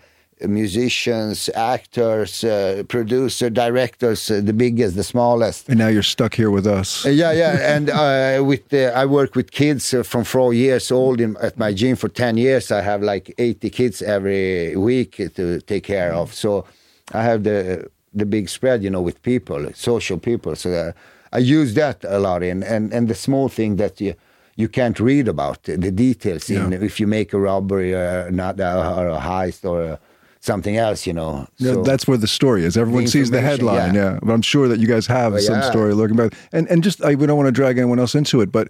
musicians, 0.47 1.49
actors, 1.55 2.43
uh, 2.43 2.83
producer, 2.87 3.49
directors, 3.49 4.29
uh, 4.29 4.41
the 4.43 4.53
biggest, 4.53 4.95
the 4.95 5.03
smallest. 5.03 5.69
And 5.69 5.77
now 5.79 5.87
you're 5.87 6.03
stuck 6.03 6.33
here 6.35 6.51
with 6.51 6.67
us. 6.67 7.05
Uh, 7.05 7.09
yeah, 7.09 7.31
yeah, 7.31 7.57
and 7.75 7.89
uh, 7.89 8.43
with 8.43 8.69
the, 8.69 8.95
I 8.95 9.05
work 9.05 9.35
with 9.35 9.51
kids 9.51 9.93
uh, 9.93 10.03
from 10.03 10.23
four 10.23 10.53
years 10.53 10.91
old 10.91 11.21
in, 11.21 11.37
at 11.41 11.57
my 11.57 11.73
gym 11.73 11.95
for 11.95 12.09
ten 12.09 12.37
years. 12.37 12.71
I 12.71 12.81
have 12.81 13.01
like 13.01 13.33
eighty 13.37 13.69
kids 13.69 14.01
every 14.01 14.75
week 14.75 15.17
to 15.35 15.61
take 15.61 15.83
care 15.83 16.13
of. 16.13 16.33
So 16.33 16.65
I 17.13 17.23
have 17.23 17.43
the 17.43 17.89
the 18.13 18.25
big 18.25 18.49
spread, 18.49 18.83
you 18.83 18.89
know, 18.89 19.01
with 19.01 19.21
people, 19.21 19.71
social 19.73 20.17
people. 20.17 20.55
So 20.55 20.71
uh, 20.71 20.91
I 21.31 21.39
use 21.39 21.73
that 21.75 22.03
a 22.03 22.19
lot 22.19 22.43
in, 22.43 22.63
and 22.63 22.93
and 22.93 23.07
the 23.07 23.15
small 23.15 23.49
thing 23.49 23.77
that 23.77 23.99
you 24.01 24.13
you 24.55 24.67
can't 24.69 24.99
read 24.99 25.27
about 25.27 25.63
the 25.63 25.91
details 25.91 26.49
in 26.49 26.73
if 26.73 26.99
you 26.99 27.07
make 27.07 27.33
a 27.33 27.39
robbery 27.39 27.93
or 27.93 28.29
not 28.31 28.59
uh, 28.59 28.95
or 28.97 29.07
a 29.07 29.19
heist 29.19 29.63
or 29.65 29.81
uh, 29.93 29.97
something 30.41 30.75
else, 30.77 31.07
you 31.07 31.13
know. 31.13 31.47
Yeah, 31.57 31.73
So- 31.73 31.83
that's 31.83 32.05
where 32.07 32.17
the 32.17 32.27
story 32.27 32.63
is. 32.65 32.75
Everyone 32.77 33.05
The 33.05 33.09
sees 33.11 33.29
the 33.31 33.41
headline, 33.41 33.93
yeah. 33.95 34.13
yeah. 34.13 34.19
But 34.21 34.33
I'm 34.33 34.41
sure 34.41 34.67
that 34.67 34.79
you 34.79 34.87
guys 34.87 35.07
have 35.07 35.33
Oh, 35.35 35.39
some 35.39 35.59
yeah. 35.61 35.69
story 35.71 35.93
lurking 35.93 36.17
back. 36.17 36.33
And 36.51 36.67
and 36.69 36.83
just 36.83 37.01
I, 37.03 37.15
we 37.15 37.25
don't 37.27 37.37
want 37.37 37.47
to 37.47 37.61
drag 37.61 37.77
anyone 37.77 37.99
else 37.99 38.13
into 38.17 38.41
it, 38.41 38.51
but 38.51 38.67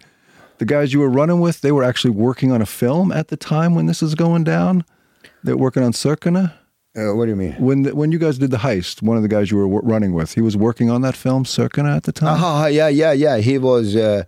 the 0.60 0.66
guys 0.66 0.94
you 0.94 1.00
were 1.02 1.10
running 1.22 1.42
with, 1.42 1.62
they 1.62 1.72
were 1.72 1.84
actually 1.90 2.12
working 2.14 2.52
on 2.52 2.62
a 2.62 2.66
film 2.66 3.12
at 3.12 3.28
the 3.28 3.38
time 3.38 3.74
when 3.76 3.88
this 3.88 4.04
is 4.04 4.14
going 4.16 4.44
down. 4.44 4.84
They're 5.44 5.58
working 5.58 5.84
on 5.84 5.94
Sökarna. 5.94 6.52
Uh, 6.96 7.16
what 7.16 7.26
do 7.26 7.32
you 7.32 7.38
mean? 7.38 7.54
When 7.54 7.84
the, 7.84 7.96
when 7.96 8.12
you 8.12 8.20
guys 8.20 8.38
did 8.38 8.52
the 8.52 8.58
heist, 8.58 9.02
one 9.02 9.16
of 9.16 9.24
the 9.24 9.30
guys 9.30 9.50
you 9.50 9.58
were 9.58 9.64
w- 9.64 9.82
running 9.84 10.14
with, 10.14 10.34
he 10.34 10.42
was 10.42 10.58
working 10.58 10.90
on 10.90 11.02
that 11.04 11.16
film 11.16 11.46
Sökarna 11.46 11.96
at 11.96 12.04
the 12.04 12.12
time. 12.12 12.36
Ah, 12.38 12.66
yeah, 12.68 12.90
yeah, 12.90 13.14
yeah. 13.14 13.38
He 13.38 13.58
was, 13.58 13.96
uh, 13.96 14.24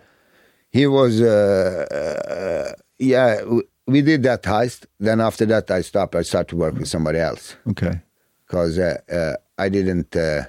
he 0.71 0.88
was, 0.88 1.19
uh, 1.21 1.86
uh, 1.91 2.82
yeah. 2.99 3.38
w- 3.39 3.67
We 3.86 4.02
did 4.02 4.23
that 4.23 4.43
heist. 4.43 4.86
Then 4.97 5.19
after 5.19 5.45
that, 5.47 5.69
I 5.69 5.82
stopped. 5.84 6.15
I 6.15 6.23
started 6.23 6.47
to 6.52 6.56
work 6.56 6.76
with 6.80 6.88
somebody 6.88 7.19
else 7.19 7.58
Okay, 7.67 7.99
because 8.47 8.80
uh, 8.80 8.95
uh, 9.12 9.36
I 9.58 9.67
didn't. 9.69 10.15
Uh, 10.15 10.43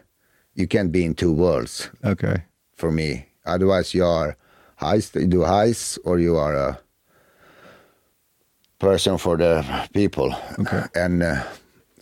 you 0.55 0.69
can't 0.69 0.93
be 0.93 1.03
in 1.05 1.15
two 1.15 1.33
worlds 1.35 1.91
okay, 2.05 2.37
for 2.77 2.93
me. 2.93 3.27
Otherwise, 3.45 3.93
you 3.93 4.07
are 4.07 4.37
heist. 4.79 5.21
You 5.21 5.27
do 5.27 5.43
heist, 5.43 5.99
or 6.05 6.21
you 6.21 6.37
are 6.39 6.55
a 6.55 6.79
person 8.79 9.19
for 9.19 9.37
the 9.37 9.65
people. 9.93 10.35
Okay. 10.61 10.83
And 10.95 11.23
uh, 11.23 11.43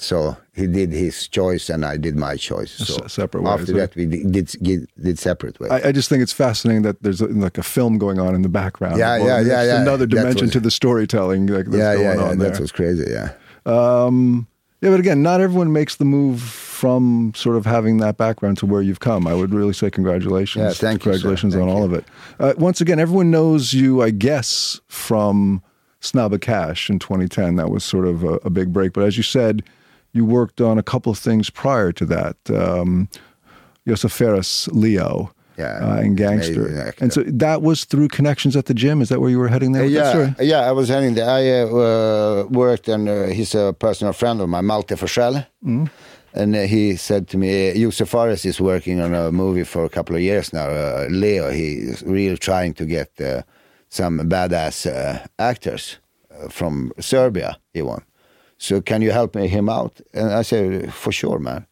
so 0.03 0.37
he 0.55 0.67
did 0.67 0.91
his 0.93 1.29
choice, 1.29 1.71
and 1.71 1.85
I 1.85 1.97
did 1.97 2.17
my 2.17 2.37
choice. 2.37 2.73
So 2.73 3.05
S- 3.05 3.13
separate 3.13 3.43
ways, 3.43 3.61
After 3.61 3.73
right? 3.73 3.81
that, 3.81 3.97
we 3.97 4.07
did 4.07 4.33
did, 4.63 4.89
did 5.01 5.19
separate 5.19 5.59
ways. 5.61 5.71
I, 5.71 5.89
I 5.89 5.93
just 5.93 6.09
think 6.09 6.23
it's 6.23 6.33
fascinating 6.33 6.83
that 6.83 7.03
there's 7.03 7.21
like 7.23 7.59
a 7.59 7.63
film 7.63 7.99
going 7.99 8.19
on 8.19 8.35
in 8.35 8.43
the 8.43 8.49
background. 8.49 8.99
Yeah, 8.99 9.19
Well, 9.19 9.27
yeah, 9.47 9.53
yeah, 9.53 9.65
yeah. 9.65 9.83
Another 9.83 10.07
dimension 10.07 10.43
was- 10.47 10.53
to 10.53 10.61
the 10.61 10.71
storytelling 10.71 11.47
like, 11.47 11.67
that's 11.67 11.77
yeah, 11.77 11.95
going 11.95 12.07
yeah, 12.07 12.15
yeah. 12.25 12.31
on 12.31 12.39
That 12.39 12.59
was 12.61 12.73
crazy. 12.73 13.11
Yeah. 13.11 13.33
Um, 13.67 14.47
yeah, 14.81 14.91
but 14.91 14.99
again, 14.99 15.23
not 15.23 15.41
everyone 15.41 15.73
makes 15.73 15.95
the 15.97 16.05
move 16.05 16.43
from 16.43 17.33
sort 17.37 17.57
of 17.57 17.65
having 17.65 17.99
that 17.99 18.17
background 18.17 18.59
to 18.59 18.67
where 18.67 18.83
you've 18.83 18.99
come. 18.99 19.29
I 19.29 19.35
would 19.35 19.55
really 19.55 19.73
say 19.73 19.89
congratulations. 19.91 20.63
Yeah, 20.65 20.73
thank 20.73 21.05
you. 21.05 21.13
Congratulations 21.13 21.55
on 21.55 21.61
Thank 21.61 21.71
all 21.73 21.79
you. 21.81 21.85
of 21.85 21.93
it. 21.95 22.05
Uh, 22.41 22.55
once 22.59 22.81
again, 22.81 22.99
everyone 22.99 23.31
knows 23.31 23.73
you, 23.73 24.03
I 24.03 24.11
guess, 24.11 24.81
from 24.89 25.63
Snabba 26.01 26.41
Cash 26.41 26.91
in 26.91 26.99
2010. 26.99 27.55
That 27.55 27.71
was 27.71 27.85
sort 27.85 28.09
of 28.09 28.25
a, 28.25 28.35
a 28.43 28.51
big 28.51 28.73
break. 28.73 28.93
But 28.93 29.05
as 29.05 29.17
you 29.17 29.23
said, 29.23 29.63
you 30.13 30.25
worked 30.25 30.61
on 30.61 30.79
a 30.79 30.83
couple 30.83 31.13
of 31.13 31.19
things 31.19 31.51
prior 31.51 31.93
to 31.93 32.07
that. 32.07 32.37
Um, 32.51 33.09
Josef 33.87 34.13
Fares, 34.13 34.69
Leo. 34.73 35.33
Yeah, 35.59 35.81
uh, 35.83 35.97
and 35.97 36.17
Gangster, 36.17 36.95
and 36.99 37.13
so 37.13 37.23
that 37.25 37.61
was 37.61 37.85
through 37.85 38.09
connections 38.09 38.57
at 38.57 38.65
the 38.65 38.75
gym. 38.75 39.03
Is 39.03 39.11
that 39.11 39.21
where 39.21 39.29
you 39.29 39.39
were 39.39 39.49
heading 39.49 39.73
there? 39.73 39.85
yeah, 39.85 40.09
story? 40.09 40.35
yeah. 40.41 40.61
I 40.61 40.73
was 40.73 40.89
heading 40.89 41.13
there. 41.15 41.29
I 41.29 41.61
uh, 41.61 41.67
uh, 41.67 42.47
worked, 42.49 42.89
and 42.89 43.07
uh, 43.07 43.27
he's 43.27 43.55
a 43.55 43.75
personal 43.79 44.15
friend 44.15 44.41
of 44.41 44.49
mine, 44.49 44.65
Malte 44.65 44.95
Forsell. 44.97 45.47
Mm-hmm. 45.63 45.85
And 46.35 46.57
uh, 46.57 46.63
he 46.63 46.97
said 46.97 47.29
to 47.29 47.37
me, 47.37 47.75
Josef 47.75 48.09
Fares 48.09 48.45
is 48.47 48.61
working 48.61 49.01
on 49.01 49.15
a 49.15 49.31
movie 49.31 49.65
for 49.65 49.85
a 49.85 49.91
couple 49.91 50.17
of 50.17 50.23
years 50.23 50.53
now. 50.53 50.69
Uh, 50.69 51.07
Leo, 51.11 51.51
he's 51.51 52.03
really 52.03 52.39
trying 52.39 52.73
to 52.75 52.87
get 52.87 53.21
uh, 53.21 53.43
some 53.91 54.21
badass 54.21 54.87
uh, 54.91 55.27
actors 55.39 55.99
from 56.49 56.93
Serbia. 56.99 57.59
He 57.75 57.83
won. 57.83 58.03
So 58.63 58.81
can 58.81 59.03
you 59.03 59.11
help 59.11 59.35
me 59.35 59.49
him 59.49 59.69
out? 59.69 60.01
And 60.15 60.33
I 60.33 60.43
said, 60.43 60.95
for 60.95 61.11
sure, 61.11 61.41
man. 61.41 61.67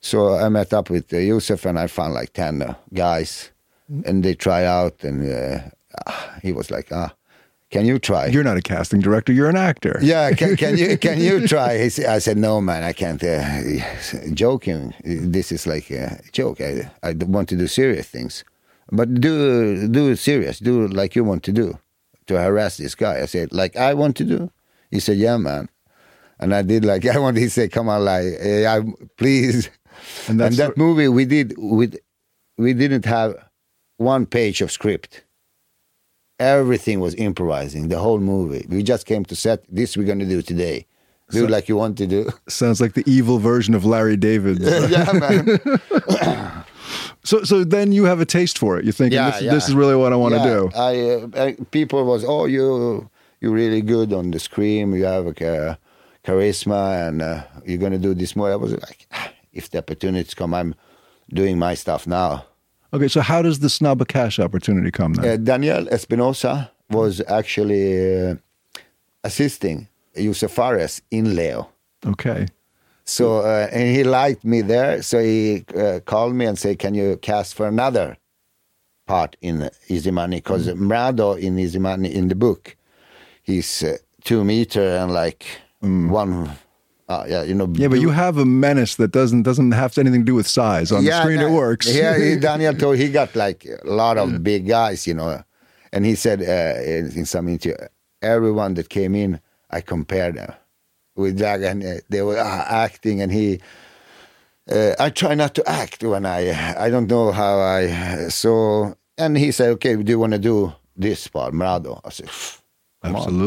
So 0.00 0.34
I 0.34 0.50
met 0.50 0.74
up 0.74 0.90
with 0.90 1.10
uh, 1.10 1.68
and 1.68 1.78
I 1.78 1.86
found 1.86 2.12
like 2.12 2.34
ten 2.34 2.60
uh, 2.60 2.74
guys, 2.92 3.50
and 4.04 4.22
they 4.22 4.34
try 4.34 4.66
out, 4.66 5.02
and 5.02 5.18
uh, 5.24 5.60
ah, 6.06 6.38
he 6.42 6.52
was 6.52 6.70
like, 6.70 6.92
ah. 6.92 7.14
Can 7.70 7.86
you 7.86 7.98
try? 7.98 8.26
You're 8.26 8.44
not 8.44 8.58
a 8.58 8.62
casting 8.62 9.00
director. 9.00 9.32
You're 9.32 9.48
an 9.48 9.56
actor. 9.56 9.98
Yeah, 10.02 10.32
can, 10.32 10.54
can 10.56 10.76
you 10.76 10.98
can 11.06 11.18
you 11.18 11.48
try? 11.48 11.78
He 11.78 11.88
said, 11.88 12.06
I 12.16 12.18
said, 12.18 12.36
no, 12.36 12.60
man, 12.60 12.82
I 12.82 12.92
can't. 12.92 13.24
Uh, 13.24 13.80
joking. 14.34 14.92
This 15.02 15.50
is 15.50 15.66
like 15.66 15.90
a 15.90 16.20
joke. 16.30 16.60
I, 16.60 16.90
I 17.02 17.14
want 17.14 17.48
to 17.48 17.56
do 17.56 17.66
serious 17.66 18.06
things, 18.06 18.44
but 18.92 19.08
do 19.18 19.88
do 19.88 20.10
it 20.10 20.18
serious. 20.18 20.58
Do 20.58 20.88
like 20.88 21.16
you 21.16 21.24
want 21.24 21.42
to 21.44 21.52
do 21.52 21.78
to 22.26 22.38
harass 22.38 22.76
this 22.76 22.94
guy. 22.94 23.22
I 23.22 23.26
said, 23.26 23.50
like 23.50 23.76
I 23.76 23.94
want 23.94 24.14
to 24.16 24.24
do. 24.24 24.50
He 24.90 25.00
said, 25.00 25.16
yeah, 25.16 25.38
man. 25.38 25.68
And 26.40 26.54
I 26.54 26.62
did 26.62 26.84
like 26.84 27.06
I 27.14 27.18
want. 27.18 27.36
to 27.36 27.50
say 27.50 27.68
come 27.68 27.88
on, 27.88 28.04
like, 28.04 28.24
I, 28.42 28.82
please. 29.16 29.70
And 30.28 30.40
And, 30.40 30.54
that 30.56 30.76
movie 30.76 31.08
we 31.08 31.24
did 31.24 31.54
with, 31.56 31.96
we 32.58 32.74
didn't 32.74 33.04
have 33.04 33.34
one 33.96 34.26
page 34.26 34.60
of 34.60 34.70
script 34.72 35.24
everything 36.40 36.98
was 36.98 37.14
improvising 37.14 37.88
the 37.88 37.98
whole 37.98 38.18
movie 38.18 38.66
we 38.68 38.82
just 38.82 39.06
came 39.06 39.24
to 39.24 39.36
set 39.36 39.64
this 39.68 39.96
we're 39.96 40.04
going 40.04 40.18
to 40.18 40.26
do 40.26 40.42
today 40.42 40.84
do 41.30 41.46
like 41.46 41.68
you 41.68 41.76
want 41.76 41.96
to 41.96 42.06
do 42.06 42.28
Sounds 42.48 42.80
like 42.80 42.94
the 42.94 43.04
evil 43.06 43.38
version 43.38 43.72
of 43.74 43.84
Larry 43.84 44.16
David. 44.16 44.58
yeah 44.90 45.10
man 45.12 45.44
so, 47.24 47.42
so 47.44 47.64
then 47.64 47.92
you 47.92 48.04
have 48.04 48.20
a 48.20 48.26
taste 48.26 48.58
for 48.58 48.78
it. 48.78 48.84
You're 48.84 48.92
thinking, 48.92 49.16
Yeah, 49.16 49.30
this, 49.30 49.42
yeah. 49.42 49.54
this 49.54 49.68
is 49.68 49.74
really 49.74 49.96
what 49.96 50.12
I 50.12 50.16
want 50.16 50.34
to 50.34 50.42
do. 50.42 50.70
I, 50.76 51.00
uh, 51.10 51.44
I 51.44 51.56
people 51.70 52.04
was 52.04 52.24
oh 52.24 52.44
you 52.46 53.08
you're 53.40 53.52
really 53.52 53.80
good 53.80 54.12
on 54.12 54.30
the 54.32 54.38
scream 54.38 54.94
you 54.94 55.04
have 55.04 55.26
a 55.26 55.32
cha- 55.32 55.76
charisma 56.24 57.08
and 57.08 57.22
uh, 57.22 57.42
you're 57.66 57.78
going 57.78 57.92
to 57.92 57.98
do 57.98 58.14
this 58.14 58.34
more 58.36 58.50
i 58.52 58.56
was 58.56 58.72
like 58.72 59.06
"Ah, 59.12 59.30
if 59.52 59.70
the 59.70 59.78
opportunities 59.78 60.34
come 60.34 60.54
i'm 60.54 60.74
doing 61.32 61.58
my 61.58 61.74
stuff 61.74 62.06
now 62.06 62.44
Okay, 62.94 63.08
so 63.08 63.22
how 63.22 63.42
does 63.42 63.58
the 63.58 63.66
Snabba 63.66 64.06
Cash 64.06 64.38
opportunity 64.38 64.92
come 64.92 65.14
then? 65.14 65.28
Uh, 65.28 65.36
Daniel 65.36 65.88
Espinosa 65.88 66.70
was 66.90 67.20
actually 67.26 68.28
uh, 68.30 68.36
assisting 69.24 69.88
Josef 70.16 70.52
Fares 70.52 71.02
in 71.10 71.34
Leo. 71.34 71.70
okay. 72.06 72.46
So 73.04 73.38
uh, 73.40 73.68
and 73.72 73.94
he 73.96 74.04
liked 74.04 74.44
me 74.44 74.60
there, 74.62 75.02
so 75.02 75.18
he 75.18 75.64
uh, 75.76 76.00
called 76.06 76.34
me 76.36 76.46
and 76.46 76.56
said, 76.56 76.78
"Can 76.78 76.94
you 76.94 77.16
cast 77.16 77.54
for 77.56 77.66
another 77.66 78.16
part 79.06 79.36
in 79.42 79.68
Easy 79.88 80.12
Money?" 80.12 80.36
Because 80.36 80.68
Mrado 80.68 81.36
in 81.38 81.58
Easy 81.58 81.80
Money 81.80 82.14
in 82.14 82.28
the 82.28 82.34
book, 82.36 82.76
he's 83.42 83.82
uh, 83.82 83.96
two 84.22 84.44
meter 84.44 84.96
and 84.98 85.12
like 85.12 85.44
one, 85.84 86.50
uh, 87.08 87.24
yeah, 87.28 87.42
you 87.42 87.54
know. 87.54 87.68
Yeah, 87.74 87.88
but 87.88 88.00
you 88.00 88.10
have 88.10 88.38
a 88.38 88.44
menace 88.44 88.96
that 88.96 89.12
doesn't 89.12 89.42
doesn't 89.42 89.72
have 89.72 89.96
anything 89.98 90.20
to 90.22 90.24
do 90.32 90.34
with 90.34 90.46
size. 90.48 90.90
On 90.92 91.04
the 91.04 91.10
screen, 91.22 91.40
it 91.40 91.50
works. 91.50 91.86
Yeah, 91.94 92.16
he- 92.18 92.36
Daniel 92.48 92.74
told 92.74 92.96
he 92.98 93.08
got 93.10 93.34
like 93.36 93.66
a 93.66 93.86
lot 93.90 94.16
of 94.18 94.42
big 94.42 94.66
guys, 94.66 95.06
you 95.06 95.14
know, 95.14 95.42
and 95.92 96.04
he 96.04 96.14
said 96.14 96.40
uh, 96.40 96.80
in, 96.82 97.12
in 97.18 97.24
some 97.26 97.48
interview, 97.48 97.76
everyone 98.22 98.74
that 98.74 98.88
came 98.88 99.14
in, 99.14 99.40
I 99.70 99.80
compared 99.82 100.34
them 100.36 100.52
with 101.16 101.38
Doug, 101.38 101.62
and 101.62 101.84
uh, 101.84 101.94
they 102.08 102.22
were 102.22 102.38
uh, 102.38 102.64
acting, 102.68 103.20
and 103.22 103.30
he. 103.32 103.60
Uh, 104.70 104.94
I 104.98 105.10
try 105.10 105.34
not 105.34 105.54
to 105.56 105.62
act 105.68 106.02
when 106.02 106.24
I 106.24 106.40
I 106.86 106.88
don't 106.88 107.06
know 107.06 107.32
how 107.32 107.58
I 107.60 108.28
so 108.30 108.96
and 109.18 109.36
he 109.36 109.52
said 109.52 109.68
okay 109.76 109.94
do 109.94 110.10
you 110.10 110.18
want 110.18 110.32
to 110.32 110.38
do 110.38 110.72
this 110.96 111.28
part 111.28 111.52
Mrado 111.52 112.00
I 112.02 112.08
said 112.08 112.30
"Come 113.02 113.16
on." 113.16 113.38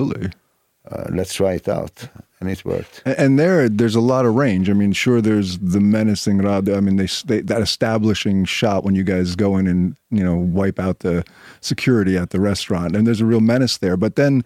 Uh, 0.89 1.05
let's 1.11 1.33
try 1.33 1.53
it 1.53 1.67
out, 1.67 2.07
and 2.39 2.49
it 2.49 2.63
worked. 2.63 3.01
And- 3.05 3.37
there, 3.37 3.67
there's 3.67 3.95
a 3.95 4.01
lot 4.01 4.25
of 4.25 4.35
range. 4.35 4.69
I 4.69 4.73
mean, 4.73 4.93
sure, 4.93 5.21
there's 5.21 5.57
the 5.59 5.79
menacing 5.79 6.39
Rad. 6.39 6.69
I 6.69 6.79
mean, 6.79 6.95
they, 6.95 7.07
they 7.25 7.41
that 7.41 7.61
establishing 7.61 8.45
shot 8.45 8.83
when 8.83 8.95
you 8.95 9.03
guys 9.03 9.35
go 9.35 9.57
in 9.57 9.67
and 9.67 9.97
you 10.11 10.23
know 10.23 10.35
wipe 10.35 10.79
out 10.79 10.99
the 10.99 11.25
security 11.61 12.17
at 12.17 12.29
the 12.29 12.39
restaurant, 12.39 12.95
and 12.95 13.05
there's 13.05 13.21
a 13.21 13.25
real 13.25 13.41
menace 13.41 13.77
there. 13.77 13.97
But 13.97 14.15
then, 14.15 14.43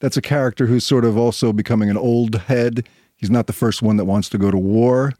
that's 0.00 0.16
a 0.16 0.22
character 0.22 0.66
who's 0.66 0.84
sort 0.84 1.04
of 1.04 1.16
also 1.18 1.52
becoming 1.52 1.90
an 1.90 1.96
old 1.98 2.36
head. 2.36 2.88
He's 3.16 3.30
not 3.30 3.46
the 3.46 3.52
first 3.52 3.82
one 3.82 3.98
that 3.98 4.04
wants 4.04 4.28
to 4.30 4.38
go 4.38 4.50
to 4.50 4.58
war. 4.58 5.12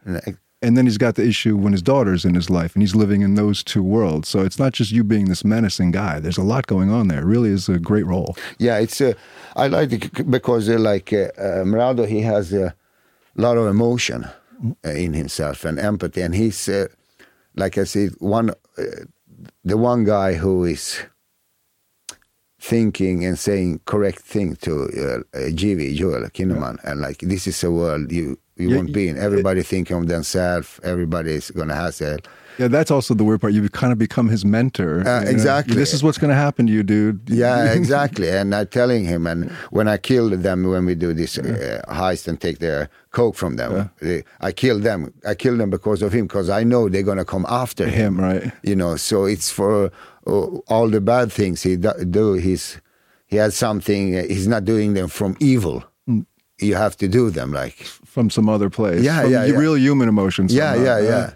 And 0.62 0.76
then 0.76 0.86
he's 0.86 0.98
got 0.98 1.16
the 1.16 1.26
issue 1.26 1.56
when 1.56 1.72
his 1.72 1.82
daughter's 1.82 2.24
in 2.24 2.34
his 2.34 2.48
life, 2.48 2.74
and 2.74 2.82
he's 2.82 2.94
living 2.94 3.22
in 3.22 3.34
those 3.34 3.64
two 3.64 3.82
worlds. 3.82 4.28
So 4.28 4.40
it's 4.40 4.58
not 4.58 4.72
just 4.72 4.92
you 4.92 5.02
being 5.02 5.28
this 5.28 5.44
menacing 5.44 5.90
guy. 5.90 6.20
There's 6.20 6.38
a 6.38 6.44
lot 6.44 6.66
going 6.68 6.90
on 6.90 7.08
there. 7.08 7.20
It 7.20 7.24
really 7.24 7.50
is 7.50 7.68
a 7.68 7.78
great 7.78 8.06
role. 8.06 8.36
Yeah, 8.58 8.78
it's 8.78 9.00
uh, 9.00 9.14
I 9.56 9.66
like 9.66 9.92
it 9.92 10.30
because 10.30 10.68
uh, 10.68 10.78
like 10.78 11.12
uh, 11.12 11.30
uh, 11.36 11.64
Mrado, 11.64 12.06
he 12.06 12.20
has 12.20 12.52
a 12.52 12.74
lot 13.34 13.56
of 13.56 13.66
emotion 13.66 14.24
uh, 14.84 14.90
in 14.90 15.14
himself 15.14 15.64
and 15.64 15.78
empathy, 15.78 16.22
and 16.22 16.34
he's 16.34 16.68
uh, 16.68 16.86
like 17.56 17.76
I 17.78 17.84
said, 17.84 18.10
one 18.18 18.50
uh, 18.50 19.04
the 19.64 19.76
one 19.76 20.04
guy 20.04 20.34
who 20.34 20.64
is 20.64 21.00
thinking 22.60 23.24
and 23.24 23.38
saying 23.38 23.80
correct 23.86 24.20
thing 24.20 24.54
to 24.56 25.24
uh, 25.34 25.36
uh, 25.36 25.50
Joel 25.50 26.30
Kinnaman, 26.30 26.78
and 26.84 27.00
like 27.00 27.18
this 27.18 27.46
is 27.46 27.64
a 27.64 27.70
world 27.70 28.12
you 28.12 28.38
you 28.56 28.70
Yeah, 28.70 28.76
won't 28.76 28.92
be 28.92 29.08
in. 29.08 29.16
Everybody 29.18 29.62
thinking 29.62 29.96
of 29.96 30.06
themselves. 30.08 30.78
Everybody 30.82 31.32
is 31.32 31.50
gonna 31.50 31.74
have 31.74 31.96
that. 31.98 32.26
Yeah, 32.58 32.68
that's 32.68 32.90
also 32.90 33.14
the 33.14 33.24
weird 33.24 33.40
part. 33.40 33.54
You 33.54 33.66
kind 33.70 33.92
of 33.92 33.98
become 33.98 34.28
his 34.28 34.44
mentor. 34.44 35.02
know? 35.04 35.18
exactly. 35.26 35.74
This 35.74 35.94
is 35.94 36.02
what's 36.02 36.18
going 36.18 36.28
to 36.30 36.34
happen 36.36 36.66
to 36.66 36.72
you, 36.72 36.82
dude. 36.82 37.20
Yeah, 37.28 37.72
exactly. 37.72 38.28
And 38.28 38.54
I'm 38.54 38.66
telling 38.66 39.04
him, 39.04 39.26
and 39.26 39.50
when 39.70 39.88
I 39.88 39.96
killed 39.96 40.32
them, 40.32 40.64
when 40.64 40.84
we 40.84 40.94
do 40.94 41.14
this 41.14 41.38
uh, 41.38 41.82
heist 41.88 42.28
and 42.28 42.40
take 42.40 42.58
their 42.58 42.90
coke 43.10 43.36
from 43.36 43.56
them, 43.56 43.90
they- 44.00 44.22
I 44.40 44.52
kill 44.52 44.78
them. 44.80 45.12
I 45.26 45.34
kill 45.34 45.56
them 45.56 45.70
because 45.70 46.02
of 46.02 46.12
him, 46.12 46.26
because 46.26 46.50
I 46.50 46.62
know 46.62 46.88
they're 46.88 47.02
gonna 47.02 47.24
come 47.24 47.46
after 47.48 47.86
him. 47.86 48.18
Him, 48.18 48.20
right? 48.20 48.52
You 48.62 48.76
know, 48.76 48.96
so 48.96 49.24
it's 49.24 49.50
for 49.50 49.90
uh, 50.26 50.30
all 50.68 50.88
the 50.88 51.00
bad 51.00 51.32
things 51.32 51.62
he 51.62 51.76
do. 51.76 51.92
do 52.04 52.34
he's 52.34 52.78
he 53.26 53.36
has 53.36 53.54
something. 53.54 54.14
Uh, 54.16 54.24
he's 54.28 54.46
not 54.46 54.64
doing 54.66 54.92
them 54.94 55.08
from 55.08 55.36
evil. 55.40 55.84
Mm. 56.08 56.26
You 56.60 56.74
have 56.74 56.96
to 56.98 57.08
do 57.08 57.30
them 57.30 57.52
like. 57.52 57.86
From 58.12 58.28
some 58.28 58.46
other 58.50 58.68
place. 58.68 59.02
Yeah, 59.02 59.24
yeah, 59.24 59.46
yeah. 59.46 59.56
Real 59.56 59.74
human 59.74 60.06
emotions. 60.06 60.52
Yeah, 60.52 60.74
somehow. 60.74 60.98
yeah, 60.98 61.08
yeah. 61.08 61.30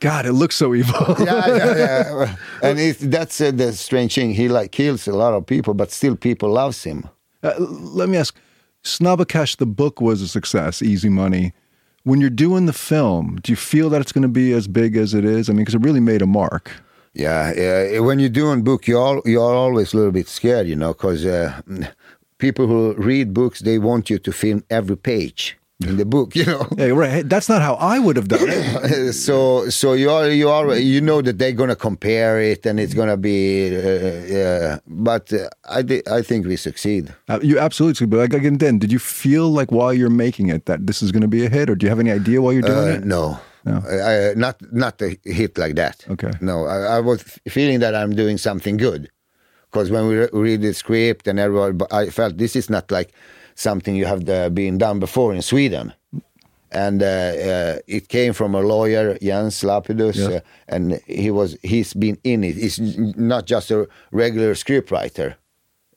God, 0.00 0.24
it 0.24 0.32
looks 0.32 0.56
so 0.56 0.74
evil. 0.74 1.14
yeah, 1.18 1.46
yeah, 1.46 1.76
yeah. 1.76 2.36
And 2.62 2.78
it, 2.78 2.96
that's 2.98 3.38
uh, 3.38 3.50
the 3.50 3.74
strange 3.74 4.14
thing. 4.14 4.32
He 4.32 4.48
like 4.48 4.72
kills 4.72 5.06
a 5.06 5.12
lot 5.12 5.34
of 5.34 5.44
people, 5.44 5.74
but 5.74 5.90
still 5.90 6.16
people 6.16 6.48
loves 6.50 6.84
him. 6.84 7.06
Uh, 7.42 7.52
let 7.58 8.08
me 8.08 8.16
ask 8.16 8.34
Snabba 8.82 9.28
Cash, 9.28 9.56
the 9.56 9.66
book 9.66 10.00
was 10.00 10.22
a 10.22 10.28
success, 10.28 10.80
easy 10.80 11.10
money. 11.10 11.52
When 12.04 12.18
you're 12.18 12.30
doing 12.30 12.64
the 12.64 12.72
film, 12.72 13.38
do 13.42 13.52
you 13.52 13.56
feel 13.56 13.90
that 13.90 14.00
it's 14.00 14.12
going 14.12 14.22
to 14.22 14.28
be 14.28 14.54
as 14.54 14.68
big 14.68 14.96
as 14.96 15.12
it 15.12 15.26
is? 15.26 15.50
I 15.50 15.52
mean, 15.52 15.66
because 15.66 15.74
it 15.74 15.82
really 15.82 16.00
made 16.00 16.22
a 16.22 16.26
mark. 16.26 16.72
Yeah, 17.12 17.52
yeah. 17.54 17.98
When 17.98 18.20
you're 18.20 18.30
doing 18.30 18.62
book, 18.62 18.88
you 18.88 18.98
all 18.98 19.20
you 19.26 19.42
are 19.42 19.54
always 19.54 19.92
a 19.92 19.96
little 19.98 20.12
bit 20.12 20.28
scared, 20.28 20.66
you 20.66 20.76
know, 20.76 20.94
because 20.94 21.26
uh, 21.26 21.60
people 22.38 22.66
who 22.66 22.94
read 22.94 23.34
books 23.34 23.60
they 23.60 23.78
want 23.78 24.08
you 24.08 24.18
to 24.18 24.32
film 24.32 24.64
every 24.70 24.96
page 24.96 25.58
in 25.84 25.96
the 25.98 26.04
book, 26.06 26.34
you 26.34 26.44
know. 26.46 26.66
Yeah, 26.78 26.86
right. 26.96 27.28
That's 27.28 27.48
not 27.48 27.60
how 27.60 27.74
I 27.74 27.98
would 27.98 28.16
have 28.16 28.28
done 28.28 28.48
it. 28.48 29.12
so 29.26 29.68
so 29.68 29.92
you 29.92 30.10
are 30.10 30.28
you 30.30 30.48
are 30.48 30.74
you 30.76 31.00
know 31.00 31.20
that 31.22 31.38
they're 31.38 31.52
gonna 31.52 31.76
compare 31.76 32.40
it 32.40 32.64
and 32.66 32.80
it's 32.80 32.94
gonna 32.94 33.16
be, 33.16 33.76
uh, 33.76 34.38
uh, 34.38 34.78
but 34.86 35.32
uh, 35.32 35.48
I 35.68 35.84
I 36.10 36.22
think 36.22 36.46
we 36.46 36.56
succeed. 36.56 37.14
Uh, 37.28 37.40
you 37.42 37.58
absolutely, 37.58 38.06
but 38.06 38.18
like 38.18 38.32
again, 38.34 38.58
then 38.58 38.78
did 38.78 38.90
you 38.90 38.98
feel 38.98 39.50
like 39.50 39.70
while 39.70 39.92
you're 39.92 40.08
making 40.10 40.48
it 40.48 40.64
that 40.66 40.86
this 40.86 41.02
is 41.02 41.12
going 41.12 41.22
to 41.22 41.28
be 41.28 41.44
a 41.44 41.50
hit, 41.50 41.68
or 41.68 41.74
do 41.74 41.84
you 41.84 41.90
have 41.90 42.00
any 42.00 42.10
idea 42.10 42.40
while 42.40 42.52
you're 42.54 42.62
doing 42.62 42.88
Uh, 42.88 42.98
it? 42.98 43.04
no. 43.04 43.38
No. 43.64 43.82
I, 43.90 44.30
I- 44.30 44.34
not 44.34 44.56
not 44.72 45.02
a 45.02 45.18
hit 45.24 45.58
like 45.58 45.74
that. 45.74 46.04
Okay. 46.08 46.30
No, 46.40 46.66
I, 46.66 46.96
I 46.96 47.00
was 47.00 47.20
feeling 47.48 47.80
that 47.80 47.94
I'm 47.94 48.14
doing 48.14 48.38
something 48.38 48.76
good, 48.78 49.10
because 49.70 49.90
when 49.90 50.06
we 50.08 50.14
re- 50.16 50.28
read 50.32 50.62
the 50.62 50.72
script 50.72 51.26
and 51.28 51.38
everybody, 51.38 51.84
I 51.90 52.08
felt 52.10 52.38
this 52.38 52.54
is 52.56 52.70
not 52.70 52.90
like 52.92 53.12
something 53.56 53.96
you 53.96 54.06
have 54.06 54.28
uh, 54.28 54.48
been 54.50 54.78
done 54.78 55.00
before 55.00 55.34
in 55.34 55.42
Sweden, 55.42 55.92
and 56.70 57.02
uh, 57.02 57.06
uh, 57.06 57.78
it 57.86 58.08
came 58.08 58.32
from 58.32 58.54
a 58.54 58.60
lawyer 58.60 59.18
Jens 59.20 59.62
Lapidus, 59.62 60.16
Yeah. 60.16 60.36
uh, 60.36 60.40
and 60.68 61.00
he 61.06 61.30
was 61.30 61.56
he's 61.62 61.94
been 61.94 62.18
in 62.22 62.44
it. 62.44 62.54
He's 62.56 62.78
not 63.16 63.46
just 63.46 63.70
a 63.70 63.88
regular 64.12 64.54
scriptwriter. 64.54 65.34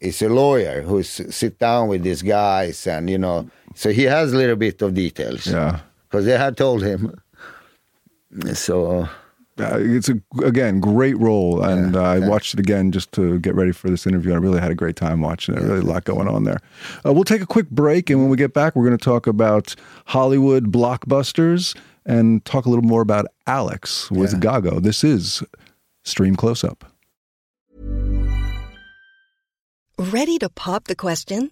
He's 0.01 0.21
a 0.21 0.29
lawyer 0.29 0.81
who's 0.81 1.09
sit 1.35 1.59
down 1.59 1.89
with 1.89 2.03
these 2.03 2.21
guys, 2.23 2.87
and 2.87 3.09
you 3.09 3.17
know, 3.17 3.49
so 3.75 3.91
he 3.91 4.03
has 4.03 4.33
a 4.33 4.37
little 4.37 4.55
bit 4.55 4.81
of 4.81 4.93
details 4.93 5.45
Yeah. 5.47 5.79
because 6.09 6.25
they 6.25 6.37
had 6.37 6.55
told 6.57 6.81
him. 6.83 7.19
So 8.53 9.07
Uh, 9.59 9.77
it's 9.79 10.09
a 10.09 10.21
again 10.43 10.79
great 10.79 11.17
role, 11.17 11.61
and 11.61 11.95
uh, 11.95 12.01
I 12.01 12.19
watched 12.19 12.53
it 12.53 12.59
again 12.59 12.91
just 12.91 13.11
to 13.13 13.39
get 13.39 13.55
ready 13.55 13.71
for 13.71 13.89
this 13.89 14.07
interview. 14.07 14.33
I 14.33 14.37
really 14.37 14.59
had 14.59 14.71
a 14.71 14.75
great 14.75 14.95
time 14.95 15.21
watching 15.21 15.55
it. 15.55 15.61
Really 15.61 15.79
a 15.79 15.83
lot 15.83 16.05
going 16.05 16.27
on 16.27 16.43
there. 16.43 16.59
Uh, 17.05 17.13
we'll 17.13 17.23
take 17.23 17.41
a 17.41 17.45
quick 17.45 17.69
break, 17.69 18.09
and 18.09 18.19
when 18.19 18.29
we 18.29 18.37
get 18.37 18.53
back, 18.53 18.75
we're 18.75 18.85
going 18.85 18.97
to 18.97 19.03
talk 19.03 19.27
about 19.27 19.75
Hollywood 20.05 20.71
blockbusters 20.71 21.75
and 22.05 22.43
talk 22.45 22.65
a 22.65 22.69
little 22.69 22.85
more 22.85 23.01
about 23.01 23.25
Alex 23.47 24.09
with 24.09 24.41
Gago. 24.41 24.81
This 24.81 25.03
is 25.03 25.43
Stream 26.03 26.35
Close 26.35 26.63
Up. 26.63 26.85
Ready 29.97 30.39
to 30.39 30.49
pop 30.49 30.85
the 30.85 30.95
question? 30.95 31.51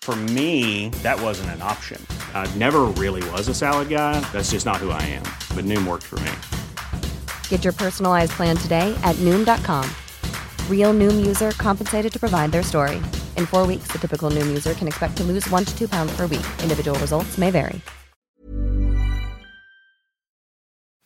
For 0.00 0.16
me, 0.16 0.88
that 1.02 1.20
wasn't 1.20 1.50
an 1.50 1.60
option. 1.60 2.00
I 2.32 2.50
never 2.56 2.84
really 2.96 3.22
was 3.30 3.48
a 3.48 3.54
salad 3.54 3.90
guy. 3.90 4.18
That's 4.32 4.52
just 4.52 4.64
not 4.64 4.78
who 4.78 4.88
I 4.90 5.02
am. 5.02 5.24
But 5.54 5.66
Noom 5.66 5.86
worked 5.86 6.04
for 6.04 6.18
me. 6.20 6.32
Get 7.50 7.62
your 7.62 7.74
personalized 7.74 8.32
plan 8.32 8.56
today 8.56 8.98
at 9.04 9.16
Noom.com. 9.16 9.84
Real 10.70 10.94
Noom 10.94 11.26
user 11.26 11.50
compensated 11.50 12.10
to 12.10 12.18
provide 12.18 12.52
their 12.52 12.62
story. 12.62 12.96
In 13.36 13.44
four 13.44 13.66
weeks, 13.66 13.88
the 13.88 13.98
typical 13.98 14.30
Noom 14.30 14.46
user 14.46 14.72
can 14.72 14.88
expect 14.88 15.18
to 15.18 15.24
lose 15.24 15.46
one 15.50 15.66
to 15.66 15.78
two 15.78 15.88
pounds 15.88 16.16
per 16.16 16.22
week. 16.22 16.46
Individual 16.62 16.98
results 17.00 17.36
may 17.36 17.50
vary. 17.50 17.82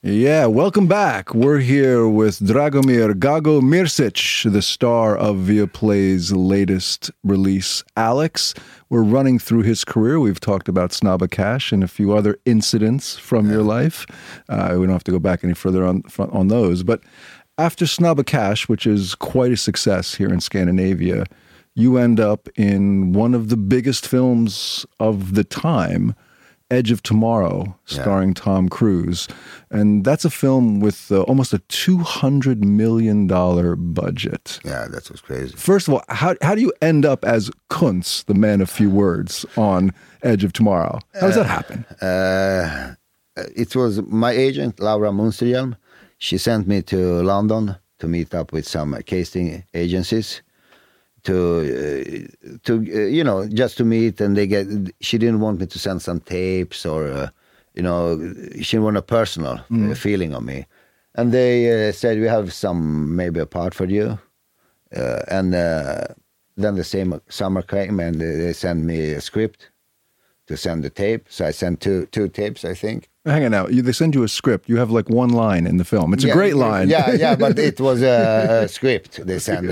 Yeah, 0.04 0.46
welcome 0.46 0.88
back. 0.88 1.32
We're 1.32 1.60
here 1.60 2.08
with 2.08 2.40
Dragomir 2.40 3.12
Gago 3.12 3.60
Mrsic, 3.60 4.50
the 4.50 4.60
star 4.60 5.16
of 5.16 5.36
Viaplay's 5.36 6.32
latest 6.32 7.12
release, 7.22 7.84
Alex. 7.96 8.52
We're 8.92 9.02
running 9.02 9.38
through 9.38 9.62
his 9.62 9.86
career. 9.86 10.20
We've 10.20 10.38
talked 10.38 10.68
about 10.68 10.90
Snabba 10.90 11.30
Cash 11.30 11.72
and 11.72 11.82
a 11.82 11.88
few 11.88 12.12
other 12.12 12.36
incidents 12.44 13.16
from 13.16 13.50
your 13.50 13.62
life. 13.62 14.04
Uh, 14.50 14.76
we 14.78 14.84
don't 14.84 14.92
have 14.92 15.02
to 15.04 15.10
go 15.10 15.18
back 15.18 15.42
any 15.42 15.54
further 15.54 15.86
on 15.86 16.02
on 16.18 16.48
those. 16.48 16.82
But 16.82 17.00
after 17.56 17.86
Snabba 17.86 18.26
Cash, 18.26 18.68
which 18.68 18.86
is 18.86 19.14
quite 19.14 19.50
a 19.50 19.56
success 19.56 20.16
here 20.16 20.30
in 20.30 20.42
Scandinavia, 20.42 21.24
you 21.74 21.96
end 21.96 22.20
up 22.20 22.50
in 22.54 23.14
one 23.14 23.32
of 23.32 23.48
the 23.48 23.56
biggest 23.56 24.06
films 24.06 24.84
of 25.00 25.36
the 25.36 25.44
time. 25.44 26.14
Edge 26.72 26.90
of 26.90 27.02
Tomorrow, 27.02 27.76
starring 27.84 28.32
Tom 28.32 28.70
Cruise. 28.70 29.28
And 29.70 30.04
that's 30.04 30.24
a 30.24 30.30
film 30.30 30.80
with 30.80 31.12
uh, 31.12 31.20
almost 31.22 31.52
a 31.52 31.58
$200 31.58 32.64
million 32.64 33.26
budget. 33.26 34.58
Yeah, 34.64 34.86
that's 34.90 35.10
what's 35.10 35.20
crazy. 35.20 35.54
First 35.54 35.86
of 35.86 35.94
all, 35.94 36.02
how, 36.08 36.34
how 36.40 36.54
do 36.54 36.62
you 36.62 36.72
end 36.80 37.04
up 37.04 37.26
as 37.26 37.50
Kuntz, 37.68 38.22
the 38.22 38.34
man 38.34 38.62
of 38.62 38.70
few 38.70 38.88
words, 38.88 39.44
on 39.56 39.92
Edge 40.22 40.44
of 40.44 40.54
Tomorrow? 40.54 40.98
How 41.12 41.26
does 41.26 41.36
that 41.36 41.46
happen? 41.46 41.84
Uh, 42.00 42.94
it 43.36 43.76
was 43.76 44.00
my 44.02 44.32
agent, 44.32 44.80
Laura 44.80 45.10
Munsterhjelm. 45.10 45.76
She 46.16 46.38
sent 46.38 46.66
me 46.66 46.80
to 46.82 47.22
London 47.22 47.76
to 47.98 48.08
meet 48.08 48.32
up 48.34 48.50
with 48.50 48.66
some 48.66 48.98
casting 49.04 49.64
agencies 49.74 50.40
to 51.24 51.36
uh, 52.44 52.56
to 52.64 52.72
uh, 52.74 53.06
you 53.08 53.24
know 53.24 53.46
just 53.48 53.76
to 53.76 53.84
meet 53.84 54.20
and 54.20 54.36
they 54.36 54.46
get 54.46 54.66
she 55.00 55.18
didn't 55.18 55.40
want 55.40 55.60
me 55.60 55.66
to 55.66 55.78
send 55.78 56.02
some 56.02 56.20
tapes 56.20 56.84
or 56.84 57.06
uh, 57.08 57.28
you 57.74 57.82
know 57.82 58.18
she 58.60 58.78
wanted 58.78 58.98
a 58.98 59.02
personal 59.02 59.60
uh, 59.90 59.94
feeling 59.94 60.34
of 60.34 60.42
me. 60.42 60.66
And 61.14 61.32
they 61.32 61.88
uh, 61.88 61.92
said 61.92 62.18
we 62.18 62.26
have 62.26 62.52
some 62.52 63.14
maybe 63.16 63.40
a 63.40 63.46
part 63.46 63.74
for 63.74 63.84
you. 63.84 64.18
Uh, 64.96 65.20
and 65.28 65.54
uh, 65.54 66.06
then 66.56 66.74
the 66.74 66.84
same 66.84 67.20
summer 67.28 67.62
came 67.62 68.00
and 68.00 68.20
they 68.20 68.36
they 68.36 68.52
sent 68.52 68.84
me 68.84 69.12
a 69.12 69.20
script 69.20 69.70
to 70.46 70.56
send 70.56 70.82
the 70.84 70.90
tape. 70.90 71.26
So 71.28 71.46
i 71.46 71.52
sent 71.52 71.80
two 71.80 72.06
two 72.06 72.28
tapes 72.28 72.64
i 72.64 72.74
think 72.74 73.08
Hang 73.24 73.44
on 73.44 73.52
now. 73.52 73.68
You, 73.68 73.82
they 73.82 73.92
send 73.92 74.16
you 74.16 74.24
a 74.24 74.28
script. 74.28 74.68
You 74.68 74.78
have 74.78 74.90
like 74.90 75.08
one 75.08 75.30
line 75.30 75.64
in 75.64 75.76
the 75.76 75.84
film. 75.84 76.12
It's 76.12 76.24
a 76.24 76.32
great 76.32 76.56
line. 76.56 76.88
Yeah, 76.88 77.12
yeah, 77.12 77.36
but 77.44 77.56
it 77.56 77.80
was 77.80 78.02
a, 78.02 78.64
a 78.64 78.68
script 78.68 79.24
they 79.24 79.38
sent. 79.38 79.68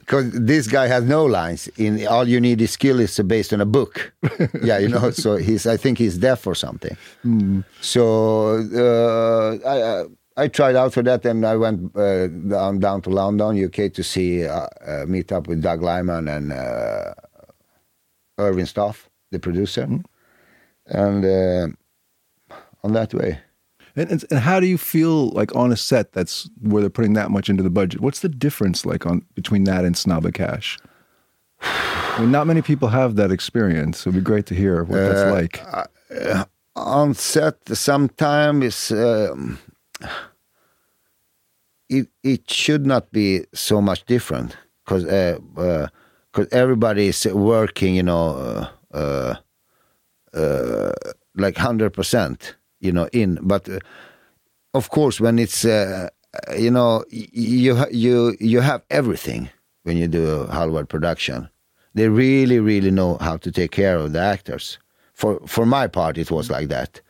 Because 0.00 0.30
this 0.32 0.66
guy 0.66 0.86
has 0.86 1.04
no 1.04 1.26
lines. 1.26 1.68
In 1.76 2.06
all 2.06 2.26
you 2.26 2.40
need 2.40 2.62
is 2.62 2.70
skill 2.70 3.00
is 3.00 3.18
based 3.20 3.52
on 3.52 3.60
a 3.60 3.66
book. 3.66 4.12
yeah, 4.62 4.78
you 4.78 4.88
know. 4.88 5.10
So 5.10 5.36
he's. 5.36 5.66
I 5.66 5.76
think 5.76 5.98
he's 5.98 6.16
deaf 6.16 6.46
or 6.46 6.54
something. 6.54 6.96
So 7.80 8.64
uh, 8.74 9.68
I. 9.68 9.80
Uh, 9.80 10.04
I 10.36 10.48
tried 10.48 10.74
out 10.74 10.94
for 10.94 11.02
that, 11.02 11.26
and 11.26 11.44
I 11.44 11.56
went 11.56 11.94
uh, 11.94 12.28
down 12.28 12.78
down 12.78 13.02
to 13.02 13.10
London, 13.10 13.62
UK, 13.62 13.92
to 13.92 14.02
see 14.02 14.46
uh, 14.46 14.68
uh, 14.86 15.04
meet 15.06 15.32
up 15.32 15.48
with 15.48 15.60
Doug 15.60 15.82
Liman 15.82 16.28
and 16.28 16.50
uh, 16.50 17.12
Erwin 18.38 18.64
Stoff, 18.64 19.10
the 19.32 19.38
producer, 19.38 19.86
and 20.86 21.24
uh, 21.24 21.66
on 22.84 22.92
that 22.92 23.12
way. 23.14 23.38
And, 23.96 24.10
and, 24.10 24.24
and 24.30 24.40
how 24.40 24.60
do 24.60 24.66
you 24.66 24.78
feel 24.78 25.30
like 25.30 25.54
on 25.56 25.72
a 25.72 25.76
set 25.76 26.12
that's 26.12 26.48
where 26.60 26.80
they're 26.80 26.90
putting 26.90 27.14
that 27.14 27.30
much 27.30 27.48
into 27.48 27.62
the 27.62 27.70
budget? 27.70 28.00
What's 28.00 28.20
the 28.20 28.28
difference 28.28 28.86
like 28.86 29.04
on 29.06 29.22
between 29.34 29.64
that 29.64 29.84
and 29.84 29.94
Snabba 29.96 30.32
Cash? 30.32 30.78
I 31.62 32.16
mean, 32.20 32.30
not 32.30 32.46
many 32.46 32.62
people 32.62 32.88
have 32.88 33.16
that 33.16 33.30
experience. 33.32 34.02
It'd 34.02 34.14
be 34.14 34.20
great 34.20 34.46
to 34.46 34.54
hear 34.54 34.84
what 34.84 34.96
that's 34.96 35.20
Uh, 35.22 35.30
like. 35.30 35.64
uh, 36.10 36.44
on 36.76 37.14
set 37.14 37.56
sometimes 37.76 38.90
um, 38.92 39.58
it 41.88 42.08
it 42.22 42.50
should 42.50 42.86
not 42.86 43.10
be 43.12 43.44
so 43.52 43.80
much 43.80 44.04
different 44.06 44.56
because 44.84 45.04
uh, 45.04 45.38
uh 45.56 45.88
'cause 46.32 46.46
everybody 46.52 47.08
is 47.08 47.26
working 47.26 47.94
you 47.96 48.02
know 48.02 48.68
uh, 48.94 48.96
uh, 48.96 49.34
uh, 50.32 50.92
like 51.36 51.56
100% 51.56 52.54
you 52.80 52.92
know 52.92 53.08
in. 53.12 53.38
But 53.42 53.68
uh, 53.68 53.78
of 54.74 54.90
course 54.90 55.20
when 55.20 55.38
it's 55.38 55.64
uh, 55.64 56.08
you 56.56 56.70
know 56.70 57.04
you 57.10 57.84
you 57.90 58.36
you 58.40 58.60
have 58.60 58.82
everything 58.90 59.48
when 59.84 59.96
you 59.96 60.08
do 60.08 60.28
a 60.28 60.46
Hollywood 60.52 60.88
production. 60.88 61.48
They 61.94 62.08
really 62.08 62.60
really 62.60 62.90
know 62.90 63.16
how 63.20 63.36
to 63.38 63.50
take 63.50 63.72
care 63.72 63.96
of 63.96 64.12
the 64.12 64.20
actors. 64.20 64.78
For 65.12 65.40
for 65.46 65.66
my 65.66 65.86
part 65.86 66.18
it 66.18 66.30
was 66.30 66.50
like 66.50 66.68
that. 66.68 67.00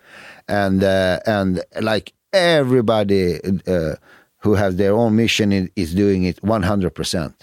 And 0.48 0.83
uh, 0.83 1.20
and 1.26 1.62
like 1.80 2.12
everybody 2.33 3.40
uh, 3.66 3.94
who 4.38 4.54
has 4.54 4.76
their 4.76 4.94
own 4.94 5.16
mission 5.16 5.70
is 5.76 5.94
doing 5.94 6.24
it 6.24 6.40
100% 6.42 7.35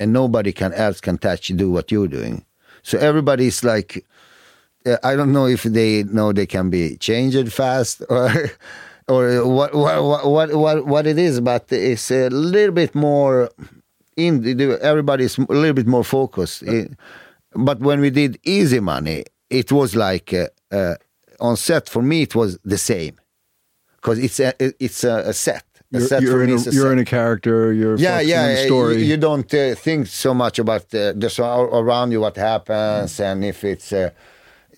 and 0.00 0.12
nobody 0.12 0.52
can 0.52 0.72
else 0.72 1.00
can 1.00 1.18
touch 1.18 1.48
do 1.48 1.70
what 1.70 1.90
you're 1.90 2.08
doing. 2.08 2.44
So 2.82 2.98
everybody's 2.98 3.64
like 3.64 3.96
uh, 3.98 4.00
I 5.02 5.16
don't 5.16 5.32
know 5.32 5.46
if 5.46 5.62
they 5.62 6.02
know 6.04 6.32
they 6.32 6.46
can 6.46 6.68
be 6.70 6.96
changed 6.96 7.52
fast 7.52 8.02
or 8.10 8.50
or 9.08 9.46
what 9.46 9.74
what 9.74 10.24
what 10.26 10.54
what, 10.54 10.86
what 10.86 11.06
it 11.06 11.18
is, 11.18 11.40
but 11.40 11.66
it's 11.72 12.10
a 12.10 12.28
little 12.30 12.74
bit 12.74 12.94
more 12.94 13.50
in 14.16 14.60
everybody's 14.82 15.38
a 15.38 15.42
little 15.48 15.74
bit 15.74 15.86
more 15.86 16.04
focused. 16.04 16.62
It- 16.62 16.92
but 17.56 17.78
when 17.78 18.00
we 18.00 18.10
did 18.10 18.36
Easy 18.42 18.80
Money, 18.80 19.24
it 19.48 19.70
was 19.70 19.94
like 19.94 20.34
uh, 20.34 20.48
uh, 20.72 20.96
on 21.38 21.56
set 21.56 21.88
for 21.88 22.02
me 22.02 22.22
it 22.22 22.34
was 22.34 22.58
the 22.64 22.78
same 22.78 23.14
because 23.96 24.18
it's 24.18 24.40
a 24.40 24.52
it's 24.84 25.04
a, 25.04 25.28
a 25.28 25.32
set. 25.32 25.64
A 25.92 25.98
You're, 25.98 26.08
set 26.08 26.22
you're 26.22 26.42
in 26.42 26.50
a, 26.50 26.56
a 26.56 26.70
you're 26.72 26.92
in 26.92 26.98
a 26.98 27.04
character. 27.04 27.72
You're 27.72 27.96
yeah, 27.96 28.20
yeah. 28.20 28.48
the 28.48 28.60
You, 28.62 28.66
story. 28.66 29.04
you 29.04 29.16
don't 29.16 29.54
uh, 29.54 29.76
think 29.76 30.08
so 30.08 30.34
much 30.34 30.58
about 30.58 30.90
the, 30.90 31.14
the 31.16 31.30
around 31.80 32.10
you, 32.10 32.20
what 32.20 32.36
happens, 32.36 33.20
and 33.20 33.44
if 33.44 33.62
it's. 33.64 33.92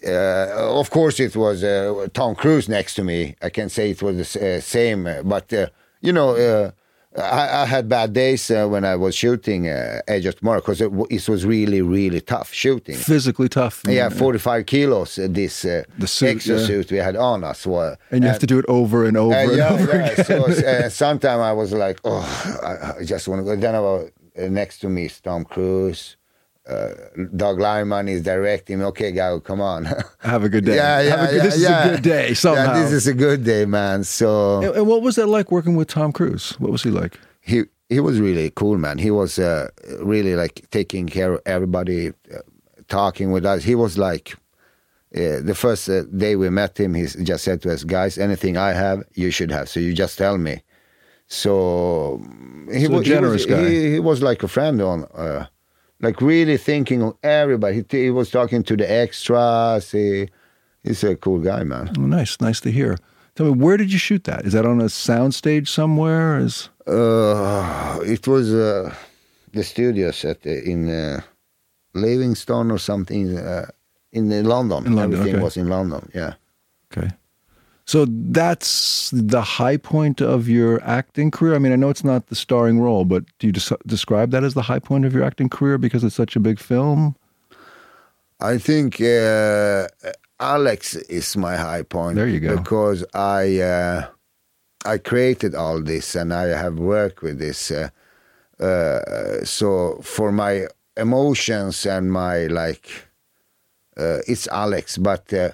Uh, 0.04 0.78
of 0.80 0.90
course, 0.90 1.20
it 1.20 1.36
was 1.36 1.62
uh, 1.64 2.06
Tom 2.12 2.34
Cruise 2.34 2.68
next 2.68 2.94
to 2.94 3.04
me. 3.04 3.34
I 3.42 3.50
can 3.50 3.68
say 3.68 3.90
it 3.90 4.02
was 4.02 4.16
the 4.32 4.56
uh, 4.56 4.60
same, 4.60 5.06
uh, 5.06 5.22
but 5.22 5.52
uh, 5.52 5.66
you 6.00 6.12
know, 6.12 6.30
uh, 6.36 6.70
I, 7.18 7.62
I 7.62 7.64
had 7.64 7.88
bad 7.88 8.12
days 8.12 8.50
uh, 8.50 8.66
when 8.68 8.84
I 8.84 8.94
was 8.96 9.14
shooting 9.14 9.68
uh, 9.68 10.02
Edge 10.06 10.26
of 10.26 10.38
Tomorrow 10.38 10.60
because 10.60 10.80
it, 10.82 10.90
w- 10.90 11.06
it 11.10 11.26
was 11.28 11.46
really, 11.46 11.80
really 11.80 12.20
tough 12.20 12.52
shooting. 12.52 12.94
physically 12.96 13.48
tough. 13.48 13.82
Yeah, 13.88 14.10
45 14.10 14.66
kilos. 14.66 15.18
Uh, 15.18 15.26
this 15.30 15.64
uh, 15.64 15.84
The 15.98 16.06
suit, 16.06 16.36
exosuit 16.38 16.90
we 16.90 16.98
had 16.98 17.16
on 17.16 17.42
us. 17.42 17.66
Were, 17.66 17.96
and 18.10 18.22
you 18.22 18.28
have 18.28 18.38
to 18.40 18.46
do 18.46 18.58
it 18.58 18.66
over 18.68 19.06
and 19.06 19.16
over 19.16 19.34
and 19.34 19.56
yeah, 19.56 19.70
over 19.72 19.96
yeah. 19.96 20.10
again. 20.10 20.24
So 20.26 20.88
sometimes 20.90 21.40
I 21.40 21.52
was 21.52 21.72
like, 21.72 22.00
oh, 22.04 22.20
I, 22.62 23.00
I 23.00 23.04
just 23.04 23.28
want 23.28 23.40
to 23.40 23.44
go. 23.44 23.56
Then 23.56 23.74
I 23.74 23.80
was, 23.80 24.10
next 24.36 24.80
to 24.80 24.88
me 24.90 25.06
is 25.06 25.18
Tom 25.20 25.44
Cruise. 25.44 26.16
Uh, 26.68 26.88
Doug 27.36 27.60
Liman 27.60 28.08
is 28.08 28.22
directing. 28.22 28.82
Okay, 28.82 29.12
guy, 29.12 29.38
come 29.38 29.60
on. 29.60 29.84
Have 30.18 30.42
a 30.42 30.48
good 30.48 30.64
day. 30.64 30.74
yeah, 30.76 31.00
yeah, 31.00 31.26
good- 31.26 31.36
yeah, 31.36 31.42
this 31.42 31.60
yeah. 31.60 31.80
is 31.84 31.86
a 31.86 31.94
good 31.94 32.02
day. 32.02 32.34
Somehow. 32.34 32.74
Yeah, 32.74 32.82
this 32.82 32.92
is 32.92 33.06
a 33.06 33.14
good 33.14 33.44
day, 33.44 33.64
man. 33.66 34.02
So 34.04 34.62
and, 34.62 34.76
and 34.76 34.86
what 34.88 35.00
was 35.02 35.14
that 35.16 35.26
like 35.28 35.52
working 35.52 35.76
with 35.76 35.88
Tom 35.88 36.12
Cruise? 36.12 36.50
What 36.58 36.72
was 36.72 36.82
he 36.82 36.90
like? 36.90 37.18
he 37.40 37.64
he 37.88 38.00
was 38.00 38.18
really 38.20 38.50
cool, 38.50 38.78
man. 38.78 38.98
He 38.98 39.12
was 39.12 39.38
uh, 39.38 39.68
really 40.00 40.34
like 40.34 40.66
taking 40.72 41.06
care 41.06 41.34
of 41.34 41.40
everybody, 41.46 42.08
uh, 42.34 42.38
talking 42.88 43.30
with 43.30 43.46
us. 43.46 43.62
He 43.62 43.76
was 43.76 43.96
like 43.96 44.34
uh, 45.14 45.38
the 45.40 45.54
first 45.54 45.88
uh, 45.88 46.02
day 46.16 46.34
we 46.34 46.50
met 46.50 46.76
him. 46.80 46.94
He 46.94 47.06
just 47.06 47.44
said 47.44 47.62
to 47.62 47.72
us, 47.72 47.84
"Guys, 47.84 48.18
anything 48.18 48.56
I 48.56 48.72
have, 48.72 49.04
you 49.14 49.30
should 49.30 49.52
have. 49.52 49.68
So 49.68 49.78
you 49.78 49.94
just 49.94 50.18
tell 50.18 50.36
me." 50.36 50.62
So 51.28 52.20
he 52.72 52.86
So 52.86 52.90
was 52.92 53.06
generous 53.06 53.44
he 53.44 53.52
was, 53.52 53.60
guy. 53.60 53.68
He, 53.68 53.92
he 53.92 54.00
was 54.00 54.20
like 54.22 54.42
a 54.42 54.48
friend 54.48 54.80
on. 54.82 55.04
Like 56.00 56.20
really 56.20 56.56
thinking 56.58 57.02
of 57.02 57.16
everybody. 57.22 57.84
He, 57.90 57.98
he 57.98 58.10
was 58.10 58.30
talking 58.30 58.62
to 58.64 58.76
the 58.76 58.90
extras. 58.90 59.90
He, 59.90 60.28
he's 60.82 61.02
a 61.04 61.16
cool 61.16 61.40
guy, 61.40 61.64
man. 61.64 61.90
Oh, 61.98 62.02
nice, 62.02 62.40
nice 62.40 62.60
to 62.60 62.70
hear. 62.70 62.98
Tell 63.34 63.46
me, 63.46 63.52
where 63.52 63.76
did 63.76 63.92
you 63.92 63.98
shoot 63.98 64.24
that? 64.24 64.44
Is 64.44 64.52
that 64.52 64.64
on 64.66 64.80
a 64.80 64.84
soundstage 64.84 65.68
somewhere? 65.68 66.38
Is 66.38 66.70
Uh, 66.86 67.98
it 68.04 68.26
was 68.26 68.52
uh, 68.52 68.94
the 69.52 69.62
studios 69.64 70.24
at 70.24 70.42
the, 70.42 70.62
in 70.64 70.88
uh, 70.88 71.20
Livingstone 71.94 72.70
or 72.70 72.78
something 72.78 73.36
uh, 73.38 73.66
in 74.12 74.32
uh, 74.32 74.42
London. 74.42 74.86
In 74.86 74.94
London, 74.94 75.20
Everything 75.20 75.34
okay. 75.34 75.44
was 75.44 75.56
in 75.56 75.68
London. 75.68 76.10
Yeah. 76.14 76.34
okay. 76.92 77.08
So 77.86 78.04
that's 78.08 79.10
the 79.12 79.42
high 79.42 79.76
point 79.76 80.20
of 80.20 80.48
your 80.48 80.82
acting 80.82 81.30
career. 81.30 81.54
I 81.54 81.58
mean, 81.58 81.72
I 81.72 81.76
know 81.76 81.88
it's 81.88 82.02
not 82.02 82.26
the 82.26 82.34
starring 82.34 82.80
role, 82.80 83.04
but 83.04 83.24
do 83.38 83.46
you 83.46 83.52
des- 83.52 83.76
describe 83.86 84.32
that 84.32 84.42
as 84.42 84.54
the 84.54 84.62
high 84.62 84.80
point 84.80 85.04
of 85.04 85.14
your 85.14 85.22
acting 85.22 85.48
career 85.48 85.78
because 85.78 86.02
it's 86.02 86.16
such 86.16 86.34
a 86.34 86.40
big 86.40 86.58
film? 86.58 87.14
I 88.40 88.58
think 88.58 89.00
uh, 89.00 89.86
Alex 90.40 90.96
is 90.96 91.36
my 91.36 91.56
high 91.56 91.82
point. 91.82 92.16
There 92.16 92.26
you 92.26 92.40
go. 92.40 92.56
Because 92.56 93.04
I 93.14 93.60
uh, 93.60 94.06
I 94.84 94.98
created 94.98 95.54
all 95.54 95.80
this 95.80 96.16
and 96.16 96.34
I 96.34 96.48
have 96.48 96.80
worked 96.80 97.22
with 97.22 97.38
this. 97.38 97.70
Uh, 97.70 97.88
uh, 98.58 99.44
so 99.44 100.00
for 100.02 100.32
my 100.32 100.66
emotions 100.96 101.86
and 101.86 102.10
my 102.10 102.46
like, 102.46 102.88
uh, 103.96 104.18
it's 104.26 104.48
Alex. 104.48 104.98
But 104.98 105.32
uh, 105.32 105.50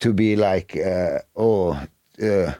to 0.00 0.12
be 0.12 0.36
like, 0.36 0.76
uh, 0.76 1.18
oh, 1.36 1.80
uh, 2.22 2.52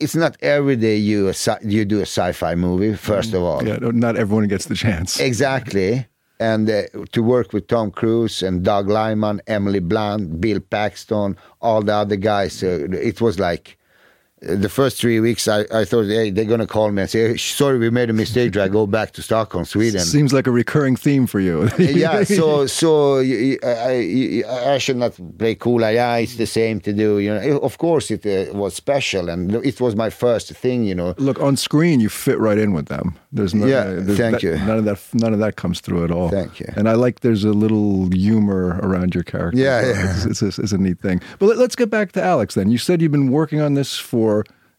it's 0.00 0.14
not 0.14 0.36
every 0.40 0.76
day 0.76 0.96
you 0.96 1.32
you 1.62 1.84
do 1.84 1.98
a 1.98 2.02
sci-fi 2.06 2.54
movie. 2.54 2.94
First 2.94 3.34
of 3.34 3.42
all, 3.42 3.66
Yeah, 3.66 3.78
not 3.80 4.16
everyone 4.16 4.48
gets 4.48 4.66
the 4.66 4.74
chance. 4.74 5.20
Exactly. 5.20 6.06
And 6.38 6.68
uh, 6.68 6.82
to 7.12 7.22
work 7.22 7.52
with 7.52 7.66
Tom 7.66 7.90
Cruise 7.90 8.42
and 8.42 8.62
Doug 8.62 8.88
Liman, 8.88 9.40
Emily 9.46 9.80
Blunt, 9.80 10.40
Bill 10.40 10.60
Paxton, 10.60 11.36
all 11.60 11.82
the 11.82 11.94
other 11.94 12.16
guys, 12.16 12.62
uh, 12.62 12.86
it 12.92 13.20
was 13.20 13.38
like 13.38 13.66
uh, 13.68 13.85
the 14.42 14.68
first 14.68 14.98
three 15.00 15.18
weeks. 15.18 15.48
I, 15.48 15.64
I 15.72 15.84
thought, 15.86 16.04
hey, 16.06 16.30
they're 16.30 16.44
gonna 16.44 16.66
call 16.66 16.90
me 16.92 17.02
and 17.02 17.10
say, 17.10 17.36
"Sorry, 17.38 17.78
we 17.78 17.88
made 17.90 18.10
a 18.10 18.12
mistake. 18.12 18.56
I 18.56 18.68
go 18.68 18.86
back 18.86 19.12
to 19.12 19.22
Stockholm, 19.22 19.64
Sweden." 19.64 20.00
Seems 20.00 20.32
like 20.32 20.46
a 20.46 20.50
recurring 20.50 20.94
theme 20.96 21.26
for 21.26 21.40
you. 21.40 21.68
yeah, 21.78 22.22
so 22.24 22.66
so 22.80 23.18
I, 23.20 23.56
I 23.64 24.74
I 24.74 24.78
should 24.78 24.96
not 24.98 25.18
play 25.38 25.54
cool. 25.54 25.80
like, 25.80 25.94
Yeah, 25.94 26.16
it's 26.16 26.36
the 26.36 26.46
same 26.46 26.80
to 26.80 26.92
do. 26.92 27.18
You 27.18 27.34
know, 27.34 27.58
of 27.58 27.78
course 27.78 28.10
it 28.10 28.26
uh, 28.26 28.52
was 28.54 28.74
special, 28.74 29.30
and 29.30 29.54
it 29.64 29.80
was 29.80 29.96
my 29.96 30.10
first 30.10 30.52
thing. 30.52 30.84
You 30.84 30.94
know, 30.94 31.14
Look 31.16 31.40
on 31.40 31.56
screen, 31.56 32.00
you 32.00 32.10
fit 32.10 32.38
right 32.38 32.58
in 32.58 32.72
with 32.74 32.86
them. 32.86 33.16
There's 33.32 33.54
no, 33.54 33.66
Yeah, 33.66 33.84
there's 33.84 34.18
thank 34.18 34.34
that- 34.40 34.42
you. 34.42 34.56
None 34.66 34.78
of 34.78 34.84
that, 34.84 34.98
none 35.14 35.32
of 35.32 35.38
that 35.40 35.56
comes 35.56 35.80
through 35.80 36.04
at 36.04 36.10
all. 36.10 36.28
Thank 36.30 36.60
you. 36.60 36.66
And 36.76 36.88
I 36.88 36.92
like 36.92 37.20
there's 37.20 37.44
a 37.44 37.52
little 37.52 38.08
humor 38.10 38.78
around 38.82 39.14
your 39.14 39.24
character. 39.24 39.58
Yeah, 39.58 39.80
So 39.82 39.88
yeah. 39.88 40.14
It's, 40.26 40.42
it's, 40.42 40.58
a, 40.58 40.62
it's 40.62 40.72
a 40.72 40.78
neat 40.78 40.98
thing. 41.00 41.20
But 41.38 41.46
let, 41.46 41.58
let's 41.58 41.76
get 41.76 41.90
back 41.90 42.12
to 42.12 42.22
Alex 42.22 42.54
then. 42.54 42.70
You 42.70 42.78
said 42.78 43.00
you've 43.02 43.12
been 43.12 43.30
working 43.30 43.60
on 43.60 43.74
this 43.74 43.96
for. 43.98 44.25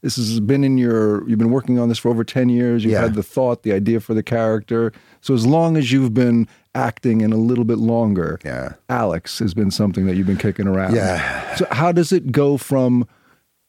This 0.02 0.16
has 0.18 0.39
been 0.39 0.64
in 0.64 0.78
your. 0.78 1.28
You've 1.28 1.39
been 1.39 1.50
working 1.52 1.80
on 1.80 1.89
this 1.89 1.98
for 1.98 2.10
over 2.10 2.24
ten 2.24 2.50
years. 2.50 2.84
You've 2.84 2.93
Yeah. 2.93 3.02
had 3.02 3.16
the 3.16 3.24
thought, 3.24 3.64
the 3.64 3.74
idea 3.74 4.00
for 4.00 4.14
the 4.14 4.24
character. 4.24 4.91
So 5.22 5.34
as 5.34 5.45
long 5.45 5.76
as 5.76 5.91
you've 5.91 6.14
been 6.14 6.48
acting 6.76 7.24
and 7.24 7.34
a 7.34 7.38
little 7.38 7.64
bit 7.66 7.80
longer, 7.80 8.39
Yeah. 8.45 8.74
Alex 8.89 9.39
has 9.39 9.54
been 9.56 9.72
something 9.72 10.06
that 10.06 10.16
you've 10.16 10.28
been 10.28 10.38
kicking 10.38 10.68
around. 10.68 10.95
Yeah. 10.95 11.56
So 11.56 11.66
how 11.72 11.91
does 11.91 12.12
it 12.12 12.32
go 12.32 12.58
from 12.58 13.08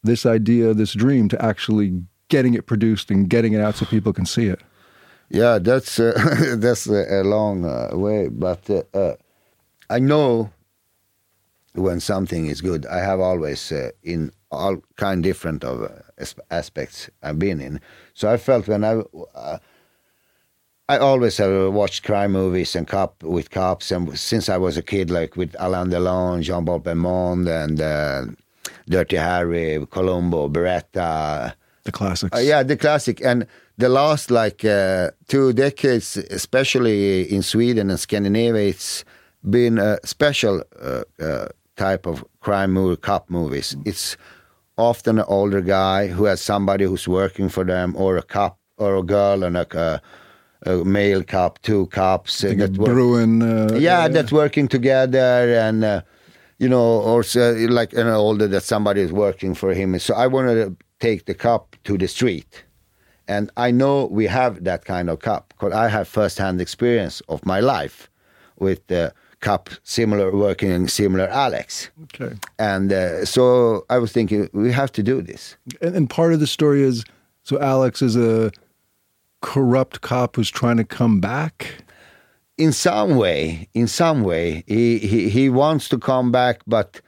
this 0.04 0.26
idea, 0.26 0.74
this 0.74 0.92
dream, 0.92 1.28
to 1.30 1.42
actually 1.42 2.02
getting 2.28 2.52
it 2.54 2.66
produced 2.66 3.10
and 3.10 3.28
getting 3.30 3.54
it 3.54 3.60
out 3.62 3.74
so 3.76 3.86
people 3.86 4.12
can 4.12 4.26
see 4.26 4.46
it? 4.48 4.60
Yeah, 5.30 5.58
that's 5.58 5.98
uh, 5.98 6.12
that's 6.58 6.86
a, 6.86 7.20
a 7.20 7.24
long 7.24 7.64
uh, 7.64 7.88
way, 7.96 8.28
but 8.28 8.68
uh, 8.70 8.82
uh, 8.94 9.14
I 9.88 9.98
know 9.98 10.50
when 11.74 12.00
something 12.00 12.46
is 12.46 12.60
good. 12.60 12.84
I 12.86 12.98
have 12.98 13.20
always 13.20 13.72
uh, 13.72 13.90
in 14.02 14.30
all 14.50 14.78
kind 14.96 15.22
different 15.22 15.64
of 15.64 15.82
uh, 15.82 16.24
aspects 16.50 17.10
I've 17.22 17.38
been 17.38 17.60
in. 17.60 17.80
So 18.14 18.30
I 18.30 18.36
felt 18.36 18.68
when 18.68 18.84
I. 18.84 19.02
Uh, 19.34 19.58
I 20.90 20.96
always 20.96 21.36
have 21.36 21.74
watched 21.74 22.02
crime 22.04 22.32
movies 22.32 22.74
and 22.74 22.88
cop 22.88 23.22
with 23.22 23.50
cops, 23.50 23.90
and 23.90 24.18
since 24.18 24.48
I 24.48 24.56
was 24.56 24.78
a 24.78 24.82
kid, 24.82 25.10
like 25.10 25.36
with 25.36 25.54
Alain 25.58 25.88
Delon, 25.90 26.40
Jean 26.40 26.64
Paul 26.64 26.78
Belmont, 26.78 27.46
and 27.46 27.78
uh, 27.78 28.24
Dirty 28.88 29.16
Harry, 29.16 29.86
Columbo, 29.90 30.48
Baretta, 30.48 31.52
The 31.84 31.92
classics. 31.92 32.34
uh, 32.34 32.40
yeah, 32.40 32.62
the 32.62 32.74
classic. 32.74 33.20
And 33.22 33.46
the 33.76 33.90
last 33.90 34.30
like 34.30 34.64
uh, 34.64 35.10
two 35.26 35.52
decades, 35.52 36.16
especially 36.16 37.30
in 37.30 37.42
Sweden 37.42 37.90
and 37.90 38.00
Scandinavia, 38.00 38.68
it's 38.68 39.04
been 39.50 39.76
a 39.78 39.98
special 40.04 40.62
type 41.76 42.06
of 42.06 42.24
crime 42.40 42.72
movie, 42.72 42.96
cop 42.96 43.28
movies. 43.28 43.76
It's 43.84 44.16
often 44.78 45.18
an 45.18 45.24
older 45.28 45.60
guy 45.60 46.06
who 46.08 46.24
has 46.24 46.40
somebody 46.40 46.84
who's 46.84 47.06
working 47.08 47.48
for 47.48 47.64
them, 47.64 47.94
or 47.96 48.16
a 48.16 48.22
cop, 48.22 48.58
or 48.78 48.96
a 48.96 49.02
girl 49.02 49.44
and 49.44 49.56
a, 49.56 50.00
a, 50.64 50.70
a 50.70 50.84
male 50.84 51.22
cop, 51.22 51.60
two 51.62 51.86
cops 51.86 52.44
uh, 52.44 52.48
of 52.48 52.58
that 52.58 52.78
work 52.78 52.88
Bruin. 52.88 53.42
Uh, 53.42 53.74
yeah, 53.74 54.08
that's 54.08 54.32
working 54.32 54.68
together 54.68 55.58
and 55.58 55.84
uh, 55.84 56.02
you 56.58 56.68
know 56.68 57.00
also 57.00 57.54
like 57.68 57.92
an 57.92 58.08
older 58.08 58.46
that 58.46 58.62
somebody 58.62 59.00
is 59.00 59.12
working 59.12 59.54
for 59.54 59.72
him 59.72 59.98
so 59.98 60.14
i 60.14 60.26
wanted 60.26 60.54
to 60.54 60.76
take 61.00 61.24
the 61.26 61.34
cup 61.34 61.76
to 61.84 61.96
the 61.96 62.08
street 62.08 62.64
and 63.28 63.50
i 63.56 63.70
know 63.70 64.06
we 64.06 64.26
have 64.26 64.64
that 64.64 64.84
kind 64.84 65.08
of 65.08 65.20
cup 65.20 65.48
because 65.48 65.72
i 65.72 65.88
have 65.88 66.06
first-hand 66.06 66.60
experience 66.60 67.20
of 67.28 67.44
my 67.46 67.60
life 67.60 68.10
with 68.58 68.84
the 68.88 69.12
cup 69.40 69.70
similar 69.84 70.30
working 70.32 70.88
similar 70.88 71.28
alex 71.28 71.90
Okay. 72.04 72.34
and 72.58 72.92
uh, 72.92 73.24
so 73.24 73.84
i 73.88 73.98
was 73.98 74.10
thinking 74.12 74.48
we 74.52 74.72
have 74.72 74.90
to 74.92 75.02
do 75.02 75.22
this 75.22 75.56
And, 75.80 75.94
and 75.96 76.10
part 76.10 76.32
of 76.34 76.40
the 76.40 76.46
story 76.46 76.82
is 76.82 77.04
so 77.44 77.56
Alex 77.60 78.02
is 78.02 78.14
a 78.16 78.50
corrupt 79.40 80.00
cop 80.00 80.36
who's 80.36 80.50
trying 80.50 80.76
to 80.76 80.84
come 80.84 81.20
back. 81.20 81.84
in 82.58 82.72
some 82.72 83.16
way, 83.16 83.68
in 83.72 83.86
some 83.86 84.22
way, 84.22 84.64
he, 84.66 84.98
he, 84.98 85.28
he 85.30 85.48
wants 85.48 85.88
to 85.88 85.98
come 85.98 86.30
back, 86.32 86.60
but 86.66 87.00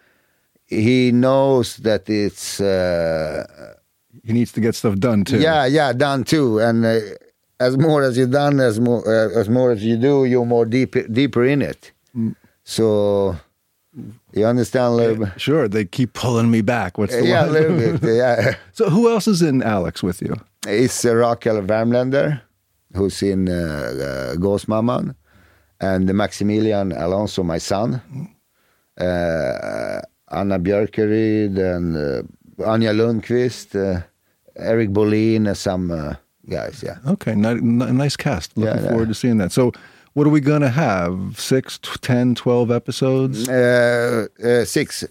he 0.66 1.10
knows 1.12 1.76
that 1.78 2.08
it's 2.08 2.60
uh, 2.60 3.44
He 4.24 4.32
needs 4.32 4.52
to 4.52 4.60
get 4.60 4.74
stuff 4.74 4.94
done 4.98 5.24
too. 5.24 5.40
yeah, 5.40 5.66
yeah, 5.66 5.92
done 5.92 6.24
too. 6.24 6.58
And 6.60 6.84
uh, 6.86 7.00
as 7.58 7.76
more 7.76 8.02
as 8.02 8.16
you 8.16 8.26
done, 8.26 8.60
as 8.60 8.78
more 8.78 9.02
uh, 9.06 9.40
as 9.40 9.48
more 9.48 9.72
as 9.72 9.82
you 9.84 9.96
do, 9.96 10.24
you're 10.24 10.46
more 10.46 10.64
deep 10.64 10.92
deeper 11.12 11.44
in 11.44 11.60
it. 11.62 11.92
So 12.64 13.36
you 14.32 14.46
understand 14.46 14.86
a 14.86 14.96
little 14.96 15.16
bit. 15.24 15.40
Sure. 15.40 15.68
They 15.68 15.84
keep 15.84 16.12
pulling 16.12 16.50
me 16.50 16.60
back. 16.62 16.98
What's 16.98 17.14
the 17.14 17.26
Yeah, 17.26 17.46
a 17.46 17.50
little 17.50 17.76
bit. 17.76 18.02
Yeah, 18.16 18.54
So 18.72 18.88
who 18.90 19.10
else 19.10 19.26
is 19.26 19.42
in 19.42 19.62
Alex 19.62 20.02
with 20.02 20.22
you? 20.22 20.34
it's 20.66 21.04
uh, 21.04 21.14
Rakel 21.14 21.66
Wärmländer, 21.66 22.40
who's 22.94 23.22
in 23.22 23.48
uh, 23.48 23.52
uh, 23.52 24.34
Gåsmamman, 24.36 25.14
and 25.80 26.12
Maximilian 26.14 26.92
Alonso, 26.92 27.42
my 27.42 27.58
son, 27.58 28.00
uh, 29.00 30.00
Anna 30.30 30.58
Björkeryd, 30.58 31.58
and 31.58 31.96
uh, 31.96 32.22
Anja 32.70 32.92
Lundqvist, 32.94 33.74
uh, 33.74 34.02
Eric 34.56 34.90
Bolin, 34.90 35.46
and 35.48 35.56
some 35.56 35.90
uh, 35.90 36.14
guys. 36.48 36.82
Yeah. 36.84 36.98
Okay, 37.06 37.34
ni- 37.34 37.54
ni- 37.60 37.92
nice 37.92 38.16
cast. 38.16 38.56
Looking 38.56 38.74
Yeah, 38.76 38.82
yeah. 38.82 38.90
forward 38.90 39.08
to 39.08 39.14
seeing 39.14 39.38
that. 39.38 39.52
So, 39.52 39.72
what 40.14 40.26
are 40.26 40.30
we 40.30 40.40
going 40.40 40.62
to 40.62 40.70
have? 40.70 41.38
Six, 41.38 41.78
t- 41.78 41.90
10, 42.00 42.34
12 42.34 42.70
episodes? 42.70 43.48
Uh, 43.48 44.26
uh, 44.42 44.64
six, 44.64 45.04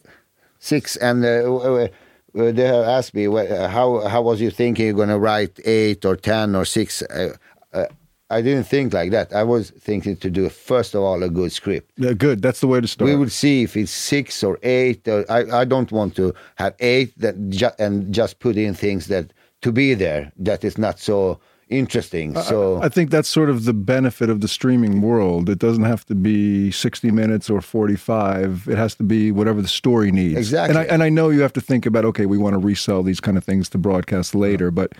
six, 0.59 0.95
and 0.97 1.23
uh, 1.25 1.87
they 2.33 2.65
have 2.65 2.85
asked 2.85 3.13
me 3.13 3.27
uh, 3.27 3.67
how 3.67 4.07
how 4.07 4.21
was 4.21 4.39
you 4.41 4.51
thinking 4.51 4.85
you're 4.85 4.95
going 4.95 5.09
to 5.09 5.19
write 5.19 5.59
eight 5.65 6.05
or 6.05 6.15
ten 6.15 6.55
or 6.55 6.65
six. 6.65 7.01
Uh, 7.01 7.33
uh, 7.73 7.85
I 8.29 8.41
didn't 8.41 8.65
think 8.65 8.93
like 8.93 9.09
that. 9.11 9.33
I 9.33 9.43
was 9.43 9.71
thinking 9.71 10.15
to 10.17 10.29
do 10.29 10.47
first 10.49 10.93
of 10.93 11.01
all 11.01 11.23
a 11.23 11.29
good 11.29 11.51
script. 11.51 11.91
Yeah, 11.97 12.13
good. 12.13 12.41
That's 12.43 12.59
the 12.59 12.67
way 12.67 12.79
to 12.79 12.87
start. 12.87 13.09
We 13.09 13.15
will 13.15 13.29
see 13.29 13.63
if 13.63 13.75
it's 13.75 13.91
six 13.91 14.43
or 14.43 14.59
eight. 14.61 15.07
Or, 15.07 15.25
I 15.31 15.61
I 15.61 15.65
don't 15.65 15.91
want 15.91 16.15
to 16.17 16.33
have 16.55 16.75
eight 16.79 17.17
that 17.19 17.35
ju- 17.49 17.77
and 17.79 18.13
just 18.13 18.39
put 18.39 18.55
in 18.57 18.75
things 18.75 19.07
that 19.07 19.33
to 19.61 19.71
be 19.71 19.95
there 19.95 20.31
that 20.37 20.63
is 20.63 20.77
not 20.77 20.99
so 20.99 21.39
interesting. 21.69 22.35
So 22.41 22.81
I 22.81 22.89
think 22.89 23.09
that's 23.11 23.29
sort 23.29 23.49
of 23.49 23.65
the 23.65 23.73
benefit 23.73 24.29
of 24.29 24.41
the 24.41 24.47
streaming 24.47 25.01
world. 25.01 25.49
It 25.49 25.59
doesn't 25.59 25.83
have 25.83 26.05
to 26.07 26.15
be 26.15 26.71
60 26.71 27.11
minutes 27.11 27.49
or 27.49 27.61
45. 27.61 28.67
It 28.69 28.77
has 28.77 28.95
to 28.95 29.03
be 29.03 29.31
whatever 29.31 29.61
the 29.61 29.67
story 29.67 30.11
needs. 30.11 30.37
Exactly. 30.37 30.77
And 30.79 30.89
I, 30.89 30.93
and 30.93 31.03
I 31.03 31.09
know 31.09 31.29
you 31.29 31.41
have 31.41 31.53
to 31.53 31.61
think 31.61 31.85
about, 31.85 32.05
okay, 32.05 32.25
we 32.25 32.37
want 32.37 32.53
to 32.53 32.59
resell 32.59 33.03
these 33.03 33.19
kind 33.19 33.37
of 33.37 33.43
things 33.43 33.69
to 33.69 33.77
broadcast 33.77 34.35
later, 34.35 34.71
but 34.71 34.93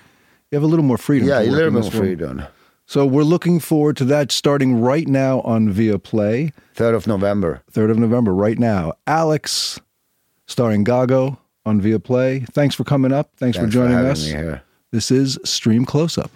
you 0.51 0.55
have 0.55 0.63
a 0.63 0.67
little 0.67 0.85
more 0.85 0.97
freedom. 0.97 1.27
yeah, 1.27 1.41
a 1.41 1.43
little 1.43 1.71
more 1.71 1.81
this 1.81 1.93
world. 1.93 2.05
freedom. 2.05 2.43
So 2.85 3.05
we're 3.05 3.21
looking 3.23 3.59
forward 3.59 3.97
to 3.97 4.05
that 4.05 4.31
starting 4.31 4.81
right 4.81 5.07
now 5.07 5.41
on 5.41 5.71
Viaplay, 5.71 6.53
Third 6.73 6.95
of 6.95 7.05
November. 7.05 7.61
3rd 7.71 7.91
of 7.91 7.99
November, 7.99 8.33
right 8.33 8.57
now. 8.57 8.93
Alex, 9.05 9.79
starring 10.47 10.83
Gago 10.83 11.37
on 11.67 11.79
Viaplay. 11.81 12.47
Thanks 12.51 12.73
for 12.73 12.83
coming 12.83 13.11
up. 13.11 13.29
Thanks, 13.35 13.57
Thanks 13.57 13.57
for 13.57 13.65
for 13.67 13.71
joining 13.71 13.97
having 13.97 14.11
us. 14.11 14.25
me 14.25 14.31
here. 14.31 14.63
This 14.91 15.11
is 15.11 15.37
Stream 15.43 15.85
Close 15.85 16.17
Up. 16.17 16.31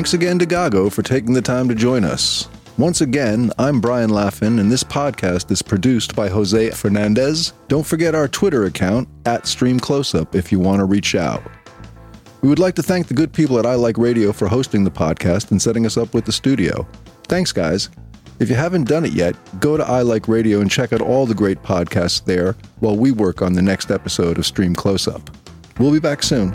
Thanks 0.00 0.14
again 0.14 0.38
to 0.38 0.46
Gago 0.46 0.90
for 0.90 1.02
taking 1.02 1.34
the 1.34 1.42
time 1.42 1.68
to 1.68 1.74
join 1.74 2.04
us. 2.04 2.48
Once 2.78 3.02
again, 3.02 3.52
I'm 3.58 3.82
Brian 3.82 4.08
Laffin, 4.08 4.58
and 4.58 4.72
this 4.72 4.82
podcast 4.82 5.50
is 5.50 5.60
produced 5.60 6.16
by 6.16 6.30
Jose 6.30 6.70
Fernandez. 6.70 7.52
Don't 7.68 7.84
forget 7.84 8.14
our 8.14 8.26
Twitter 8.26 8.64
account, 8.64 9.10
at 9.26 9.46
Stream 9.46 9.78
Closeup, 9.78 10.34
if 10.34 10.50
you 10.50 10.58
want 10.58 10.78
to 10.78 10.86
reach 10.86 11.14
out. 11.14 11.42
We 12.40 12.48
would 12.48 12.58
like 12.58 12.76
to 12.76 12.82
thank 12.82 13.08
the 13.08 13.14
good 13.14 13.30
people 13.34 13.58
at 13.58 13.66
I 13.66 13.74
Like 13.74 13.98
Radio 13.98 14.32
for 14.32 14.48
hosting 14.48 14.84
the 14.84 14.90
podcast 14.90 15.50
and 15.50 15.60
setting 15.60 15.84
us 15.84 15.98
up 15.98 16.14
with 16.14 16.24
the 16.24 16.32
studio. 16.32 16.88
Thanks, 17.24 17.52
guys. 17.52 17.90
If 18.38 18.48
you 18.48 18.54
haven't 18.54 18.88
done 18.88 19.04
it 19.04 19.12
yet, 19.12 19.36
go 19.60 19.76
to 19.76 19.84
I 19.84 20.00
Like 20.00 20.28
Radio 20.28 20.62
and 20.62 20.70
check 20.70 20.94
out 20.94 21.02
all 21.02 21.26
the 21.26 21.34
great 21.34 21.62
podcasts 21.62 22.24
there 22.24 22.56
while 22.78 22.96
we 22.96 23.12
work 23.12 23.42
on 23.42 23.52
the 23.52 23.60
next 23.60 23.90
episode 23.90 24.38
of 24.38 24.46
Stream 24.46 24.74
Closeup. 24.74 25.28
We'll 25.78 25.92
be 25.92 26.00
back 26.00 26.22
soon. 26.22 26.54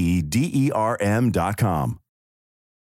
D 0.21 0.51
E 0.53 0.71
R 0.71 0.97
M.com. 0.99 2.00